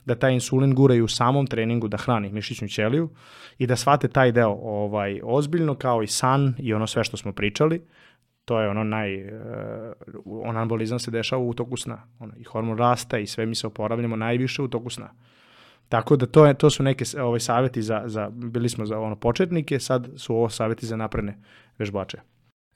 da 0.06 0.16
taj 0.16 0.34
insulin 0.34 0.76
guraju 0.76 1.06
u 1.06 1.08
samom 1.08 1.48
treningu 1.48 1.88
da 1.88 1.98
hrani 1.98 2.32
mišićnu 2.32 2.68
ćeliju 2.68 3.10
i 3.58 3.68
da 3.68 3.76
shvate 3.76 4.08
taj 4.08 4.32
deo 4.32 4.52
ovaj, 4.62 5.20
ozbiljno 5.24 5.76
kao 5.76 6.04
i 6.04 6.08
san 6.08 6.54
i 6.58 6.74
ono 6.74 6.88
sve 6.88 7.04
što 7.04 7.18
smo 7.18 7.34
pričali, 7.34 7.82
to 8.46 8.62
je 8.62 8.70
ono 8.70 8.84
naj, 8.84 9.24
uh, 9.24 9.32
on 10.26 10.58
anabolizam 10.58 11.00
se 11.00 11.12
dešava 11.12 11.42
u 11.42 11.54
toku 11.54 11.78
sna. 11.78 12.04
Ono, 12.20 12.34
I 12.38 12.44
hormon 12.44 12.78
rasta 12.78 13.18
i 13.18 13.28
sve 13.28 13.46
mi 13.46 13.56
se 13.56 13.68
oporavljamo 13.68 14.16
najviše 14.16 14.62
u 14.62 14.68
toku 14.68 14.90
sna. 14.90 15.10
Tako 15.90 16.16
da 16.16 16.26
to, 16.26 16.46
je, 16.46 16.54
to 16.54 16.70
su 16.70 16.84
neke 16.84 17.04
ovaj, 17.20 17.40
saveti 17.40 17.82
za, 17.82 18.04
za, 18.06 18.30
bili 18.30 18.70
smo 18.70 18.86
za 18.86 19.00
ono 19.00 19.16
početnike, 19.16 19.80
sad 19.80 20.10
su 20.16 20.36
ovo 20.36 20.50
saveti 20.50 20.86
za 20.86 20.96
napredne 20.96 21.38
vežbače. 21.78 22.18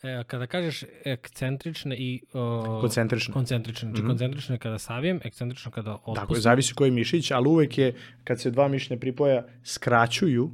E, 0.04 0.24
kada 0.28 0.48
kažeš 0.48 0.84
ekscentrične 1.06 1.96
i... 1.96 2.22
Uh, 2.34 2.82
koncentrične. 2.82 3.34
Koncentrične. 3.34 3.90
Znači 3.90 4.02
mm 4.02 4.06
-hmm. 4.06 4.10
koncentrične 4.10 4.58
kada 4.58 4.78
savijem, 4.78 5.20
ekscentrične 5.24 5.72
kada 5.72 5.94
otpustim. 5.94 6.16
Tako 6.16 6.36
je, 6.36 6.42
zavisi 6.42 6.74
koji 6.74 6.92
mišić, 6.92 7.32
ali 7.32 7.48
uvek 7.48 7.78
je, 7.78 7.94
kad 8.24 8.42
se 8.42 8.52
dva 8.52 8.68
mišićne 8.68 9.00
pripoja 9.00 9.46
skraćuju, 9.64 10.52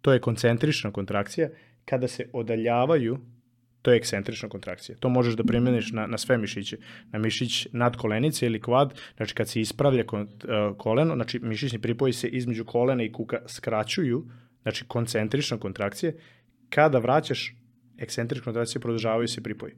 to 0.00 0.12
je 0.12 0.20
koncentrična 0.20 0.90
kontrakcija, 0.90 1.48
kada 1.84 2.08
se 2.08 2.30
odaljavaju, 2.32 3.18
to 3.82 3.90
je 3.90 3.96
ekscentrična 3.96 4.48
kontrakcija. 4.48 4.96
To 5.00 5.08
možeš 5.08 5.34
da 5.34 5.44
primeniš 5.44 5.92
na, 5.92 6.06
na 6.06 6.18
sve 6.18 6.38
mišiće. 6.38 6.76
Na 7.12 7.18
mišić 7.18 7.66
nad 7.72 7.96
kolenice 7.96 8.46
ili 8.46 8.60
kvad, 8.60 8.94
znači 9.16 9.34
kad 9.34 9.48
se 9.48 9.60
ispravlja 9.60 10.04
uh, 10.12 10.76
koleno, 10.78 11.14
znači 11.14 11.38
mišićni 11.38 11.78
pripoji 11.78 12.12
se 12.12 12.28
između 12.28 12.64
kolena 12.64 13.02
i 13.02 13.12
kuka 13.12 13.38
skraćuju, 13.46 14.24
znači 14.62 14.84
koncentrična 14.84 15.58
kontrakcija, 15.58 16.12
kada 16.70 16.98
vraćaš 16.98 17.54
ekscentrična 17.98 18.44
kontrakcija, 18.44 18.80
produžavaju 18.80 19.28
se 19.28 19.42
pripoji. 19.42 19.72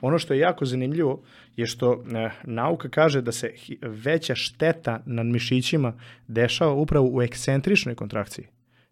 Ono 0.00 0.18
što 0.18 0.34
je 0.34 0.40
jako 0.40 0.64
zanimljivo 0.64 1.22
je 1.56 1.66
što 1.66 1.92
e, 1.92 2.30
nauka 2.44 2.88
kaže 2.88 3.20
da 3.22 3.32
se 3.32 3.52
veća 3.82 4.34
šteta 4.34 5.02
nad 5.06 5.26
mišićima 5.26 5.98
dešava 6.28 6.72
upravo 6.72 7.08
u 7.12 7.22
ekscentričnoj 7.22 7.94
kontrakciji. 7.94 8.46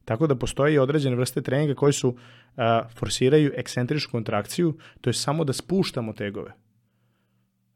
Tako 0.05 0.27
da 0.27 0.35
postoje 0.35 0.81
određene 0.81 1.17
vrste 1.17 1.43
treninga 1.43 1.75
koji 1.75 1.93
su 1.93 2.17
a, 2.57 2.89
forsiraju 2.95 3.53
ekscentričnu 3.57 4.11
kontrakciju, 4.11 4.79
to 5.01 5.11
je 5.11 5.15
samo 5.15 5.45
da 5.45 5.53
spuštamo 5.53 6.13
tegove. 6.13 6.53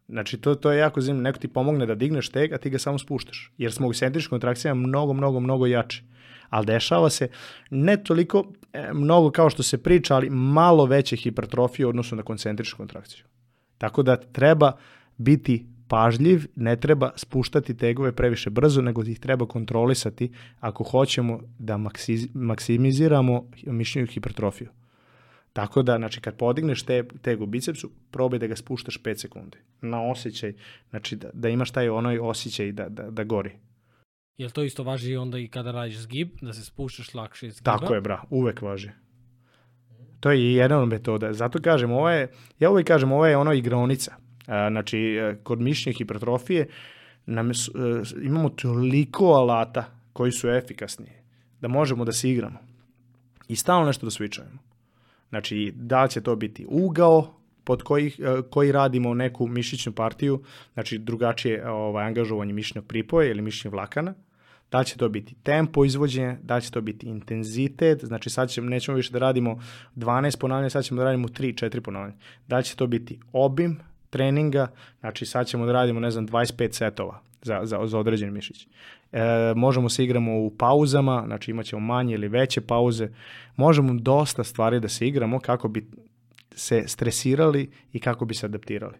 Znači, 0.08 0.40
to, 0.40 0.54
to 0.54 0.72
je 0.72 0.78
jako 0.78 1.00
zanimljivo. 1.00 1.22
Neko 1.22 1.38
ti 1.38 1.48
pomogne 1.48 1.86
da 1.86 1.94
digneš 1.94 2.28
teg, 2.28 2.52
a 2.52 2.58
ti 2.58 2.70
ga 2.70 2.78
samo 2.78 2.98
spuštaš. 2.98 3.52
Jer 3.58 3.72
smo 3.72 3.88
u 3.88 3.92
centričnim 3.92 4.30
kontrakcijama 4.30 4.86
mnogo, 4.86 5.12
mnogo, 5.12 5.40
mnogo 5.40 5.66
jači. 5.66 6.04
Ali 6.50 6.66
dešava 6.66 7.10
se 7.10 7.28
ne 7.70 8.04
toliko 8.04 8.52
e, 8.72 8.92
mnogo 8.92 9.30
kao 9.30 9.50
što 9.50 9.62
se 9.62 9.82
priča, 9.82 10.14
ali 10.14 10.30
malo 10.30 10.86
veće 10.86 11.16
hipertrofije 11.16 11.86
u 11.86 11.88
odnosu 11.88 12.16
na 12.16 12.22
koncentričnu 12.22 12.76
kontrakciju. 12.76 13.24
Tako 13.78 14.02
da 14.02 14.16
treba 14.16 14.72
biti 15.16 15.66
pažljiv, 15.88 16.46
ne 16.56 16.76
treba 16.76 17.10
spuštati 17.16 17.76
tegove 17.76 18.12
previše 18.12 18.50
brzo, 18.50 18.82
nego 18.82 19.02
ih 19.02 19.20
treba 19.20 19.46
kontrolisati 19.46 20.32
ako 20.60 20.84
hoćemo 20.84 21.40
da 21.58 21.78
maksimiziramo 22.34 23.50
mišićnu 23.66 24.06
hipertrofiju. 24.06 24.68
Tako 25.52 25.82
da, 25.82 25.96
znači, 25.96 26.20
kad 26.20 26.36
podigneš 26.36 26.82
te, 26.82 27.04
teg 27.22 27.42
u 27.42 27.46
bicepsu, 27.46 27.90
probaj 28.10 28.38
da 28.38 28.46
ga 28.46 28.56
spuštaš 28.56 29.02
5 29.02 29.16
sekundi. 29.16 29.58
Na 29.80 30.02
osjećaj, 30.02 30.54
znači 30.90 31.16
da, 31.16 31.30
da 31.32 31.48
imaš 31.48 31.70
taj 31.70 31.88
onoj 31.88 32.18
osjećaj 32.18 32.72
da, 32.72 32.88
da, 32.88 33.10
da 33.10 33.24
gori. 33.24 33.52
Jel 34.36 34.50
to 34.50 34.62
isto 34.62 34.82
važi 34.82 35.16
onda 35.16 35.38
i 35.38 35.48
kada 35.48 35.72
radiš 35.72 35.98
zgib, 35.98 36.28
da 36.40 36.52
se 36.52 36.64
spuštaš 36.64 37.14
lakše 37.14 37.46
iz 37.46 37.54
zgiba? 37.54 37.78
Tako 37.78 37.94
je, 37.94 38.00
bra, 38.00 38.22
uvek 38.30 38.62
važi. 38.62 38.90
To 40.20 40.30
je 40.30 40.54
jedna 40.54 40.78
od 40.78 40.88
metoda. 40.88 41.32
Zato 41.32 41.60
kažem, 41.62 41.92
ovo 41.92 42.10
je, 42.10 42.32
ja 42.58 42.70
uvek 42.70 42.86
kažem, 42.86 43.12
ovo 43.12 43.26
je 43.26 43.36
ono 43.36 43.52
igronica. 43.52 44.16
Znači, 44.44 44.98
e, 44.98 45.36
kod 45.42 45.60
mišićne 45.60 45.92
hipertrofije 45.92 46.66
nam, 47.26 47.50
e, 47.50 47.54
imamo 48.22 48.48
toliko 48.48 49.24
alata 49.24 49.84
koji 50.12 50.32
su 50.32 50.48
efikasni 50.48 51.06
da 51.60 51.68
možemo 51.68 52.04
da 52.04 52.12
se 52.12 52.30
igramo. 52.30 52.58
I 53.48 53.56
stalno 53.56 53.86
nešto 53.86 54.06
da 54.06 54.10
switchujemo. 54.10 54.58
Znači, 55.28 55.72
da 55.76 56.08
će 56.08 56.20
to 56.20 56.36
biti 56.36 56.66
ugao 56.68 57.34
pod 57.64 57.82
koji, 57.82 58.06
e, 58.06 58.42
koji 58.50 58.72
radimo 58.72 59.14
neku 59.14 59.46
mišićnu 59.46 59.92
partiju, 59.92 60.42
znači 60.74 60.98
drugačije 60.98 61.70
ovaj, 61.70 62.06
angažovanje 62.06 62.52
mišićnog 62.52 62.86
pripoja 62.86 63.30
ili 63.30 63.42
mišićnih 63.42 63.72
vlakana, 63.72 64.14
da 64.70 64.84
će 64.84 64.96
to 64.96 65.08
biti 65.08 65.34
tempo 65.42 65.84
izvođenja, 65.84 66.36
da 66.42 66.60
će 66.60 66.70
to 66.70 66.80
biti 66.80 67.06
intenzitet, 67.06 68.04
znači 68.04 68.30
sad 68.30 68.50
ćemo, 68.50 68.70
nećemo 68.70 68.96
više 68.96 69.12
da 69.12 69.18
radimo 69.18 69.60
12 69.96 70.38
ponavljanja, 70.38 70.70
sad 70.70 70.84
ćemo 70.84 70.98
da 70.98 71.04
radimo 71.04 71.28
3-4 71.28 71.80
ponavljanja. 71.80 72.16
Da 72.48 72.62
će 72.62 72.76
to 72.76 72.86
biti 72.86 73.20
obim 73.32 73.80
treninga, 74.14 74.66
znači 75.00 75.26
sad 75.26 75.46
ćemo 75.46 75.66
da 75.66 75.72
radimo, 75.72 76.00
ne 76.00 76.10
znam, 76.10 76.28
25 76.28 76.72
setova 76.72 77.20
za, 77.42 77.60
za, 77.64 77.86
za 77.86 77.98
određen 77.98 78.32
mišić. 78.32 78.68
E, 79.12 79.20
možemo 79.56 79.88
se 79.88 80.04
igramo 80.04 80.38
u 80.38 80.50
pauzama, 80.50 81.22
znači 81.26 81.50
imat 81.50 81.66
ćemo 81.66 81.80
manje 81.80 82.14
ili 82.14 82.28
veće 82.28 82.60
pauze. 82.60 83.08
Možemo 83.56 83.94
dosta 83.94 84.44
stvari 84.44 84.80
da 84.80 84.88
se 84.88 85.08
igramo 85.08 85.40
kako 85.40 85.68
bi 85.68 85.86
se 86.54 86.84
stresirali 86.86 87.70
i 87.92 88.00
kako 88.00 88.24
bi 88.24 88.34
se 88.34 88.46
adaptirali, 88.46 88.94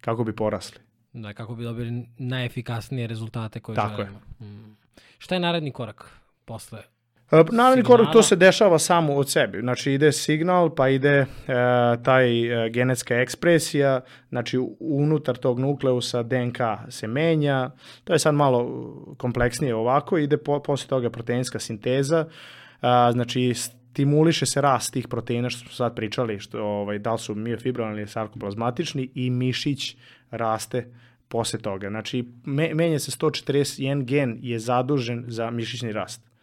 kako 0.00 0.24
bi 0.24 0.36
porasli. 0.36 0.78
Da, 1.12 1.32
kako 1.32 1.54
bi 1.54 1.64
dobili 1.64 2.06
najefikasnije 2.18 3.06
rezultate 3.06 3.60
koje 3.60 3.76
Tako 3.76 3.96
želimo. 3.96 4.20
Je. 4.40 4.46
Mm. 4.46 4.76
Šta 5.18 5.34
je 5.34 5.40
naredni 5.40 5.70
korak 5.70 6.10
posle 6.44 6.93
E, 7.34 7.44
naravni 7.52 7.82
korak 7.82 8.12
to 8.12 8.22
se 8.22 8.36
dešava 8.36 8.78
samo 8.78 9.14
od 9.14 9.30
sebe. 9.30 9.60
Znači 9.60 9.92
ide 9.92 10.12
signal, 10.12 10.74
pa 10.74 10.88
ide 10.88 11.10
e, 11.10 11.26
taj 12.02 12.26
e, 12.66 12.70
genetska 12.70 13.14
ekspresija, 13.14 14.00
znači 14.28 14.58
unutar 14.80 15.36
tog 15.36 15.58
nukleusa 15.58 16.22
DNK 16.22 16.58
se 16.88 17.06
menja. 17.06 17.70
To 18.04 18.12
je 18.12 18.18
sad 18.18 18.34
malo 18.34 18.70
kompleksnije 19.16 19.74
ovako. 19.74 20.18
Ide 20.18 20.36
po, 20.36 20.62
posle 20.62 20.88
toga 20.88 21.10
proteinska 21.10 21.58
sinteza, 21.58 22.26
e, 22.82 22.86
znači 23.12 23.54
stimuliše 23.54 24.46
se 24.46 24.60
rast 24.60 24.92
tih 24.92 25.08
proteina 25.08 25.50
što 25.50 25.60
smo 25.60 25.70
sad 25.70 25.94
pričali, 25.96 26.40
što, 26.40 26.62
ovaj, 26.62 26.98
da 26.98 27.12
li 27.12 27.18
su 27.18 27.34
miofibrilni 27.34 27.98
ili 27.98 28.08
sarkoplazmatični 28.08 29.10
i 29.14 29.30
mišić 29.30 29.96
raste 30.30 30.86
posle 31.28 31.58
toga. 31.58 31.88
Znači, 31.88 32.24
me, 32.44 32.74
menja 32.74 32.98
se 32.98 33.10
141 33.10 34.04
gen 34.04 34.38
je 34.42 34.58
zadužen 34.58 35.24
za 35.28 35.50
mišićni 35.50 35.92
rast 35.92 36.33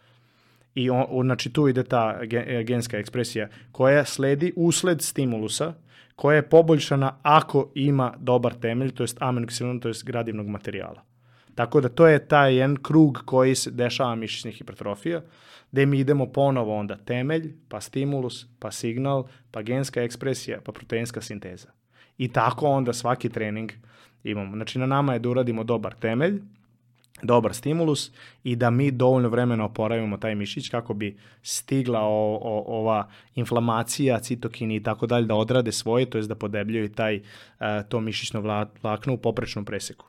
i 0.74 0.90
on, 0.90 1.04
on, 1.08 1.26
znači 1.26 1.52
tu 1.52 1.68
ide 1.68 1.82
ta 1.84 2.20
genska 2.64 2.98
ekspresija 2.98 3.48
koja 3.72 4.04
sledi 4.04 4.52
usled 4.56 5.02
stimulusa 5.02 5.74
koja 6.16 6.36
je 6.36 6.48
poboljšana 6.48 7.16
ako 7.22 7.70
ima 7.74 8.14
dobar 8.18 8.54
temelj, 8.54 8.90
to 8.90 9.02
jest 9.02 9.22
aminoksilan, 9.22 9.80
to 9.80 9.88
jest 9.88 10.04
gradivnog 10.04 10.46
materijala. 10.46 11.02
Tako 11.54 11.80
da 11.80 11.88
to 11.88 12.06
je 12.06 12.28
taj 12.28 12.54
jedan 12.54 12.76
krug 12.76 13.22
koji 13.24 13.54
se 13.54 13.70
dešava 13.70 14.14
mišićnih 14.14 14.54
hipertrofija, 14.54 15.22
gde 15.72 15.86
mi 15.86 15.98
idemo 15.98 16.26
ponovo 16.26 16.78
onda 16.78 16.96
temelj, 16.96 17.52
pa 17.68 17.80
stimulus, 17.80 18.46
pa 18.58 18.70
signal, 18.70 19.24
pa 19.50 19.62
genska 19.62 20.02
ekspresija, 20.02 20.60
pa 20.64 20.72
proteinska 20.72 21.20
sinteza. 21.20 21.68
I 22.18 22.28
tako 22.28 22.66
onda 22.66 22.92
svaki 22.92 23.28
trening 23.28 23.72
imamo. 24.24 24.56
Znači 24.56 24.78
na 24.78 24.86
nama 24.86 25.12
je 25.12 25.18
da 25.18 25.28
uradimo 25.28 25.64
dobar 25.64 25.94
temelj, 25.94 26.42
dobar 27.22 27.54
stimulus 27.54 28.12
i 28.44 28.56
da 28.56 28.70
mi 28.70 28.90
dovoljno 28.90 29.28
vremena 29.28 29.64
oporavimo 29.64 30.16
taj 30.16 30.34
mišić 30.34 30.68
kako 30.68 30.94
bi 30.94 31.18
stigla 31.42 32.00
o, 32.00 32.38
o, 32.42 32.64
ova 32.66 33.08
inflamacija, 33.34 34.20
citokini 34.20 34.76
i 34.76 34.82
tako 34.82 35.06
dalje 35.06 35.26
da 35.26 35.34
odrade 35.34 35.72
svoje, 35.72 36.10
to 36.10 36.18
jest 36.18 36.28
da 36.28 36.34
podebljaju 36.34 36.92
taj, 36.92 37.16
uh, 37.16 37.22
to 37.88 38.00
mišićno 38.00 38.66
vlakno 38.82 39.14
u 39.14 39.18
poprečnom 39.18 39.64
preseku. 39.64 40.06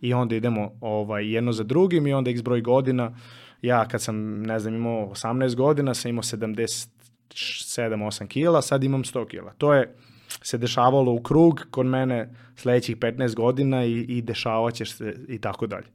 I 0.00 0.14
onda 0.14 0.36
idemo 0.36 0.72
ovaj, 0.80 1.34
jedno 1.34 1.52
za 1.52 1.64
drugim 1.64 2.06
i 2.06 2.12
onda 2.12 2.30
x 2.30 2.42
broj 2.42 2.60
godina, 2.60 3.16
ja 3.62 3.88
kad 3.88 4.02
sam, 4.02 4.42
ne 4.42 4.58
znam, 4.58 4.74
imao 4.74 5.06
18 5.06 5.54
godina, 5.54 5.94
sam 5.94 6.08
imao 6.08 6.22
77-8 6.22 8.26
kila, 8.26 8.62
sad 8.62 8.84
imam 8.84 9.04
100 9.04 9.28
kila. 9.28 9.52
To 9.58 9.74
je 9.74 9.94
se 10.42 10.58
dešavalo 10.58 11.12
u 11.12 11.22
krug 11.22 11.66
kod 11.70 11.86
mene 11.86 12.34
sledećih 12.56 12.96
15 12.96 13.34
godina 13.34 13.84
i, 13.84 13.92
i 13.92 14.22
dešavaće 14.22 14.84
se 14.84 15.16
i 15.28 15.38
tako 15.38 15.66
dalje. 15.66 15.86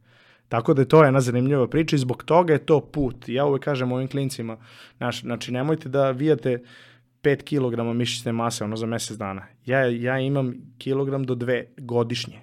Tako 0.53 0.73
da 0.73 0.81
je 0.81 0.87
to 0.87 1.03
jedna 1.03 1.21
zanimljiva 1.21 1.67
priča 1.67 1.95
i 1.95 1.99
zbog 1.99 2.23
toga 2.23 2.53
je 2.53 2.65
to 2.65 2.79
put. 2.79 3.29
Ja 3.29 3.45
uvek 3.45 3.63
kažem 3.63 3.91
ovim 3.91 4.07
klincima, 4.07 4.57
znaš, 4.97 5.21
znači 5.21 5.51
nemojte 5.51 5.89
da 5.89 6.11
vijate 6.11 6.63
5 7.23 7.41
kg 7.43 7.97
mišićne 7.97 8.31
mase 8.31 8.63
ono 8.63 8.75
za 8.75 8.85
mesec 8.85 9.17
dana. 9.17 9.47
Ja, 9.65 9.79
ja 9.85 10.19
imam 10.19 10.53
kilogram 10.77 11.23
do 11.23 11.35
dve 11.35 11.65
godišnje. 11.77 12.39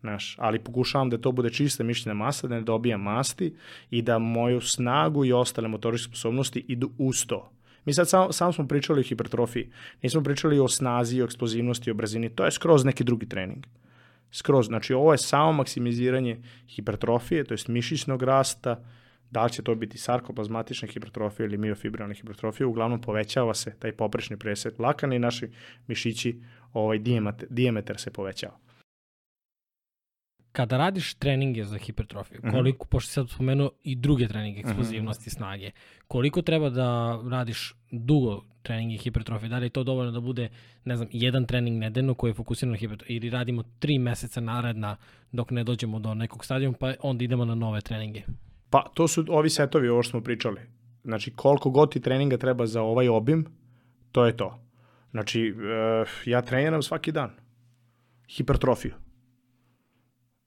Znaš, 0.00 0.36
ali 0.38 0.58
pokušavam 0.58 1.10
da 1.10 1.18
to 1.18 1.32
bude 1.32 1.50
čista 1.50 1.84
mišićna 1.84 2.14
masa, 2.14 2.48
da 2.48 2.54
ne 2.54 2.60
dobijam 2.60 3.02
masti 3.02 3.54
i 3.90 4.02
da 4.02 4.18
moju 4.18 4.60
snagu 4.60 5.24
i 5.24 5.32
ostale 5.32 5.68
motoričke 5.68 6.08
sposobnosti 6.08 6.64
idu 6.68 6.90
uz 6.98 7.26
to. 7.26 7.50
Mi 7.84 7.92
sad 7.92 8.08
sam, 8.08 8.32
sam 8.32 8.52
smo 8.52 8.68
pričali 8.68 9.00
o 9.00 9.08
hipertrofiji, 9.08 9.70
nismo 10.02 10.22
pričali 10.22 10.58
o 10.58 10.68
snazi, 10.68 11.22
o 11.22 11.24
eksplozivnosti, 11.24 11.90
o 11.90 11.94
brzini, 11.94 12.30
to 12.30 12.44
je 12.44 12.50
skroz 12.50 12.84
neki 12.84 13.04
drugi 13.04 13.28
trening 13.28 13.66
skroz. 14.34 14.66
Znači 14.66 14.94
ovo 14.94 15.12
je 15.12 15.18
samo 15.18 15.52
maksimiziranje 15.52 16.38
hipertrofije, 16.68 17.44
to 17.44 17.54
jest 17.54 17.68
mišićnog 17.68 18.22
rasta, 18.22 18.84
da 19.30 19.44
li 19.44 19.50
će 19.50 19.62
to 19.62 19.74
biti 19.74 19.98
sarkoplazmatična 19.98 20.88
hipertrofija 20.88 21.46
ili 21.46 21.58
miofibrilna 21.58 22.14
hipertrofija, 22.14 22.66
uglavnom 22.66 23.00
povećava 23.00 23.54
se 23.54 23.74
taj 23.78 23.92
poprečni 23.92 24.36
presek 24.36 24.78
vlakana 24.78 25.14
i 25.14 25.18
naši 25.18 25.48
mišići, 25.86 26.40
ovaj 26.72 26.98
dijametar 27.50 27.98
se 27.98 28.10
povećava. 28.10 28.63
Kada 30.54 30.76
radiš 30.76 31.14
treninge 31.14 31.64
za 31.64 31.78
hipertrofiju, 31.78 32.40
mhm. 32.44 32.50
koliko, 32.50 32.84
mm 32.84 32.86
-hmm. 32.86 32.90
pošto 32.90 33.10
sad 33.12 33.30
spomenuo 33.30 33.70
i 33.82 33.96
druge 33.96 34.28
treninge 34.28 34.60
mhm. 34.60 34.68
eksplozivnosti, 34.68 35.22
mm 35.22 35.30
-hmm. 35.30 35.36
snage, 35.36 35.70
koliko 36.08 36.42
treba 36.42 36.70
da 36.70 37.20
radiš 37.30 37.74
dugo 37.90 38.42
treninge 38.62 38.96
hipertrofije? 38.96 39.48
Da 39.48 39.58
li 39.58 39.66
je 39.66 39.70
to 39.70 39.84
dovoljno 39.84 40.12
da 40.12 40.20
bude, 40.20 40.48
ne 40.84 40.96
znam, 40.96 41.08
jedan 41.12 41.46
trening 41.46 41.78
nedeljno 41.78 42.14
koji 42.14 42.30
je 42.30 42.34
fokusiran 42.34 42.70
na 42.70 42.76
hipertrofiju 42.78 43.16
ili 43.16 43.30
radimo 43.30 43.62
tri 43.78 43.98
meseca 43.98 44.40
naredna 44.40 44.96
dok 45.32 45.50
ne 45.50 45.64
dođemo 45.64 45.98
do 45.98 46.14
nekog 46.14 46.44
stadijuma 46.44 46.76
pa 46.80 46.94
onda 47.00 47.24
idemo 47.24 47.44
na 47.44 47.54
nove 47.54 47.80
treninge? 47.80 48.22
Pa 48.70 48.90
to 48.94 49.08
su 49.08 49.24
ovi 49.28 49.50
setovi, 49.50 49.88
ovo 49.88 50.02
što 50.02 50.10
smo 50.10 50.20
pričali. 50.20 50.60
Znači 51.04 51.30
koliko 51.30 51.70
god 51.70 51.92
ti 51.92 52.00
treninga 52.00 52.36
treba 52.36 52.66
za 52.66 52.82
ovaj 52.82 53.08
obim, 53.08 53.46
to 54.12 54.26
je 54.26 54.36
to. 54.36 54.60
Znači, 55.10 55.54
uh, 55.56 56.08
ja 56.26 56.42
treniram 56.42 56.82
svaki 56.82 57.12
dan. 57.12 57.30
Hipertrofiju 58.28 59.03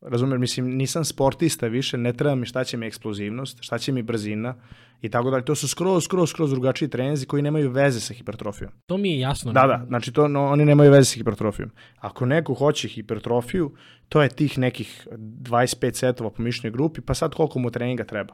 Razumem, 0.01 0.41
mislim, 0.41 0.65
nisam 0.65 1.05
sportista 1.05 1.67
više, 1.67 1.97
ne 1.97 2.13
treba 2.13 2.35
mi 2.35 2.45
šta 2.45 2.63
će 2.63 2.77
mi 2.77 2.85
eksplozivnost, 2.85 3.57
šta 3.61 3.77
će 3.77 3.91
mi 3.91 4.01
brzina 4.01 4.55
i 5.01 5.09
tako 5.09 5.29
dalje. 5.29 5.45
To 5.45 5.55
su 5.55 5.67
skroz, 5.67 6.03
skroz, 6.03 6.29
skroz 6.29 6.51
drugačiji 6.51 6.89
treninzi 6.89 7.25
koji 7.25 7.43
nemaju 7.43 7.71
veze 7.71 7.99
sa 7.99 8.13
hipertrofijom. 8.13 8.71
To 8.85 8.97
mi 8.97 9.11
je 9.11 9.19
jasno. 9.19 9.53
Da, 9.53 9.67
da, 9.67 9.85
znači 9.87 10.13
to, 10.13 10.27
no, 10.27 10.45
oni 10.45 10.65
nemaju 10.65 10.91
veze 10.91 11.05
sa 11.05 11.17
hipertrofijom. 11.17 11.71
Ako 11.97 12.25
neko 12.25 12.53
hoće 12.53 12.87
hipertrofiju, 12.87 13.75
to 14.09 14.21
je 14.21 14.29
tih 14.29 14.57
nekih 14.57 15.07
25 15.11 15.93
setova 15.93 16.29
po 16.29 16.41
mišljenoj 16.41 16.73
grupi, 16.73 17.01
pa 17.01 17.13
sad 17.13 17.35
koliko 17.35 17.59
mu 17.59 17.71
treninga 17.71 18.03
treba. 18.03 18.33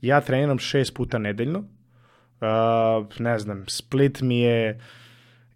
Ja 0.00 0.20
treniram 0.20 0.58
šest 0.58 0.94
puta 0.94 1.18
nedeljno, 1.18 1.58
uh, 1.58 3.18
ne 3.18 3.38
znam, 3.38 3.64
split 3.68 4.20
mi 4.20 4.40
je 4.40 4.80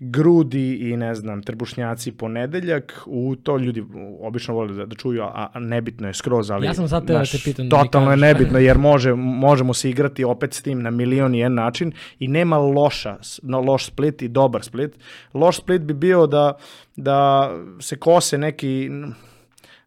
grudi 0.01 0.75
i 0.75 0.97
ne 0.97 1.15
znam, 1.15 1.43
trbušnjaci 1.43 2.13
ponedeljak, 2.13 3.03
u 3.07 3.37
to 3.37 3.57
ljudi 3.57 3.85
obično 4.21 4.55
vole 4.55 4.75
da, 4.75 4.87
da 4.87 4.97
čuju, 4.97 5.23
a, 5.23 5.49
a 5.55 5.61
nebitno 5.61 6.07
je 6.07 6.15
skroz, 6.15 6.51
ali 6.51 6.67
Ja 6.67 6.75
sam 6.75 6.89
sad 6.89 7.05
da 7.05 7.13
znaš, 7.13 7.31
te 7.31 7.39
pitam 7.45 7.69
da 7.69 7.77
totalno 7.77 8.11
je 8.11 8.17
kažeš. 8.17 8.23
nebitno 8.23 8.59
jer 8.59 8.79
može, 8.79 9.15
možemo 9.15 9.75
se 9.75 9.91
igrati 9.91 10.25
opet 10.25 10.55
s 10.55 10.63
tim 10.63 10.83
na 10.83 10.91
milion 10.91 11.35
i 11.35 11.39
jedan 11.39 11.55
način 11.55 11.93
i 12.19 12.29
nema 12.29 12.59
loša, 12.59 13.17
no, 13.43 13.61
loš 13.61 13.87
split 13.87 14.23
i 14.23 14.29
dobar 14.29 14.63
split. 14.63 14.99
Loš 15.35 15.57
split 15.57 15.83
bi 15.83 15.95
bio 15.95 16.27
da, 16.27 16.53
da 16.97 17.51
se 17.81 17.97
kose 17.97 18.39
neki 18.39 18.91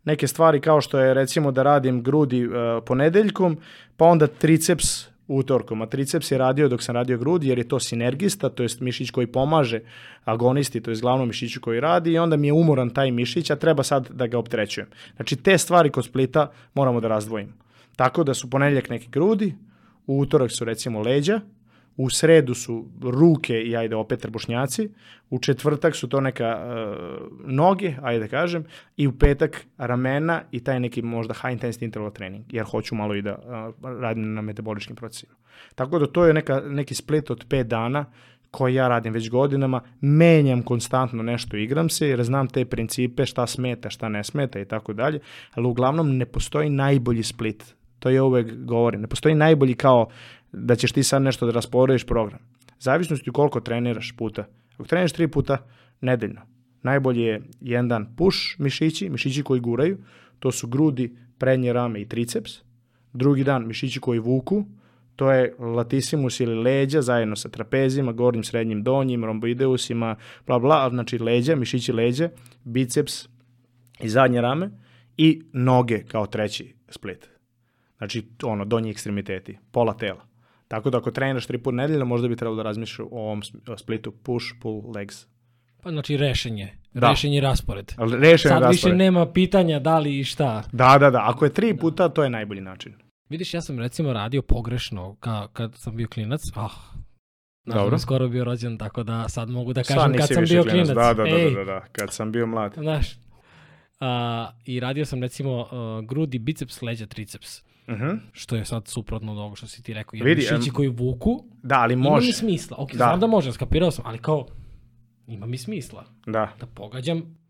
neke 0.04 0.28
stvari 0.28 0.62
kao 0.62 0.82
što 0.82 1.00
je 1.00 1.14
recimo 1.14 1.52
da 1.52 1.64
radim 1.64 2.04
grudi 2.04 2.48
uh, 2.48 2.54
ponedeljkom, 2.86 3.58
pa 3.98 4.06
onda 4.06 4.28
triceps 4.28 5.11
utorkom, 5.36 5.82
a 5.82 5.86
triceps 5.86 6.32
je 6.32 6.38
radio 6.38 6.68
dok 6.68 6.84
sam 6.84 6.96
radio 6.96 7.18
grudi 7.18 7.48
jer 7.48 7.58
je 7.58 7.68
to 7.68 7.80
sinergista, 7.80 8.50
to 8.50 8.64
jest 8.64 8.80
mišić 8.80 9.12
koji 9.12 9.28
pomaže 9.28 9.80
agonisti, 10.26 10.82
to 10.82 10.92
jest 10.92 11.02
glavnom 11.02 11.28
mišiću 11.28 11.62
koji 11.62 11.80
radi 11.80 12.12
i 12.12 12.18
onda 12.18 12.38
mi 12.38 12.48
je 12.48 12.54
umoran 12.54 12.90
taj 12.90 13.12
mišić, 13.12 13.50
a 13.50 13.56
treba 13.56 13.84
sad 13.84 14.10
da 14.10 14.28
ga 14.28 14.38
optrećujem. 14.38 14.88
Znači 15.16 15.36
te 15.36 15.58
stvari 15.58 15.90
kod 15.90 16.06
splita 16.06 16.52
moramo 16.74 17.00
da 17.00 17.08
razdvojimo. 17.08 17.54
Tako 17.96 18.24
da 18.24 18.34
su 18.34 18.50
ponedeljak 18.50 18.90
neki 18.90 19.08
grudi, 19.10 19.56
u 20.08 20.20
utorak 20.20 20.52
su 20.52 20.66
recimo 20.66 21.02
leđa, 21.02 21.42
u 22.04 22.10
sredu 22.10 22.54
su 22.54 22.86
ruke 23.02 23.62
i 23.62 23.76
ajde 23.78 23.96
opet 23.96 24.20
trbušnjaci, 24.20 24.90
u 25.30 25.40
četvrtak 25.40 25.96
su 25.96 26.10
to 26.10 26.22
neka 26.22 26.58
uh, 26.60 27.52
noge, 27.52 27.94
ajde 28.02 28.20
da 28.20 28.28
kažem, 28.28 28.66
i 28.98 29.08
u 29.08 29.12
petak 29.12 29.66
ramena 29.78 30.42
i 30.52 30.64
taj 30.64 30.80
neki 30.80 31.02
možda 31.02 31.34
high 31.34 31.60
intensity 31.60 31.84
interval 31.84 32.12
trening, 32.12 32.46
jer 32.54 32.66
hoću 32.66 32.96
malo 32.96 33.16
i 33.16 33.22
da 33.22 33.36
uh, 33.36 33.92
radim 34.02 34.34
na 34.34 34.42
metaboličkim 34.42 34.96
procesima. 34.96 35.34
Tako 35.76 36.00
da 36.00 36.08
to 36.08 36.26
je 36.26 36.34
neka, 36.34 36.62
neki 36.66 36.96
split 36.96 37.32
od 37.32 37.48
5 37.48 37.64
dana 37.64 38.06
koji 38.52 38.76
ja 38.76 38.88
radim 38.88 39.14
već 39.14 39.30
godinama, 39.30 39.82
menjam 40.02 40.64
konstantno 40.64 41.24
nešto, 41.24 41.58
igram 41.58 41.90
se 41.90 42.08
jer 42.08 42.24
znam 42.24 42.48
te 42.48 42.66
principe, 42.66 43.26
šta 43.26 43.48
smeta, 43.48 43.90
šta 43.90 44.10
ne 44.10 44.24
smeta 44.24 44.60
i 44.60 44.66
tako 44.66 44.94
dalje, 44.94 45.20
ali 45.54 45.68
uglavnom 45.68 46.18
ne 46.18 46.26
postoji 46.26 46.70
najbolji 46.70 47.24
split. 47.24 47.76
To 48.00 48.10
je 48.10 48.22
uvek 48.22 48.54
govorim. 48.56 49.02
Ne 49.02 49.08
postoji 49.08 49.36
najbolji 49.36 49.74
kao 49.74 50.08
da 50.52 50.76
ćeš 50.76 50.92
ti 50.92 51.04
sad 51.04 51.22
nešto 51.22 51.46
da 51.46 51.52
rasporediš 51.52 52.06
program. 52.06 52.40
Zavisnosti 52.80 53.32
koliko 53.32 53.60
treniraš 53.60 54.14
puta. 54.18 54.48
Ako 54.74 54.84
treniraš 54.84 55.14
tri 55.14 55.28
puta 55.28 55.58
nedeljno, 56.02 56.42
najbolje 56.82 57.22
je 57.22 57.42
jedan 57.62 57.88
dan 57.88 58.16
push 58.16 58.38
mišići, 58.58 59.10
mišići 59.10 59.44
koji 59.44 59.62
guraju, 59.62 59.98
to 60.40 60.52
su 60.52 60.68
grudi, 60.68 61.16
prednje 61.38 61.74
rame 61.74 62.02
i 62.02 62.08
triceps. 62.08 62.52
Drugi 63.14 63.44
dan 63.44 63.68
mišići 63.68 64.00
koji 64.00 64.20
vuku, 64.20 64.66
to 65.16 65.32
je 65.32 65.56
latissimus 65.60 66.40
ili 66.40 66.56
leđa 66.56 67.02
zajedno 67.02 67.36
sa 67.36 67.50
trapezima, 67.50 68.12
gornjim, 68.12 68.44
srednjim, 68.44 68.84
donjim, 68.84 69.26
romboideusima, 69.26 70.16
bla 70.48 70.60
bla, 70.60 70.90
znači 70.90 71.20
leđa, 71.20 71.56
mišići 71.56 71.94
leđa, 71.94 72.30
biceps 72.64 73.28
i 74.00 74.10
zadnje 74.10 74.42
rame 74.42 74.70
i 75.18 75.42
noge 75.54 76.04
kao 76.04 76.26
treći 76.26 76.76
split. 76.90 77.30
Znači, 77.98 78.28
ono, 78.44 78.66
donji 78.66 78.90
ekstremiteti, 78.90 79.58
pola 79.72 79.94
tela. 79.98 80.31
Tako 80.72 80.90
da 80.90 80.98
ako 80.98 81.12
treniraš 81.12 81.46
tri 81.46 81.58
put 81.58 81.74
nedeljno, 81.74 82.06
možda 82.06 82.28
bi 82.28 82.36
trebalo 82.36 82.56
da 82.56 82.64
razmišljaš 82.64 83.00
o 83.00 83.08
ovom 83.12 83.42
splitu 83.78 84.12
push, 84.12 84.46
pull, 84.62 84.92
legs. 84.96 85.26
Pa 85.84 85.90
znači 85.90 86.18
rešenje. 86.18 86.74
Da. 86.94 87.10
Rešenje 87.10 87.42
raspored. 87.42 87.94
Ali 87.98 88.18
rešen 88.18 88.50
Sad 88.50 88.62
raspored. 88.62 88.72
više 88.72 88.96
nema 88.96 89.32
pitanja 89.32 89.80
da 89.80 90.00
li 90.00 90.20
i 90.20 90.24
šta. 90.24 90.64
Da, 90.72 90.98
da, 90.98 91.10
da. 91.10 91.30
Ako 91.30 91.46
je 91.46 91.54
tri 91.54 91.78
puta, 91.78 92.10
to 92.10 92.24
je 92.24 92.30
najbolji 92.30 92.62
način. 92.62 92.94
Vidiš, 93.30 93.54
ja 93.54 93.62
sam 93.62 93.80
recimo 93.80 94.14
radio 94.14 94.42
pogrešno 94.42 95.16
ka, 95.20 95.48
kad 95.54 95.76
sam 95.76 95.96
bio 95.96 96.08
klinac. 96.08 96.42
Ah, 96.56 96.70
da 97.66 97.74
Dobro. 97.74 98.00
skoro 98.00 98.28
bio 98.28 98.44
rođen, 98.44 98.78
tako 98.78 99.04
da 99.04 99.30
sad 99.30 99.50
mogu 99.50 99.74
da 99.74 99.84
kažem 99.84 100.18
kad 100.18 100.28
sam 100.28 100.44
bio 100.50 100.64
klinac. 100.64 100.88
klinac. 100.88 100.96
Da, 100.96 101.14
da, 101.14 101.24
da, 101.24 101.38
Ej, 101.38 101.50
da, 101.50 101.56
da, 101.56 101.64
da, 101.64 101.82
kad 101.92 102.14
sam 102.14 102.32
bio 102.32 102.48
mlad. 102.48 102.74
Znaš, 102.78 103.08
a, 104.00 104.50
i 104.66 104.80
radio 104.80 105.06
sam 105.06 105.22
recimo 105.22 105.60
uh, 105.60 106.08
grudi, 106.08 106.40
biceps, 106.40 106.82
leđa, 106.82 107.06
triceps. 107.06 107.71
Uh 107.88 108.20
Što 108.32 108.56
je 108.56 108.66
sad 108.66 108.88
suprotno 108.88 109.32
od 109.32 109.38
ovoga 109.38 109.56
što 109.56 109.68
si 109.68 109.84
ti 109.84 109.94
rekao. 109.94 110.18
Jer 110.18 110.26
Vidi, 110.26 110.42
mišići 110.42 110.70
em, 110.70 110.74
koji 110.74 110.90
vuku, 110.90 111.44
Da, 111.64 111.76
ali 111.76 111.94
ima 111.94 112.04
mi 112.04 112.10
može. 112.10 112.34
smisla. 112.34 112.78
Ok, 112.80 112.92
Da. 112.92 112.98
znam 112.98 113.20
da 113.20 113.28
može, 113.28 113.52
skapirao 113.52 113.92
sam, 113.92 114.06
ali 114.08 114.18
kao, 114.18 114.48
ima 115.28 115.46
mi 115.46 115.58
smisla. 115.58 116.06
Da. 116.26 116.54
Da 116.60 116.66
pogađam, 116.66 117.42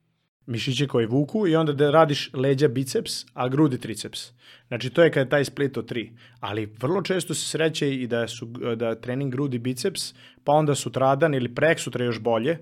Mišići 0.46 0.88
koji 0.88 1.06
vuku 1.06 1.48
i 1.48 1.56
onda 1.56 1.74
da 1.74 1.92
radiš 1.92 2.30
leđa 2.34 2.68
biceps, 2.68 3.26
a 3.34 3.48
grudi 3.48 3.78
triceps. 3.80 4.32
Znači 4.68 4.90
to 4.90 5.04
je 5.04 5.12
kada 5.12 5.20
je 5.20 5.30
taj 5.30 5.46
split 5.46 5.78
od 5.78 5.88
tri. 5.88 6.12
Ali 6.40 6.66
vrlo 6.82 7.02
često 7.02 7.34
se 7.34 7.48
sreće 7.48 7.96
i 7.96 8.08
da 8.08 8.28
su 8.28 8.46
da 8.76 8.96
trening 8.96 9.32
grudi 9.32 9.60
biceps, 9.60 10.14
pa 10.44 10.52
onda 10.52 10.76
sutradan 10.76 11.34
ili 11.34 11.56
prek 11.56 11.80
sutra 11.80 12.06
još 12.06 12.20
bolje, 12.20 12.58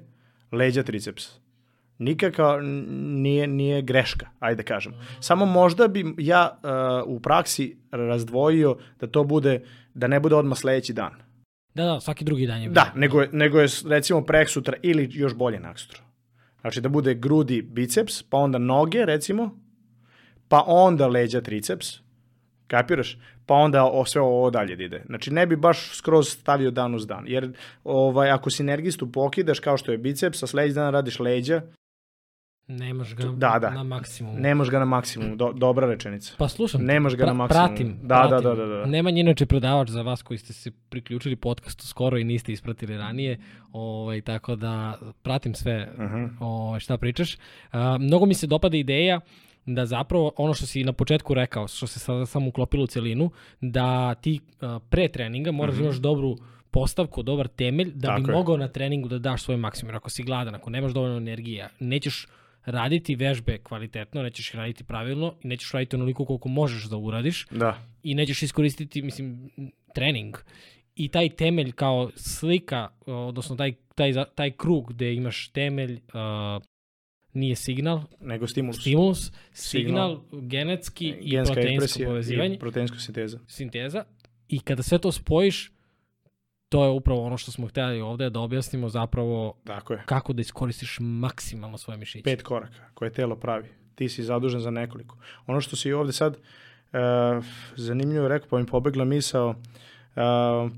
leđa 0.51 0.83
triceps. 0.83 1.38
Nikakva 1.99 2.61
nije, 2.61 3.47
nije 3.47 3.81
greška, 3.81 4.27
ajde 4.39 4.63
kažem. 4.63 4.93
Samo 5.19 5.45
možda 5.45 5.87
bi 5.87 6.15
ja 6.17 6.59
uh, 6.63 7.15
u 7.15 7.19
praksi 7.19 7.77
razdvojio 7.91 8.77
da 8.99 9.07
to 9.07 9.23
bude, 9.23 9.61
da 9.93 10.07
ne 10.07 10.19
bude 10.19 10.35
odmah 10.35 10.57
sledeći 10.57 10.93
dan. 10.93 11.11
da, 11.73 11.83
da, 11.83 11.99
svaki 11.99 12.25
drugi 12.25 12.47
dan 12.47 12.61
je 12.61 12.69
bio. 12.69 12.73
Da, 12.73 12.91
nego 12.95 13.21
je, 13.21 13.29
nego 13.31 13.59
je 13.59 13.67
recimo 13.85 14.21
prek 14.21 14.49
sutra 14.49 14.77
ili 14.81 15.09
još 15.13 15.35
bolje 15.35 15.59
nak 15.59 15.79
sutra. 15.79 15.99
Znači 16.61 16.81
da 16.81 16.89
bude 16.89 17.13
grudi 17.13 17.61
biceps, 17.61 18.23
pa 18.23 18.37
onda 18.37 18.57
noge 18.57 19.05
recimo, 19.05 19.59
pa 20.47 20.63
onda 20.67 21.07
leđa 21.07 21.41
triceps, 21.41 21.87
kapiraš? 22.67 23.17
Pa 23.45 23.53
onda 23.53 23.85
o, 23.85 24.05
sve 24.05 24.21
ovo 24.21 24.49
dalje 24.49 24.75
da 24.75 24.83
ide. 24.83 25.03
Znači 25.05 25.33
ne 25.33 25.45
bi 25.47 25.55
baš 25.55 25.97
skroz 25.97 26.29
stavio 26.29 26.71
dan 26.71 26.95
uz 26.95 27.07
dan, 27.07 27.23
jer 27.27 27.53
ovaj, 27.83 28.31
ako 28.31 28.49
sinergistu 28.49 29.11
pokidaš 29.11 29.59
kao 29.59 29.77
što 29.77 29.91
je 29.91 29.97
biceps, 29.97 30.43
a 30.43 30.47
sledeći 30.47 30.75
dan 30.75 30.93
radiš 30.93 31.19
leđa, 31.19 31.61
Nemaš 32.69 33.15
ga 33.15 33.23
Da, 33.25 33.59
da. 33.59 33.69
na 33.69 33.83
maksimum. 33.85 34.35
nemaš 34.37 34.69
ga 34.69 34.79
na 34.79 34.85
maksimum. 34.85 35.37
Do, 35.37 35.51
dobra 35.53 35.87
rečenica. 35.87 36.33
Pa 36.37 36.47
slušam, 36.47 36.81
Nemaš 36.83 37.15
ga 37.15 37.25
na 37.25 37.33
maksimum. 37.33 37.67
pratim. 37.67 37.97
Da, 37.99 38.15
da, 38.19 38.27
pratim. 38.29 38.49
da, 38.49 38.55
da, 38.57 38.65
da. 38.67 38.85
Nemanja 38.85 39.19
inače 39.19 39.45
predavač 39.45 39.89
za 39.89 40.01
vas 40.01 40.21
koji 40.21 40.37
ste 40.37 40.53
se 40.53 40.71
priključili 40.89 41.35
podcastu 41.35 41.87
skoro 41.87 42.17
i 42.17 42.23
niste 42.23 42.51
ispratili 42.51 42.97
ranije, 42.97 43.37
ovaj, 43.71 44.21
tako 44.21 44.55
da 44.55 44.73
pratim 45.23 45.53
sve 45.55 45.89
Uh 45.93 45.99
-huh. 46.01 46.29
ovaj, 46.39 46.79
šta 46.79 46.97
pričaš. 46.97 47.37
A, 47.71 47.97
mnogo 47.97 48.25
mi 48.25 48.33
se 48.33 48.47
dopada 48.47 48.77
ideja 48.77 49.19
da 49.65 49.85
zapravo 49.85 50.31
ono 50.37 50.53
što 50.53 50.65
si 50.65 50.83
na 50.83 50.93
početku 50.93 51.33
rekao, 51.33 51.67
što 51.67 51.87
se 51.87 51.99
sada 51.99 52.25
samo 52.25 52.47
uklopilo 52.47 52.83
u 52.83 52.87
celinu, 52.87 53.31
da 53.61 54.15
ti 54.15 54.39
a, 54.61 54.79
pre 54.81 55.07
treninga 55.07 55.51
moraš 55.51 55.75
da 55.75 55.83
imaš 55.83 55.95
dobru 55.97 56.37
postavku, 56.71 57.23
dobar 57.23 57.47
temelj, 57.47 57.87
da 57.87 58.07
Mhm. 58.07 58.15
Tako 58.15 58.21
bi 58.21 58.29
je. 58.29 58.33
mogao 58.33 58.57
na 58.57 58.67
treningu 58.67 59.07
da 59.07 59.19
daš 59.19 59.43
svoj 59.43 59.57
maksimum. 59.57 59.95
Ako 59.95 60.09
si 60.09 60.23
gladan, 60.23 60.55
ako 60.55 60.69
nemaš 60.69 60.91
dovoljno 60.91 61.17
energije, 61.17 61.69
nećeš 61.79 62.27
raditi 62.65 63.15
vežbe 63.15 63.57
kvalitetno, 63.57 64.23
nećeš 64.23 64.49
ih 64.49 64.55
raditi 64.55 64.83
pravilno 64.83 65.35
i 65.43 65.47
nećeš 65.47 65.71
raditi 65.71 65.95
onoliko 65.95 66.25
koliko 66.25 66.49
možeš 66.49 66.83
da 66.83 66.97
uradiš 66.97 67.47
Da. 67.51 67.77
i 68.03 68.15
nećeš 68.15 68.43
iskoristiti, 68.43 69.01
mislim, 69.01 69.49
trening. 69.95 70.35
I 70.95 71.07
taj 71.07 71.29
temelj 71.29 71.71
kao 71.71 72.11
slika, 72.15 72.89
odnosno 73.05 73.55
taj, 73.55 73.73
taj, 73.95 74.13
taj 74.35 74.51
krug 74.51 74.93
gde 74.93 75.13
imaš 75.13 75.47
temelj, 75.49 75.93
uh, 75.93 76.63
nije 77.33 77.55
signal, 77.55 78.01
Nego 78.19 78.47
stimulus. 78.47 78.81
stimulus, 78.81 79.31
signal, 79.51 80.19
genetski 80.31 81.13
i 81.21 81.35
proteinsko 81.45 82.03
povezivanje, 82.05 82.55
i 82.55 82.59
proteinska 82.59 82.99
sinteza. 82.99 83.39
sinteza. 83.47 84.03
I 84.47 84.59
kada 84.59 84.83
sve 84.83 84.99
to 84.99 85.11
spojiš, 85.11 85.71
to 86.69 86.83
je 86.83 86.89
upravo 86.89 87.23
ono 87.23 87.37
što 87.37 87.51
smo 87.51 87.67
htjeli 87.67 88.01
ovde 88.01 88.29
da 88.29 88.39
objasnimo 88.39 88.89
zapravo 88.89 89.53
Tako 89.63 89.93
je. 89.93 90.03
kako 90.05 90.33
da 90.33 90.41
iskoristiš 90.41 90.97
maksimalno 90.99 91.77
svoje 91.77 91.97
mišiće. 91.97 92.23
pet 92.23 92.43
koraka 92.43 92.89
koje 92.93 93.13
telo 93.13 93.35
pravi. 93.35 93.69
Ti 93.95 94.09
si 94.09 94.23
zadužen 94.23 94.61
za 94.61 94.71
nekoliko. 94.71 95.17
Ono 95.47 95.61
što 95.61 95.75
si 95.75 95.93
ovde 95.93 96.13
sad 96.13 96.37
uh, 96.37 97.45
zanimljivo 97.75 98.27
rekao, 98.27 98.49
pa 98.49 98.59
mi 98.59 98.65
pobegla 98.65 99.05
misao, 99.05 99.49
uh, 99.49 100.71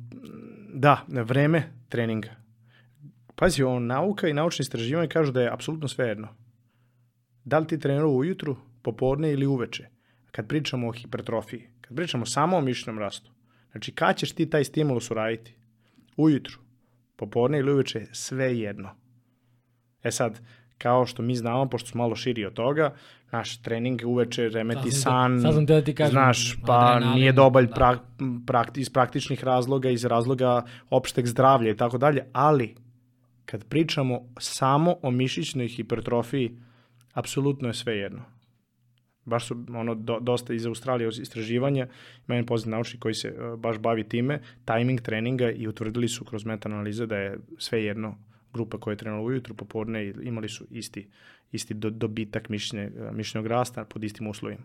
da, 0.73 1.05
vreme 1.07 1.63
treninga. 1.89 2.35
Pazi, 3.35 3.63
ovo 3.63 3.79
nauka 3.79 4.27
i 4.27 4.33
naučni 4.33 4.63
istraživanje 4.63 5.07
kažu 5.07 5.31
da 5.31 5.41
je 5.41 5.53
apsolutno 5.53 5.87
svejedno. 5.87 6.27
Da 7.43 7.59
li 7.59 7.67
ti 7.67 7.79
trenirao 7.79 8.11
ujutru, 8.11 8.57
popodne 8.81 9.31
ili 9.31 9.45
uveče? 9.45 9.87
Kad 10.31 10.47
pričamo 10.47 10.87
o 10.87 10.91
hipertrofiji, 10.91 11.67
kad 11.81 11.97
pričamo 11.97 12.25
samo 12.25 12.57
o 12.57 12.61
mišićnom 12.61 12.99
rastu, 12.99 13.31
znači 13.71 13.91
kad 13.91 14.17
ćeš 14.17 14.31
ti 14.31 14.49
taj 14.49 14.63
stimulus 14.63 15.11
uraditi? 15.11 15.60
Ujutru, 16.17 16.59
popodne 17.15 17.59
ili 17.59 17.71
uveče, 17.73 18.05
sve 18.11 18.59
jedno. 18.59 18.89
E 20.03 20.11
sad, 20.11 20.41
kao 20.77 21.05
što 21.05 21.21
mi 21.21 21.35
znamo, 21.35 21.69
pošto 21.69 21.89
smo 21.89 22.03
malo 22.03 22.15
širi 22.15 22.45
od 22.45 22.53
toga, 22.53 22.93
naš 23.31 23.61
trening 23.61 24.01
uveče 24.05 24.49
remeti 24.49 24.91
san, 24.91 25.37
te- 25.37 25.41
sad 25.41 25.53
sam 25.53 25.67
te 25.67 25.73
da 25.73 25.81
ti 25.81 25.95
kažem, 25.95 26.11
znaš, 26.11 26.57
pa 26.65 26.93
adrenalin, 26.93 27.19
nije 27.19 27.31
dobar 27.31 27.65
da. 27.65 27.73
pra, 27.73 27.97
prakti, 28.47 28.81
iz 28.81 28.89
praktičnih 28.89 29.43
razloga, 29.43 29.89
iz 29.89 30.05
razloga 30.05 30.65
opšteg 30.89 31.27
zdravlja 31.27 31.71
i 31.71 31.77
tako 31.77 31.97
dalje, 31.97 32.25
ali 32.33 32.75
kad 33.45 33.65
pričamo 33.65 34.21
samo 34.39 34.95
o 35.01 35.11
mišićnoj 35.11 35.67
hipertrofiji, 35.67 36.57
apsolutno 37.13 37.67
je 37.67 37.73
sve 37.73 37.97
jedno. 37.97 38.21
Baš 39.25 39.47
su 39.47 39.65
ono, 39.69 39.95
do, 39.95 40.19
dosta 40.19 40.53
iz 40.53 40.65
Australije 40.65 41.09
istraživanja, 41.21 41.87
ima 42.27 42.35
jedan 42.35 42.45
poznat 42.45 42.71
naučnik 42.71 43.01
koji 43.01 43.13
se 43.13 43.29
uh, 43.31 43.59
baš 43.59 43.77
bavi 43.77 44.03
time, 44.09 44.41
timing 44.65 45.01
treninga 45.01 45.51
i 45.51 45.67
utvrdili 45.67 46.07
su 46.07 46.25
kroz 46.25 46.45
meta-analize 46.45 47.05
da 47.05 47.17
je 47.17 47.37
sve 47.57 47.83
jedno 47.83 48.17
grupa 48.53 48.77
koja 48.77 48.91
je 48.91 48.97
trenula 48.97 49.23
ujutru, 49.23 49.55
popodne 49.55 50.13
imali 50.23 50.49
su 50.49 50.65
isti, 50.71 51.07
isti 51.51 51.73
do, 51.73 51.89
dobitak 51.89 52.49
mišićne, 52.49 52.91
mišićnog 53.11 53.47
rasta 53.47 53.85
pod 53.85 54.03
istim 54.03 54.27
uslovima. 54.27 54.63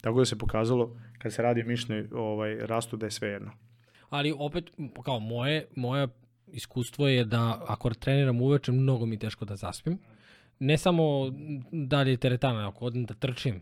Tako 0.00 0.18
da 0.18 0.24
se 0.24 0.38
pokazalo, 0.38 0.96
kad 1.18 1.32
se 1.32 1.42
radi 1.42 1.62
o 1.62 1.66
mišićnoj 1.66 2.08
ovaj, 2.12 2.54
rastu, 2.54 2.96
da 2.96 3.06
je 3.06 3.10
sve 3.10 3.28
jedno. 3.28 3.50
Ali 4.10 4.34
opet, 4.38 4.70
kao 5.04 5.20
moje, 5.20 5.66
moje 5.76 6.08
iskustvo 6.52 7.08
je 7.08 7.24
da 7.24 7.64
ako 7.68 7.94
treniram 7.94 8.40
uveče, 8.40 8.72
mnogo 8.72 9.06
mi 9.06 9.14
je 9.14 9.18
teško 9.18 9.44
da 9.44 9.56
zaspim. 9.56 9.98
Ne 10.58 10.78
samo 10.78 11.32
da 11.72 12.02
li 12.02 12.10
je 12.10 12.16
teretana, 12.16 12.68
ako 12.68 12.84
odem 12.84 13.04
da 13.04 13.14
trčim, 13.14 13.60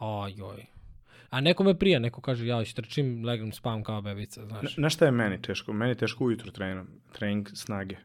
ojoj, 0.00 0.66
A 1.30 1.40
neko 1.40 1.64
me 1.64 1.78
prija, 1.78 1.98
neko 1.98 2.20
kaže 2.20 2.46
ja 2.46 2.62
istrčim, 2.62 3.24
legnem, 3.24 3.52
spavam 3.52 3.82
kao 3.82 4.02
bebica, 4.02 4.46
znaš. 4.46 4.76
Na, 4.76 4.82
na 4.82 4.90
šta 4.90 5.04
je 5.04 5.10
meni 5.10 5.42
teško? 5.42 5.72
Meni 5.72 5.90
je 5.90 5.94
teško 5.94 6.24
ujutru 6.24 6.50
treniram, 6.50 6.88
trening 7.12 7.48
snage. 7.54 7.96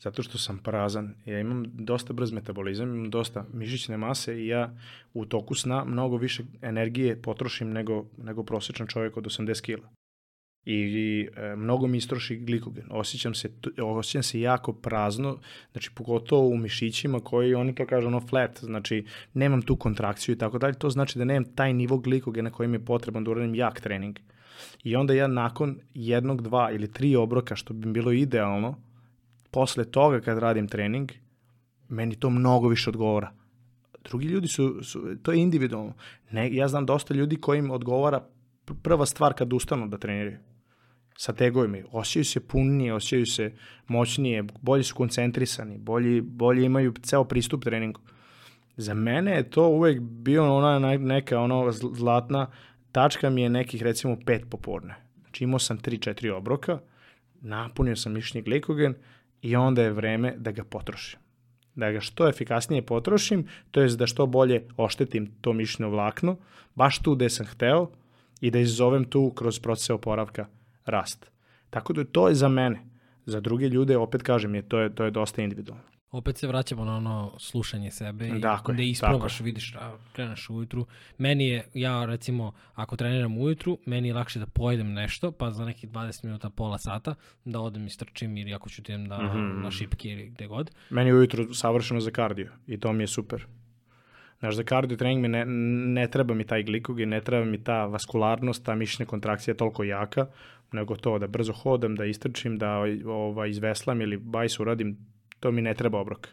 Zato 0.00 0.22
što 0.22 0.38
sam 0.38 0.58
prazan, 0.58 1.14
ja 1.26 1.40
imam 1.40 1.64
dosta 1.66 2.12
brz 2.12 2.32
metabolizam, 2.32 2.94
imam 2.94 3.10
dosta 3.10 3.44
mišićne 3.52 3.96
mase 3.96 4.42
i 4.42 4.46
ja 4.46 4.76
u 5.14 5.24
toku 5.26 5.54
sna 5.54 5.84
mnogo 5.84 6.16
više 6.16 6.42
energije 6.62 7.22
potrošim 7.22 7.72
nego, 7.72 8.06
nego 8.18 8.44
prosječan 8.44 8.86
čovjek 8.86 9.16
od 9.16 9.24
80 9.24 9.62
kila 9.62 9.88
i, 10.64 11.28
e, 11.36 11.56
mnogo 11.56 11.86
mi 11.86 11.98
istroši 11.98 12.36
glikogen. 12.36 12.84
Osjećam 12.90 13.34
se, 13.34 13.50
osjećam 13.78 14.22
se 14.22 14.40
jako 14.40 14.72
prazno, 14.72 15.38
znači 15.72 15.90
pogotovo 15.94 16.48
u 16.48 16.56
mišićima 16.56 17.20
koji 17.20 17.54
oni 17.54 17.74
to 17.74 17.86
kažu 17.86 18.06
ono 18.06 18.20
flat, 18.20 18.58
znači 18.60 19.04
nemam 19.34 19.62
tu 19.62 19.76
kontrakciju 19.76 20.34
i 20.34 20.38
tako 20.38 20.58
dalje, 20.58 20.74
to 20.74 20.90
znači 20.90 21.18
da 21.18 21.24
nemam 21.24 21.54
taj 21.54 21.72
nivo 21.72 21.98
glikogena 21.98 22.50
koji 22.50 22.68
mi 22.68 22.74
je 22.74 22.84
potreban 22.84 23.24
da 23.24 23.30
uradim 23.30 23.54
jak 23.54 23.80
trening. 23.80 24.18
I 24.84 24.96
onda 24.96 25.14
ja 25.14 25.26
nakon 25.26 25.78
jednog, 25.94 26.42
dva 26.42 26.70
ili 26.72 26.92
tri 26.92 27.16
obroka, 27.16 27.56
što 27.56 27.74
bi 27.74 27.92
bilo 27.92 28.12
idealno, 28.12 28.74
posle 29.50 29.84
toga 29.84 30.20
kad 30.20 30.38
radim 30.38 30.68
trening, 30.68 31.12
meni 31.88 32.16
to 32.16 32.30
mnogo 32.30 32.68
više 32.68 32.90
odgovara. 32.90 33.32
Drugi 34.04 34.26
ljudi 34.26 34.48
su, 34.48 34.82
su 34.82 35.16
to 35.22 35.32
je 35.32 35.38
individualno. 35.38 35.92
Ne, 36.30 36.54
ja 36.54 36.68
znam 36.68 36.86
dosta 36.86 37.14
ljudi 37.14 37.36
kojim 37.36 37.70
odgovara 37.70 38.26
prva 38.74 39.06
stvar 39.06 39.34
kad 39.34 39.52
ustanu 39.52 39.88
da 39.88 39.98
treniraju 39.98 40.38
sa 41.16 41.32
tegovima. 41.32 41.78
Osjećaju 41.92 42.24
se 42.24 42.40
punije, 42.48 42.94
osjećaju 42.94 43.26
se 43.26 43.52
moćnije, 43.86 44.44
bolje 44.60 44.82
su 44.82 44.94
koncentrisani, 44.94 45.78
bolje, 45.78 46.22
bolje 46.22 46.64
imaju 46.64 46.94
ceo 47.02 47.24
pristup 47.24 47.64
treningu. 47.64 48.00
Za 48.76 48.94
mene 48.94 49.32
je 49.32 49.50
to 49.50 49.68
uvek 49.68 50.00
bio 50.00 50.56
ona 50.56 50.96
neka 50.96 51.40
ono 51.40 51.72
zlatna 51.72 52.46
tačka 52.92 53.30
mi 53.30 53.42
je 53.42 53.50
nekih 53.50 53.82
recimo 53.82 54.16
pet 54.26 54.42
popodne. 54.50 54.94
Znači 55.20 55.44
imao 55.44 55.58
sam 55.58 55.78
3-4 55.78 56.32
obroka, 56.32 56.78
napunio 57.40 57.96
sam 57.96 58.12
mišljenje 58.12 58.44
glikogen 58.44 58.94
i 59.42 59.56
onda 59.56 59.82
je 59.82 59.92
vreme 59.92 60.34
da 60.36 60.50
ga 60.50 60.64
potrošim. 60.64 61.20
Da 61.74 61.90
ga 61.90 62.00
što 62.00 62.28
efikasnije 62.28 62.86
potrošim, 62.86 63.46
to 63.70 63.80
je 63.80 63.88
da 63.88 64.06
što 64.06 64.26
bolje 64.26 64.66
oštetim 64.76 65.30
to 65.40 65.52
mišljeno 65.52 65.90
vlakno, 65.90 66.36
baš 66.74 66.98
tu 66.98 67.14
gde 67.14 67.28
sam 67.28 67.46
hteo 67.46 67.90
i 68.40 68.50
da 68.50 68.58
izazovem 68.58 69.04
tu 69.04 69.30
kroz 69.30 69.58
proces 69.60 69.90
oporavka 69.90 70.46
rast. 70.84 71.30
Tako 71.70 71.92
da 71.92 72.04
to 72.04 72.28
je 72.28 72.34
za 72.34 72.48
mene. 72.48 72.86
Za 73.26 73.40
druge 73.40 73.68
ljude, 73.68 73.96
opet 73.96 74.22
kažem, 74.22 74.54
je, 74.54 74.62
to, 74.62 74.78
je, 74.78 74.94
to 74.94 75.04
je 75.04 75.10
dosta 75.10 75.42
individualno. 75.42 75.84
Opet 76.10 76.38
se 76.38 76.46
vraćamo 76.46 76.84
na 76.84 76.96
ono 76.96 77.32
slušanje 77.38 77.90
sebe 77.90 78.28
i 78.28 78.38
dakle, 78.38 78.74
da 78.74 78.82
isprobaš, 78.82 79.32
tako. 79.32 79.44
vidiš, 79.44 79.74
a, 79.74 79.96
kreneš 80.12 80.50
ujutru. 80.50 80.86
Meni 81.18 81.48
je, 81.48 81.64
ja 81.74 82.04
recimo, 82.04 82.52
ako 82.74 82.96
treniram 82.96 83.38
ujutru, 83.38 83.78
meni 83.86 84.08
je 84.08 84.14
lakše 84.14 84.38
da 84.38 84.46
pojedem 84.46 84.92
nešto, 84.92 85.32
pa 85.32 85.50
za 85.50 85.64
nekih 85.64 85.90
20 85.90 86.24
minuta, 86.24 86.50
pola 86.50 86.78
sata, 86.78 87.14
da 87.44 87.60
odem 87.60 87.86
i 87.86 87.90
strčim 87.90 88.36
ili 88.36 88.54
ako 88.54 88.68
ću 88.68 88.82
ti 88.82 88.92
da, 88.92 88.98
mm 88.98 89.06
-hmm. 89.06 89.62
na 89.62 89.70
šipke 89.70 90.08
ili 90.08 90.28
gde 90.28 90.46
god. 90.46 90.70
Meni 90.90 91.10
je 91.10 91.14
ujutru 91.14 91.54
savršeno 91.54 92.00
za 92.00 92.10
kardio 92.10 92.52
i 92.66 92.80
to 92.80 92.92
mi 92.92 93.02
je 93.02 93.06
super. 93.06 93.46
Znaš, 94.40 94.54
za 94.56 94.62
kardio 94.62 94.96
trening 94.96 95.22
mi 95.22 95.28
ne, 95.28 95.44
ne 95.94 96.08
treba 96.10 96.34
mi 96.34 96.44
taj 96.44 96.62
glikogen, 96.62 97.08
ne 97.08 97.20
treba 97.20 97.44
mi 97.44 97.64
ta 97.64 97.84
vaskularnost, 97.84 98.64
ta 98.64 98.74
mišićna 98.74 99.06
kontrakcija 99.06 99.52
je 99.52 99.56
toliko 99.56 99.84
jaka, 99.84 100.26
nego 100.72 100.96
to 100.96 101.18
da 101.18 101.26
brzo 101.26 101.52
hodam, 101.52 101.96
da 101.96 102.04
istrčim, 102.04 102.58
da 102.58 102.82
ovaj, 103.06 103.50
izveslam 103.50 104.00
ili 104.00 104.16
bajs 104.16 104.60
uradim, 104.60 104.96
to 105.40 105.52
mi 105.52 105.62
ne 105.62 105.74
treba 105.74 106.00
obrok. 106.00 106.28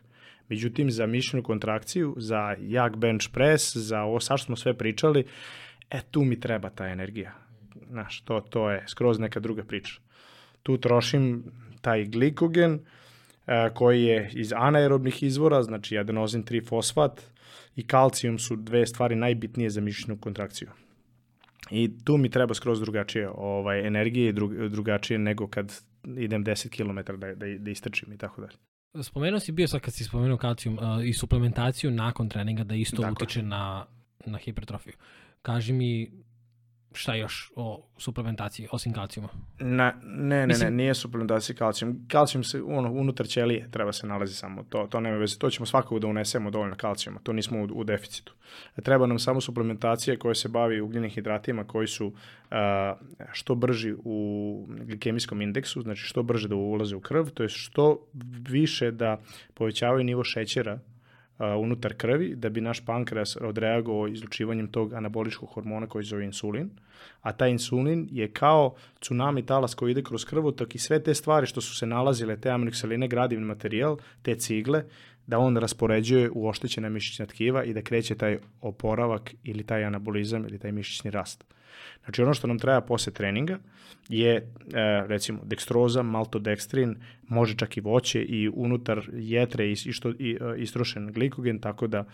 Međutim, 0.50 0.92
za 0.92 1.06
mišićnu 1.06 1.44
kontrakciju, 1.44 2.16
za 2.18 2.56
jak 2.60 2.98
bench 2.98 3.28
press, 3.34 3.78
za 3.78 4.02
ovo 4.02 4.20
sad 4.20 4.40
smo 4.40 4.56
sve 4.56 4.74
pričali, 4.74 5.26
e, 5.92 6.00
tu 6.12 6.24
mi 6.24 6.40
treba 6.40 6.70
ta 6.70 6.88
energija. 6.88 7.34
Znaš, 7.90 8.22
to, 8.22 8.40
to 8.40 8.72
je 8.72 8.84
skroz 8.88 9.20
neka 9.20 9.40
druga 9.40 9.64
priča. 9.64 10.00
Tu 10.64 10.78
trošim 10.78 11.44
taj 11.82 12.06
glikogen, 12.06 12.80
a, 13.46 13.70
koji 13.70 14.04
je 14.04 14.30
iz 14.34 14.54
anaerobnih 14.56 15.24
izvora, 15.24 15.64
znači 15.64 15.98
adenozin 15.98 16.44
3-fosfat 16.44 17.37
i 17.78 17.88
kalcijum 17.88 18.40
su 18.40 18.56
dve 18.56 18.86
stvari 18.86 19.16
najbitnije 19.16 19.70
za 19.70 19.82
mišićnu 19.82 20.18
kontrakciju. 20.18 20.70
I 21.72 21.90
tu 22.04 22.18
mi 22.18 22.30
treba 22.30 22.54
skroz 22.54 22.80
drugačije 22.80 23.30
ovaj, 23.30 23.88
energije 23.88 24.30
i 24.30 24.34
drug, 24.34 24.54
drugačije 24.70 25.20
nego 25.20 25.48
kad 25.48 25.82
idem 26.18 26.46
10 26.46 26.70
km 26.70 27.18
da, 27.18 27.34
da, 27.36 27.58
da 27.58 27.72
istrčim 27.72 28.14
i 28.14 28.18
tako 28.18 28.42
dalje. 28.42 28.54
Spomenuo 29.04 29.40
si 29.40 29.52
bio 29.52 29.68
sad 29.68 29.82
kad 29.82 29.94
si 29.94 30.04
spomenuo 30.04 30.38
kalcijum 30.38 30.78
uh, 30.78 31.06
i 31.06 31.14
suplementaciju 31.14 31.92
nakon 31.92 32.30
treninga 32.30 32.64
da 32.64 32.76
isto 32.76 33.02
dakle. 33.02 33.12
utiče 33.12 33.42
na, 33.42 33.86
na 34.26 34.38
hipertrofiju. 34.38 34.94
Kaži 35.42 35.74
mi 35.74 36.12
šta 36.94 37.16
još 37.16 37.52
o 37.56 37.84
suplementaciji, 37.98 38.68
osim 38.72 38.94
kalcijuma? 38.94 39.30
Na, 39.60 39.94
ne, 40.04 40.40
ne, 40.40 40.48
Mislim... 40.48 40.70
ne, 40.70 40.76
nije 40.76 40.96
suplementacija 40.96 41.56
kalcijum. 41.56 42.06
Kalcijum 42.08 42.44
se, 42.44 42.62
ono, 42.62 42.92
unutar 42.92 43.28
ćelije 43.28 43.72
treba 43.72 43.94
se 43.94 44.08
nalazi 44.08 44.34
samo, 44.34 44.64
to, 44.64 44.88
to 44.90 45.00
nema 45.00 45.18
veze. 45.18 45.38
To 45.38 45.50
ćemo 45.50 45.66
svakako 45.66 46.00
da 46.00 46.08
unesemo 46.08 46.52
dovoljno 46.52 46.76
kalcijuma, 46.76 47.20
to 47.24 47.34
nismo 47.34 47.60
u, 47.60 47.64
u 47.64 47.84
deficitu. 47.84 48.34
Treba 48.84 49.08
nam 49.08 49.20
samo 49.20 49.42
suplementacija 49.42 50.20
koja 50.20 50.36
se 50.36 50.50
bavi 50.50 50.82
ugljenim 50.82 51.10
hidratima 51.10 51.64
koji 51.64 51.88
su 51.88 52.08
uh, 52.08 52.14
što 53.32 53.56
brži 53.56 53.96
u 54.04 54.68
glikemijskom 54.68 55.42
indeksu, 55.42 55.82
znači 55.82 56.02
što 56.02 56.24
brže 56.24 56.48
da 56.48 56.56
ulaze 56.56 56.96
u 56.96 57.02
krv, 57.02 57.28
to 57.34 57.44
je 57.44 57.50
što 57.50 58.08
više 58.50 58.92
da 58.92 59.22
povećavaju 59.54 60.04
nivo 60.04 60.24
šećera 60.24 60.80
unutar 61.40 61.94
krvi 61.94 62.36
da 62.36 62.50
bi 62.50 62.62
naš 62.62 62.86
pankreas 62.86 63.38
odreagovao 63.42 64.08
izlučivanjem 64.08 64.68
tog 64.68 64.94
anaboličkog 64.94 65.50
hormona 65.50 65.88
koji 65.88 66.06
zove 66.06 66.26
insulin, 66.26 66.70
a 67.22 67.32
taj 67.34 67.52
insulin 67.52 68.08
je 68.12 68.32
kao 68.32 68.76
tsunami 69.00 69.46
talas 69.46 69.76
koji 69.76 69.92
ide 69.92 70.04
kroz 70.04 70.26
krvotok 70.26 70.76
i 70.76 70.80
sve 70.80 71.04
te 71.04 71.14
stvari 71.14 71.48
što 71.48 71.62
su 71.62 71.76
se 71.76 71.86
nalazile, 71.86 72.42
te 72.42 72.50
aminokseline, 72.50 73.08
gradivni 73.08 73.46
materijal, 73.46 73.98
te 74.22 74.36
cigle, 74.36 74.84
da 75.28 75.40
on 75.40 75.58
raspoređuje 75.58 76.30
u 76.34 76.48
oštećena 76.48 76.90
mišićna 76.90 77.26
tkiva 77.26 77.64
i 77.64 77.74
da 77.74 77.82
kreće 77.82 78.16
taj 78.16 78.38
oporavak 78.62 79.36
ili 79.44 79.64
taj 79.64 79.84
anabolizam 79.84 80.46
ili 80.46 80.60
taj 80.60 80.72
mišićni 80.72 81.12
rast. 81.12 81.57
Znači 82.04 82.22
ono 82.22 82.34
što 82.34 82.48
nam 82.48 82.60
treba 82.60 82.82
posle 82.82 83.14
treninga 83.14 83.60
je 84.10 84.36
e, 84.36 84.44
recimo 85.08 85.40
dekstroza, 85.44 86.04
maltodekstrin, 86.04 86.96
može 87.28 87.56
čak 87.56 87.78
i 87.78 87.82
voće 87.82 88.22
i 88.22 88.50
unutar 88.54 89.10
jetre 89.14 89.68
i, 89.68 89.72
i, 89.72 89.94
što, 89.94 90.10
i 90.10 90.38
e, 90.42 90.62
istrošen 90.62 91.12
glikogen, 91.12 91.60
tako 91.60 91.88
da 91.88 92.06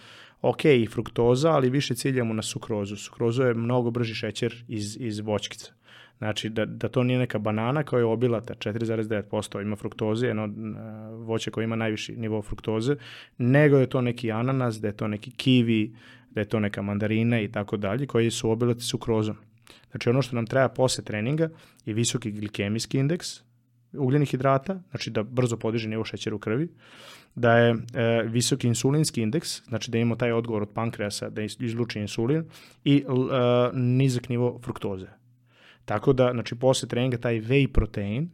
ok 0.41 0.65
i 0.65 0.87
fruktoza, 0.91 1.51
ali 1.51 1.69
više 1.69 1.95
ciljamo 1.95 2.33
na 2.33 2.41
sukrozu. 2.41 2.95
Sukroza 2.95 3.43
je 3.43 3.53
mnogo 3.53 3.91
brži 3.91 4.15
šećer 4.15 4.63
iz, 4.67 4.97
iz 4.99 5.19
voćkica. 5.19 5.73
Znači 6.17 6.49
da, 6.49 6.65
da 6.65 6.89
to 6.89 7.03
nije 7.03 7.19
neka 7.19 7.39
banana 7.39 7.83
koja 7.83 7.99
je 7.99 8.05
obilata, 8.05 8.53
4,9% 8.53 9.61
ima 9.61 9.75
fruktoze, 9.75 10.27
jedno 10.27 10.49
voće 11.25 11.51
koje 11.51 11.63
ima 11.63 11.75
najviši 11.75 12.15
nivo 12.15 12.41
fruktoze, 12.41 12.95
nego 13.37 13.77
je 13.77 13.89
to 13.89 14.01
neki 14.01 14.31
ananas, 14.31 14.81
da 14.81 14.87
je 14.87 14.97
to 14.97 15.07
neki 15.07 15.31
kiwi, 15.31 15.95
da 16.31 16.41
je 16.41 16.45
to 16.45 16.59
neka 16.59 16.81
mandarina 16.81 17.41
i 17.41 17.51
tako 17.51 17.77
dalje, 17.77 18.07
koji 18.07 18.31
su 18.31 18.51
obilati 18.51 18.81
sukrozom. 18.81 19.35
Znači 19.91 20.09
ono 20.09 20.21
što 20.21 20.35
nam 20.35 20.45
treba 20.45 20.69
posle 20.69 21.03
treninga 21.03 21.49
je 21.85 21.93
visoki 21.93 22.31
glikemijski 22.31 22.97
indeks 22.97 23.27
ugljenih 23.93 24.29
hidrata, 24.29 24.81
znači 24.89 25.09
da 25.09 25.23
brzo 25.23 25.57
podiže 25.57 25.89
nivo 25.89 26.05
šećera 26.05 26.35
u 26.35 26.39
krvi, 26.39 26.69
da 27.35 27.57
je 27.57 27.71
e, 27.71 28.23
visoki 28.23 28.67
insulinski 28.67 29.21
indeks, 29.21 29.63
znači 29.63 29.91
da 29.91 29.97
imamo 29.97 30.15
taj 30.15 30.31
odgovor 30.31 30.61
od 30.61 30.69
pankreasa 30.73 31.29
da 31.29 31.41
izluči 31.41 31.99
insulin 31.99 32.45
i 32.83 32.97
e, 32.97 33.03
nizak 33.73 34.29
nivo 34.29 34.59
fruktoze. 34.63 35.07
Tako 35.85 36.13
da, 36.13 36.31
znači, 36.31 36.55
posle 36.55 36.89
treninga 36.89 37.17
taj 37.17 37.41
whey 37.41 37.67
protein, 37.67 38.29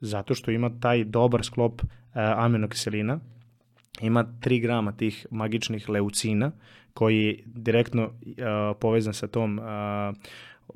zato 0.00 0.34
što 0.34 0.50
ima 0.50 0.70
taj 0.80 1.04
dobar 1.04 1.44
sklop 1.44 1.82
uh, 1.82 1.88
aminokiselina, 2.14 3.20
ima 4.00 4.24
3 4.40 4.62
grama 4.62 4.92
tih 4.92 5.26
magičnih 5.30 5.88
leucina, 5.88 6.52
koji 6.94 7.24
je 7.24 7.38
direktno 7.46 8.04
uh, 8.04 8.12
povezan 8.80 9.14
sa 9.14 9.26
tom 9.26 9.58
uh, 9.58 9.64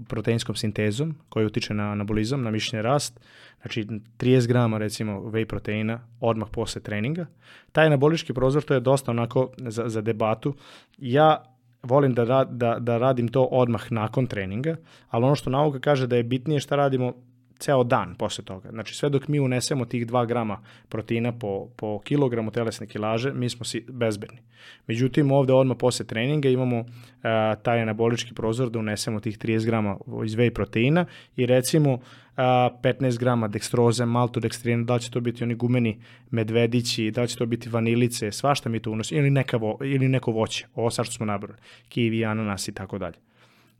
proteinskom 0.08 0.56
sintezom, 0.56 1.14
koji 1.28 1.46
utiče 1.46 1.74
na 1.74 1.92
anabolizam, 1.92 2.42
na 2.42 2.50
mišićni 2.50 2.82
rast, 2.82 3.20
znači 3.60 3.86
30 4.18 4.46
grama 4.46 4.78
recimo 4.78 5.20
whey 5.20 5.44
proteina 5.44 6.00
odmah 6.20 6.48
posle 6.52 6.82
treninga. 6.82 7.26
Taj 7.72 7.86
anabolički 7.86 8.34
prozor, 8.34 8.62
to 8.62 8.74
je 8.74 8.80
dosta 8.80 9.10
onako 9.10 9.50
za, 9.58 9.88
za 9.88 10.00
debatu. 10.00 10.54
Ja 10.98 11.42
volim 11.82 12.14
da, 12.14 12.44
da, 12.50 12.78
da 12.78 12.98
radim 12.98 13.28
to 13.28 13.42
odmah 13.42 13.92
nakon 13.92 14.26
treninga, 14.26 14.76
ali 15.08 15.24
ono 15.24 15.34
što 15.34 15.50
nauka 15.50 15.80
kaže 15.80 16.06
da 16.06 16.16
je 16.16 16.22
bitnije 16.22 16.60
šta 16.60 16.76
radimo 16.76 17.12
ceo 17.62 17.84
dan 17.84 18.14
posle 18.14 18.44
toga. 18.44 18.70
Znači 18.70 18.94
sve 18.94 19.08
dok 19.08 19.28
mi 19.28 19.40
unesemo 19.40 19.84
tih 19.84 20.06
2 20.06 20.26
grama 20.26 20.60
proteina 20.88 21.32
po, 21.32 21.68
po 21.76 22.00
kilogramu 22.04 22.50
telesne 22.50 22.86
kilaže, 22.86 23.32
mi 23.32 23.48
smo 23.48 23.64
si 23.64 23.84
bezbedni. 23.88 24.38
Međutim, 24.86 25.32
ovde 25.32 25.52
odmah 25.52 25.76
posle 25.80 26.06
treninga 26.06 26.48
imamo 26.48 26.78
uh, 26.80 26.86
taj 27.62 27.82
anabolički 27.82 28.34
prozor 28.34 28.70
da 28.70 28.78
unesemo 28.78 29.20
tih 29.20 29.38
30 29.38 29.66
grama 29.66 29.96
iz 30.24 30.36
whey 30.36 30.50
proteina 30.50 31.06
i 31.36 31.46
recimo 31.46 31.92
uh, 31.92 32.00
15 32.36 33.18
grama 33.18 33.48
dekstroze, 33.48 34.04
maltodekstrina, 34.06 34.84
da 34.84 34.94
li 34.94 35.00
će 35.00 35.10
to 35.10 35.20
biti 35.20 35.44
oni 35.44 35.54
gumeni 35.54 36.00
medvedići, 36.30 37.10
da 37.10 37.22
li 37.22 37.28
će 37.28 37.36
to 37.36 37.46
biti 37.46 37.68
vanilice, 37.68 38.32
svašta 38.32 38.68
mi 38.68 38.80
to 38.80 38.90
unosimo, 38.90 39.20
ili, 39.20 39.30
neka 39.30 39.56
vo, 39.56 39.78
ili 39.84 40.08
neko 40.08 40.32
voće, 40.32 40.66
ovo 40.74 40.90
sad 40.90 41.06
što 41.06 41.14
smo 41.14 41.26
nabrali, 41.26 41.58
kiwi, 41.88 42.30
ananas 42.30 42.68
i 42.68 42.74
tako 42.74 42.98
dalje. 42.98 43.31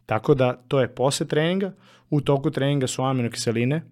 Tako 0.06 0.34
da 0.34 0.56
to 0.68 0.80
je 0.80 0.94
posle 0.94 1.26
treninga, 1.26 1.72
u 2.10 2.20
toku 2.20 2.50
treninga 2.50 2.86
su 2.86 3.02
aminokiseline 3.02 3.82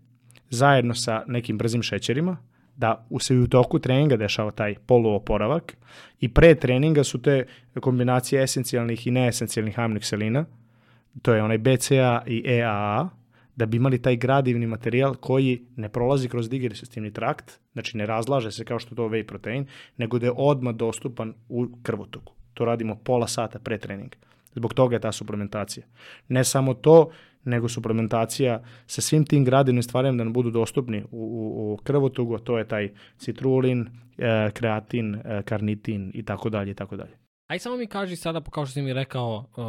zajedno 0.51 0.95
sa 0.95 1.25
nekim 1.27 1.59
brzim 1.59 1.83
šećerima, 1.83 2.37
da 2.77 3.07
se 3.21 3.35
u 3.35 3.47
toku 3.47 3.79
treninga 3.79 4.17
dešava 4.17 4.51
taj 4.51 4.75
poluoporavak 4.87 5.77
i 6.21 6.29
pre 6.29 6.55
treninga 6.55 7.05
su 7.05 7.23
te 7.23 7.47
kombinacije 7.81 8.43
esencijalnih 8.43 9.07
i 9.07 9.11
neesencijalnih 9.11 9.79
aminokiselina, 9.79 10.45
to 11.23 11.35
je 11.35 11.43
onaj 11.43 11.59
BCA 11.59 12.23
i 12.27 12.43
EAA, 12.47 13.09
da 13.57 13.67
bi 13.67 13.77
imali 13.77 14.03
taj 14.03 14.17
gradivni 14.17 14.67
materijal 14.67 15.15
koji 15.15 15.63
ne 15.77 15.89
prolazi 15.89 16.29
kroz 16.29 16.49
digestivni 16.49 17.13
trakt, 17.13 17.59
znači 17.73 17.97
ne 17.97 18.07
razlaže 18.07 18.53
se 18.53 18.65
kao 18.65 18.79
što 18.79 18.95
to 18.95 19.09
whey 19.09 19.27
protein, 19.27 19.67
nego 19.97 20.19
da 20.19 20.27
je 20.27 20.33
odmah 20.37 20.75
dostupan 20.75 21.35
u 21.49 21.69
krvotoku. 21.83 22.33
To 22.55 22.65
radimo 22.65 22.97
pola 23.05 23.29
sata 23.29 23.59
pre 23.59 23.79
treninga. 23.79 24.17
Zbog 24.55 24.75
toga 24.75 24.97
je 24.97 25.01
ta 25.01 25.13
suplementacija. 25.13 25.87
Ne 26.29 26.45
samo 26.45 26.75
to, 26.75 27.11
nego 27.45 27.69
suplementacija 27.69 28.63
sa 28.87 29.01
svim 29.01 29.25
tim 29.25 29.45
gradivnim 29.45 29.83
stvarima 29.83 30.17
da 30.17 30.25
nam 30.25 30.33
budu 30.33 30.51
dostupni 30.51 31.03
u, 31.03 31.07
u, 31.11 31.73
u 31.73 31.77
krvotogu, 31.77 32.35
a 32.35 32.39
to 32.39 32.59
je 32.59 32.69
taj 32.69 32.91
citrulin, 33.19 33.89
e, 34.19 34.51
kreatin, 34.51 35.15
e, 35.15 35.43
karnitin 35.43 36.11
i 36.15 36.23
tako 36.23 36.51
dalje 36.51 36.71
i 36.71 36.75
tako 36.75 36.97
dalje. 36.97 37.21
Aj 37.47 37.59
samo 37.59 37.77
mi 37.77 37.87
kaži 37.87 38.17
sada, 38.17 38.41
kao 38.41 38.67
što 38.67 38.73
si 38.73 38.83
mi 38.83 38.93
rekao, 38.93 39.37
uh, 39.37 39.65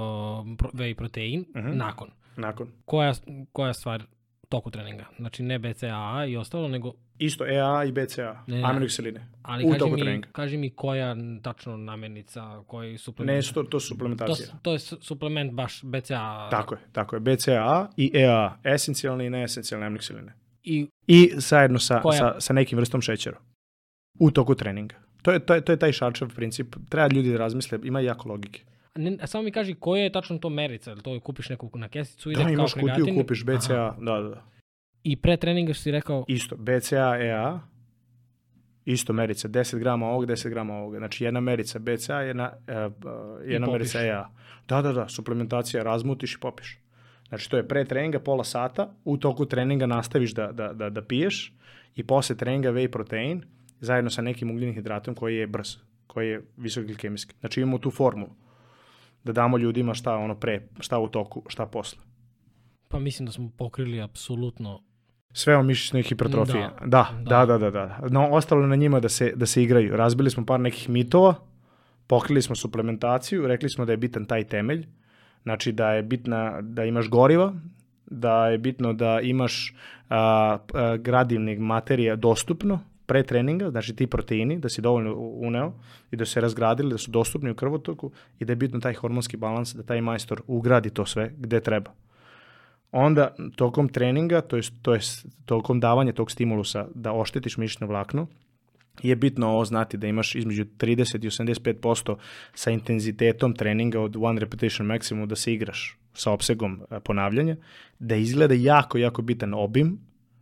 whey 0.73 0.95
protein, 0.95 1.39
uh 1.39 1.55
-huh. 1.55 1.75
nakon. 1.75 2.09
Nakon. 2.37 2.67
Koja, 2.85 3.13
koja 3.51 3.73
stvar 3.73 4.03
toku 4.51 4.71
treninga? 4.71 5.05
Znači 5.17 5.43
ne 5.43 5.59
BCAA 5.59 6.25
i 6.25 6.37
ostalo, 6.37 6.67
nego... 6.67 6.93
Isto 7.17 7.45
EA 7.45 7.83
i 7.83 7.91
BCA, 7.91 8.43
ne, 8.47 8.63
aminokiseline. 8.63 9.27
Ali 9.41 9.65
u 9.65 9.71
kaži, 9.71 9.91
mi, 9.91 10.01
treninga. 10.01 10.27
kaži 10.31 10.57
mi 10.57 10.69
koja 10.69 11.15
tačno 11.41 11.77
namirnica, 11.77 12.63
koji 12.67 12.97
suplement... 12.97 13.45
Ne, 13.47 13.53
to, 13.53 13.63
to 13.63 13.79
su 13.79 13.87
suplementacija. 13.87 14.47
To, 14.47 14.57
to 14.61 14.73
je 14.73 14.79
suplement 14.79 15.53
baš 15.53 15.83
BCA. 15.83 16.49
Tako 16.51 16.75
je, 16.75 16.81
tako 16.91 17.15
je. 17.15 17.19
BCA 17.19 17.89
i 17.97 18.11
EA, 18.13 18.57
esencijalne 18.63 19.25
i 19.25 19.29
neesencijalne 19.29 19.85
aminokiseline. 19.85 20.33
I, 20.63 20.87
I 21.07 21.31
zajedno 21.35 21.79
sa, 21.79 22.01
koja? 22.01 22.17
sa, 22.17 22.39
sa 22.39 22.53
nekim 22.53 22.77
vrstom 22.77 23.01
šećera. 23.01 23.37
U 24.19 24.31
toku 24.31 24.55
treninga. 24.55 24.95
To 25.21 25.31
je, 25.31 25.39
to 25.39 25.53
je, 25.53 25.61
to 25.61 25.71
je 25.71 25.79
taj 25.79 25.91
šarčev 25.91 26.35
princip. 26.35 26.75
Treba 26.89 27.07
ljudi 27.13 27.31
da 27.31 27.37
razmisle, 27.37 27.79
ima 27.83 27.99
jako 27.99 28.29
logike. 28.29 28.63
Ne, 28.95 29.17
a 29.21 29.27
samo 29.27 29.43
mi 29.43 29.51
kaži 29.51 29.75
koja 29.75 30.03
je 30.03 30.11
tačno 30.11 30.37
to 30.37 30.49
merica, 30.49 30.95
to 30.95 31.19
kupiš 31.19 31.49
neku 31.49 31.69
na 31.73 31.89
kesicu 31.89 32.31
i 32.31 32.35
da, 32.35 32.49
imaš 32.49 32.73
kutiju, 32.73 33.15
kupiš 33.15 33.45
BCA, 33.45 33.73
Aha. 33.73 33.95
da, 33.99 34.21
da. 34.21 34.43
I 35.03 35.15
pre 35.15 35.37
treninga 35.37 35.73
što 35.73 35.83
si 35.83 35.91
rekao? 35.91 36.25
Isto, 36.27 36.55
BCA, 36.57 37.17
EA, 37.19 37.59
isto 38.85 39.13
merica, 39.13 39.47
10 39.47 39.79
grama 39.79 40.07
ovog, 40.07 40.25
10 40.25 40.49
grama 40.49 40.73
ovog. 40.73 40.97
Znači 40.97 41.23
jedna 41.23 41.39
merica 41.39 41.79
BCA, 41.79 42.21
jedna, 42.21 42.51
uh, 42.67 42.93
jedna 43.45 43.67
merica 43.67 44.01
EA. 44.01 44.29
Da, 44.67 44.81
da, 44.81 44.91
da, 44.91 45.09
suplementacija, 45.09 45.83
razmutiš 45.83 46.35
i 46.35 46.39
popiš. 46.39 46.79
Znači 47.29 47.49
to 47.49 47.57
je 47.57 47.67
pre 47.67 47.85
treninga 47.85 48.19
pola 48.19 48.43
sata, 48.43 48.93
u 49.05 49.17
toku 49.17 49.45
treninga 49.45 49.85
nastaviš 49.85 50.33
da, 50.33 50.51
da, 50.51 50.73
da, 50.73 50.89
da 50.89 51.01
piješ 51.01 51.53
i 51.95 52.03
posle 52.03 52.37
treninga 52.37 52.71
whey 52.71 52.87
protein 52.87 53.43
zajedno 53.79 54.09
sa 54.09 54.21
nekim 54.21 54.51
ugljenim 54.51 54.75
hidratom 54.75 55.15
koji 55.15 55.35
je 55.35 55.47
brz, 55.47 55.77
koji 56.07 56.29
je 56.29 56.41
visokoglikemijski. 56.57 57.35
Znači 57.39 57.61
imamo 57.61 57.77
tu 57.77 57.91
formulu 57.91 58.29
da 59.23 59.31
damo 59.31 59.57
ljudima 59.57 59.93
šta 59.93 60.15
ono 60.15 60.35
pre, 60.35 60.67
šta 60.79 60.99
u 60.99 61.07
toku, 61.07 61.43
šta 61.47 61.65
posle. 61.65 61.99
Pa 62.87 62.99
mislim 62.99 63.25
da 63.25 63.31
smo 63.31 63.49
pokrili 63.57 64.01
apsolutno 64.01 64.81
sve 65.33 65.57
o 65.57 65.63
mišićnoj 65.63 66.03
hipertrofiji. 66.03 66.61
Da, 66.85 67.09
da, 67.25 67.45
da, 67.45 67.57
da, 67.57 67.57
da. 67.57 67.71
da. 67.71 67.99
No, 68.09 68.27
ostalo 68.31 68.67
na 68.67 68.75
njima 68.75 68.99
da 68.99 69.09
se, 69.09 69.33
da 69.35 69.45
se 69.45 69.63
igraju. 69.63 69.95
Razbili 69.95 70.29
smo 70.29 70.45
par 70.45 70.59
nekih 70.59 70.89
mitova, 70.89 71.35
pokrili 72.07 72.41
smo 72.41 72.55
suplementaciju, 72.55 73.47
rekli 73.47 73.69
smo 73.69 73.85
da 73.85 73.93
je 73.93 73.97
bitan 73.97 74.25
taj 74.25 74.43
temelj, 74.43 74.87
znači 75.43 75.71
da 75.71 75.91
je 75.91 76.03
bitna 76.03 76.61
da 76.61 76.85
imaš 76.85 77.09
goriva, 77.09 77.53
da 78.05 78.47
je 78.47 78.57
bitno 78.57 78.93
da 78.93 79.19
imaš 79.21 79.75
a, 80.09 80.57
a, 80.73 80.97
gradivnih 80.97 81.59
materija 81.59 82.15
dostupno, 82.15 82.79
pre 83.11 83.23
treninga, 83.23 83.69
znači 83.69 83.95
ti 83.95 84.07
proteini, 84.07 84.59
da 84.59 84.69
si 84.69 84.81
dovoljno 84.81 85.15
uneo 85.19 85.73
i 86.11 86.15
da 86.15 86.25
se 86.25 86.41
razgradili, 86.41 86.93
da 86.93 86.97
su 86.97 87.11
dostupni 87.11 87.51
u 87.51 87.55
krvotoku 87.55 88.11
i 88.39 88.45
da 88.45 88.51
je 88.51 88.55
bitno 88.55 88.79
taj 88.79 88.93
hormonski 88.93 89.37
balans, 89.37 89.73
da 89.75 89.83
taj 89.83 90.01
majstor 90.01 90.41
ugradi 90.47 90.89
to 90.89 91.05
sve 91.05 91.33
gde 91.37 91.59
treba. 91.59 91.91
Onda, 92.91 93.35
tokom 93.55 93.89
treninga, 93.89 94.41
to 94.41 94.55
je, 94.55 94.63
to 94.81 94.93
je 94.93 94.99
tokom 95.45 95.79
davanja 95.79 96.13
tog 96.13 96.31
stimulusa 96.31 96.87
da 96.95 97.11
oštetiš 97.13 97.57
mišićno 97.57 97.87
vlakno, 97.87 98.27
je 99.03 99.15
bitno 99.15 99.49
ovo 99.49 99.65
znati 99.65 99.97
da 99.97 100.07
imaš 100.07 100.35
između 100.35 100.65
30 100.65 101.25
i 101.25 101.29
85% 101.29 102.15
sa 102.53 102.71
intenzitetom 102.71 103.55
treninga 103.55 103.99
od 103.99 104.15
one 104.19 104.39
repetition 104.39 104.87
maximum 104.87 105.25
da 105.25 105.35
se 105.35 105.53
igraš 105.53 105.97
sa 106.13 106.31
opsegom 106.31 106.81
ponavljanja, 107.03 107.55
da 107.99 108.15
izgleda 108.15 108.53
jako, 108.57 108.97
jako 108.97 109.21
bitan 109.21 109.53
obim, 109.53 109.99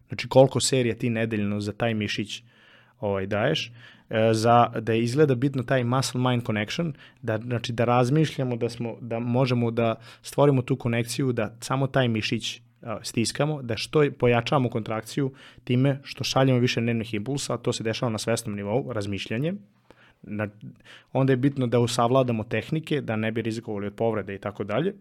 znači 0.07 0.27
koliko 0.27 0.59
serija 0.59 0.95
ti 0.95 1.09
nedeljno 1.09 1.59
za 1.59 1.73
taj 1.73 1.93
mišić 1.93 2.43
ovaj, 2.99 3.27
daješ, 3.27 3.71
e, 4.09 4.33
za, 4.33 4.71
da 4.79 4.93
je 4.93 5.03
izgleda 5.03 5.35
bitno 5.35 5.63
taj 5.63 5.83
muscle-mind 5.83 6.45
connection, 6.45 6.93
da, 7.21 7.37
znači 7.37 7.73
da 7.73 7.85
razmišljamo 7.85 8.55
da, 8.55 8.69
smo, 8.69 8.95
da 9.01 9.19
možemo 9.19 9.71
da 9.71 9.95
stvorimo 10.21 10.61
tu 10.61 10.75
konekciju, 10.75 11.31
da 11.31 11.55
samo 11.59 11.87
taj 11.87 12.07
mišić 12.07 12.61
stiskamo, 13.01 13.61
da 13.61 13.77
što 13.77 14.11
pojačavamo 14.19 14.69
kontrakciju 14.69 15.31
time 15.63 15.99
što 16.03 16.23
šaljemo 16.23 16.59
više 16.59 16.81
nervnih 16.81 17.13
impulsa, 17.13 17.57
to 17.57 17.73
se 17.73 17.83
dešava 17.83 18.11
na 18.11 18.17
svesnom 18.17 18.55
nivou, 18.55 18.93
razmišljanje, 18.93 19.53
na, 20.21 20.47
onda 21.13 21.33
je 21.33 21.37
bitno 21.37 21.67
da 21.67 21.79
usavladamo 21.79 22.43
tehnike, 22.43 23.01
da 23.01 23.15
ne 23.15 23.31
bi 23.31 23.41
rizikovali 23.41 23.87
od 23.87 23.93
povrede 23.93 24.35
i 24.35 24.39
tako 24.39 24.63
dalje. 24.63 24.95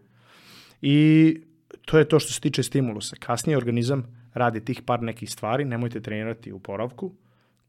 I 0.81 1.41
to 1.85 1.99
je 1.99 2.07
to 2.07 2.19
što 2.19 2.33
se 2.33 2.41
tiče 2.41 2.63
stimulusa. 2.63 3.15
Kasnije 3.19 3.57
organizam 3.57 4.03
radi 4.33 4.65
tih 4.65 4.81
par 4.81 5.03
nekih 5.03 5.29
stvari, 5.29 5.65
nemojte 5.65 6.01
trenirati 6.01 6.51
u 6.51 6.59
poravku, 6.59 7.11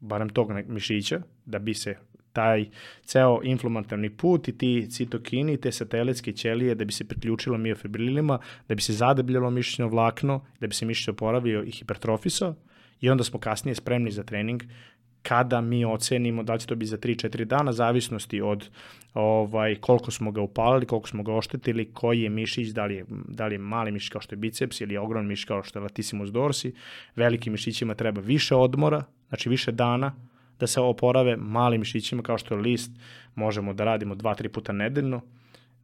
barem 0.00 0.28
tog 0.28 0.52
mišića, 0.66 1.20
da 1.46 1.58
bi 1.58 1.74
se 1.74 1.96
taj 2.32 2.66
ceo 3.04 3.40
inflamatorni 3.42 4.10
put 4.10 4.48
i 4.48 4.58
ti 4.58 4.86
citokini, 4.90 5.56
te 5.56 5.72
satelitske 5.72 6.32
ćelije, 6.32 6.74
da 6.74 6.84
bi 6.84 6.92
se 6.92 7.04
priključilo 7.04 7.58
miofibrilima, 7.58 8.38
da 8.68 8.74
bi 8.74 8.82
se 8.82 8.92
zadebljalo 8.92 9.50
mišićno 9.50 9.88
vlakno, 9.88 10.44
da 10.60 10.66
bi 10.66 10.74
se 10.74 10.86
mišić 10.86 11.08
oporavio 11.08 11.62
i 11.62 11.70
hipertrofisao 11.70 12.54
i 13.00 13.10
onda 13.10 13.24
smo 13.24 13.40
kasnije 13.40 13.74
spremni 13.74 14.10
za 14.10 14.22
trening 14.22 14.62
kada 15.22 15.60
mi 15.60 15.84
ocenimo 15.84 16.42
da 16.42 16.58
će 16.58 16.66
to 16.66 16.74
biti 16.74 16.88
za 16.88 16.98
3-4 16.98 17.44
dana, 17.44 17.72
zavisnosti 17.72 18.40
od 18.40 18.68
ovaj, 19.14 19.76
koliko 19.76 20.10
smo 20.10 20.32
ga 20.32 20.40
upalili, 20.40 20.86
koliko 20.86 21.08
smo 21.08 21.22
ga 21.22 21.34
oštetili, 21.34 21.92
koji 21.92 22.20
je 22.20 22.28
mišić, 22.28 22.68
da 22.68 22.86
li 22.86 22.94
je, 22.94 23.04
da 23.08 23.46
li 23.46 23.54
je 23.54 23.58
mali 23.58 23.92
mišić 23.92 24.08
kao 24.08 24.20
što 24.20 24.34
je 24.34 24.38
biceps 24.38 24.80
ili 24.80 24.94
je 24.94 25.00
ogroman 25.00 25.26
mišić 25.26 25.44
kao 25.44 25.62
što 25.62 25.78
je 25.78 25.82
latissimus 25.82 26.30
dorsi. 26.30 26.72
Velikim 27.16 27.52
mišićima 27.52 27.94
treba 27.94 28.20
više 28.20 28.54
odmora, 28.54 29.04
znači 29.30 29.48
više 29.48 29.72
dana 29.72 30.12
da 30.60 30.66
se 30.66 30.80
oporave, 30.80 31.36
malim 31.36 31.80
mišićima 31.80 32.22
kao 32.22 32.38
što 32.38 32.54
je 32.54 32.60
list 32.60 32.90
možemo 33.34 33.72
da 33.72 33.84
radimo 33.84 34.14
2-3 34.14 34.48
puta 34.48 34.72
nedeljno, 34.72 35.20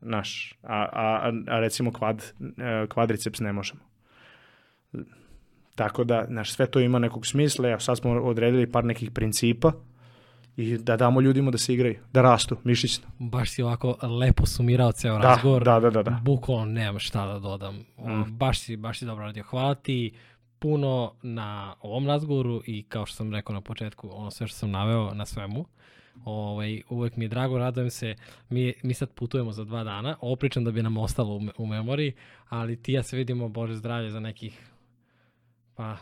naš, 0.00 0.58
a, 0.62 0.86
a, 0.92 1.32
a 1.46 1.60
recimo 1.60 1.92
kvad, 1.92 2.32
e, 2.40 2.86
kvadriceps 2.88 3.40
ne 3.40 3.52
možemo. 3.52 3.80
Tako 5.74 6.04
da, 6.04 6.24
znaš, 6.28 6.52
sve 6.52 6.66
to 6.66 6.80
ima 6.80 6.98
nekog 6.98 7.26
smisla, 7.26 7.68
evo 7.68 7.80
sad 7.80 7.98
smo 7.98 8.10
odredili 8.10 8.72
par 8.72 8.84
nekih 8.84 9.10
principa 9.10 9.72
i 10.56 10.78
da 10.78 10.96
damo 10.96 11.20
ljudima 11.20 11.50
da 11.50 11.58
se 11.58 11.74
igraju, 11.74 11.94
da 12.12 12.22
rastu 12.22 12.56
mišićno. 12.64 13.06
Baš 13.18 13.50
si 13.50 13.62
ovako 13.62 13.96
lepo 14.20 14.46
sumirao 14.46 14.92
ceo 14.92 15.18
da, 15.18 15.28
razgovor. 15.28 15.64
Da, 15.64 15.80
da, 15.80 15.90
da. 15.90 16.02
da. 16.02 16.20
Bukvalno 16.22 16.64
nemam 16.64 16.98
šta 16.98 17.26
da 17.26 17.38
dodam. 17.38 17.74
Mm. 17.76 18.36
Baš, 18.36 18.58
si, 18.60 18.76
baš 18.76 18.98
si 18.98 19.04
dobro 19.04 19.24
radio. 19.24 19.44
Hvala 19.44 19.74
ti 19.74 20.12
puno 20.58 21.12
na 21.22 21.74
ovom 21.80 22.06
razgovoru 22.06 22.62
i 22.66 22.82
kao 22.82 23.06
što 23.06 23.16
sam 23.16 23.32
rekao 23.32 23.54
na 23.54 23.60
početku, 23.60 24.08
ono 24.12 24.30
sve 24.30 24.46
što 24.46 24.58
sam 24.58 24.70
naveo 24.70 25.14
na 25.14 25.26
svemu. 25.26 25.64
Ovaj, 26.24 26.82
uvek 26.88 27.16
mi 27.16 27.24
je 27.24 27.28
drago, 27.28 27.58
radujem 27.58 27.90
se. 27.90 28.14
Mi, 28.48 28.74
mi 28.82 28.94
sad 28.94 29.10
putujemo 29.10 29.52
za 29.52 29.64
dva 29.64 29.84
dana. 29.84 30.16
Ovo 30.20 30.36
pričam 30.36 30.64
da 30.64 30.70
bi 30.70 30.82
nam 30.82 30.96
ostalo 30.96 31.36
u, 31.36 31.40
u 31.58 31.66
memoriji, 31.66 32.12
ali 32.48 32.82
ti 32.82 32.92
ja 32.92 33.02
se 33.02 33.16
vidimo, 33.16 33.48
Bože 33.48 33.74
zdravlje, 33.74 34.10
za 34.10 34.20
nekih 34.20 34.72
Pa, 35.76 35.96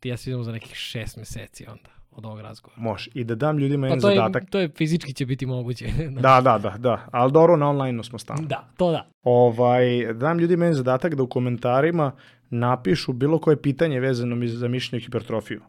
ti 0.00 0.08
ja 0.08 0.16
se 0.16 0.30
vidimo 0.30 0.44
za 0.44 0.52
nekih 0.52 0.74
šest 0.74 1.16
meseci 1.16 1.66
onda 1.68 1.90
od 2.10 2.26
ovog 2.26 2.40
razgovora. 2.40 2.82
Može. 2.82 3.10
I 3.14 3.24
da 3.24 3.34
dam 3.34 3.58
ljudima 3.58 3.86
pa 3.86 3.94
jedan 3.94 4.00
zadatak. 4.00 4.42
Je, 4.42 4.50
to 4.50 4.58
je 4.58 4.68
fizički 4.68 5.12
će 5.12 5.26
biti 5.26 5.46
moguće. 5.46 5.86
da, 6.20 6.40
da, 6.40 6.58
da, 6.58 6.74
da. 6.78 7.06
Ali 7.12 7.32
dobro, 7.32 7.56
na 7.56 7.68
online 7.68 8.04
smo 8.04 8.18
stalno. 8.18 8.46
Da, 8.46 8.68
to 8.76 8.90
da. 8.90 9.06
Ovaj, 9.22 10.06
da 10.06 10.12
dam 10.12 10.38
ljudima 10.38 10.64
jedan 10.64 10.76
zadatak 10.76 11.14
da 11.14 11.22
u 11.22 11.26
komentarima 11.26 12.12
napišu 12.50 13.12
bilo 13.12 13.38
koje 13.38 13.62
pitanje 13.62 14.00
vezano 14.00 14.46
za 14.46 14.68
mišljenje 14.68 15.02
o 15.02 15.04
hipertrofiju. 15.04 15.60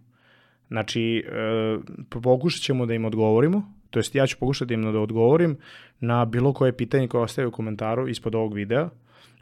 Znači, 0.68 1.24
e, 1.28 1.78
pokušat 2.10 2.62
ćemo 2.62 2.86
da 2.86 2.94
im 2.94 3.06
odgovorimo, 3.06 3.74
to 3.90 4.00
jest 4.00 4.16
ja 4.16 4.28
ću 4.28 4.38
pokušati 4.40 4.68
da 4.68 4.74
im 4.74 4.94
da 4.94 5.00
odgovorim 5.00 5.58
na 6.00 6.26
bilo 6.26 6.54
koje 6.54 6.78
pitanje 6.78 7.08
koje 7.08 7.24
ostaje 7.24 7.48
u 7.48 7.52
komentaru 7.52 8.08
ispod 8.08 8.36
ovog 8.36 8.54
videa, 8.54 8.90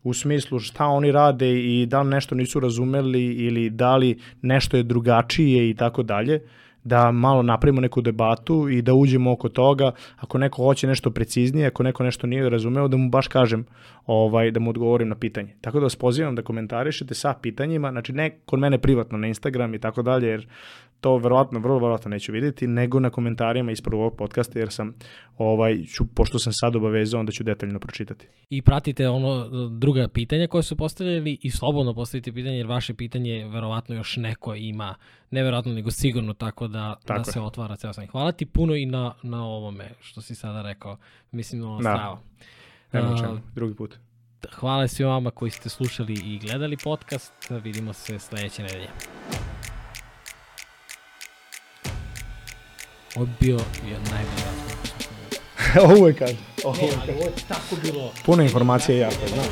u 0.03 0.13
smislu 0.13 0.59
šta 0.59 0.85
oni 0.85 1.11
rade 1.11 1.63
i 1.63 1.85
da 1.85 2.01
li 2.01 2.09
nešto 2.09 2.35
nisu 2.35 2.59
razumeli 2.59 3.25
ili 3.25 3.69
da 3.69 3.95
li 3.95 4.19
nešto 4.41 4.77
je 4.77 4.83
drugačije 4.83 5.69
i 5.69 5.73
tako 5.73 6.03
dalje 6.03 6.41
da 6.85 7.11
malo 7.11 7.41
napravimo 7.41 7.81
neku 7.81 8.01
debatu 8.01 8.69
i 8.69 8.81
da 8.81 8.93
uđemo 8.93 9.31
oko 9.31 9.49
toga, 9.49 9.91
ako 10.17 10.37
neko 10.37 10.63
hoće 10.63 10.87
nešto 10.87 11.11
preciznije, 11.11 11.67
ako 11.67 11.83
neko 11.83 12.03
nešto 12.03 12.27
nije 12.27 12.49
razumeo, 12.49 12.87
da 12.87 12.97
mu 12.97 13.09
baš 13.09 13.27
kažem, 13.27 13.65
ovaj, 14.05 14.51
da 14.51 14.59
mu 14.59 14.69
odgovorim 14.69 15.09
na 15.09 15.15
pitanje. 15.15 15.55
Tako 15.61 15.79
da 15.79 15.83
vas 15.83 15.95
pozivam 15.95 16.35
da 16.35 16.41
komentarišete 16.41 17.13
sa 17.13 17.33
pitanjima, 17.41 17.91
znači 17.91 18.13
ne 18.13 18.29
kod 18.45 18.59
mene 18.59 18.77
privatno 18.77 19.17
na 19.17 19.27
Instagram 19.27 19.73
i 19.73 19.79
tako 19.79 20.01
dalje, 20.01 20.27
jer 20.27 20.47
to 21.05 21.17
verovatno, 21.17 21.59
vrlo 21.59 21.79
verovatno 21.79 22.09
neću 22.09 22.31
vidjeti, 22.31 22.67
nego 22.67 22.99
na 22.99 23.09
komentarima 23.09 23.71
ispred 23.71 23.93
ovog 23.93 24.15
podcasta, 24.17 24.59
jer 24.59 24.71
sam, 24.71 24.93
ovaj, 25.37 25.83
ću, 25.83 26.05
pošto 26.15 26.39
sam 26.39 26.53
sad 26.53 26.75
obavezao, 26.75 27.19
onda 27.19 27.31
ću 27.31 27.43
detaljno 27.43 27.79
pročitati. 27.79 28.27
I 28.49 28.61
pratite 28.61 29.09
ono 29.09 29.47
druga 29.69 30.07
pitanja 30.07 30.47
koje 30.47 30.63
su 30.63 30.75
postavljali 30.75 31.37
i 31.41 31.49
slobodno 31.51 31.93
postavite 31.93 32.33
pitanje, 32.33 32.57
jer 32.57 32.67
vaše 32.67 32.93
pitanje 32.93 33.47
verovatno 33.47 33.95
još 33.95 34.17
neko 34.17 34.55
ima, 34.55 34.95
ne 35.31 35.43
verovatno, 35.43 35.73
nego 35.73 35.91
sigurno, 35.91 36.33
tako 36.33 36.67
da, 36.67 36.95
tako 37.05 37.19
da 37.19 37.31
se 37.31 37.39
otvara 37.39 37.75
ceo 37.75 37.93
sam. 37.93 38.07
Hvala 38.07 38.31
ti 38.31 38.45
puno 38.45 38.75
i 38.75 38.85
na, 38.85 39.13
na 39.23 39.45
ovome 39.45 39.89
što 39.99 40.21
si 40.21 40.35
sada 40.35 40.61
rekao. 40.61 40.97
Mislim, 41.31 41.63
ono 41.63 41.77
da. 41.77 41.81
strava. 41.81 42.19
Nemo 42.93 43.17
čemu, 43.17 43.39
drugi 43.55 43.75
put. 43.75 43.97
Hvala 44.53 44.87
svima 44.87 45.11
vama 45.11 45.31
koji 45.31 45.51
ste 45.51 45.69
slušali 45.69 46.13
i 46.13 46.39
gledali 46.39 46.77
podcast. 46.83 47.33
Vidimo 47.63 47.93
se 47.93 48.19
sledeće 48.19 48.63
nedelje. 48.63 48.87
Ovo 53.15 53.25
je 53.25 53.31
bio 53.39 53.55
je 53.87 53.99
najbolji 54.11 54.43
razgovor. 54.45 54.75
ovo 55.97 56.07
je 56.07 56.13
kaže. 56.13 56.35
Ovo 56.63 56.75
je, 56.75 56.87
ne, 56.87 56.97
ali 57.01 57.11
ovo 57.11 57.23
je 57.23 57.31
tako 57.47 57.75
bilo... 57.83 58.11
Puno 58.25 58.43
informacije 58.43 58.97
jako, 58.97 59.27
znam. 59.27 59.45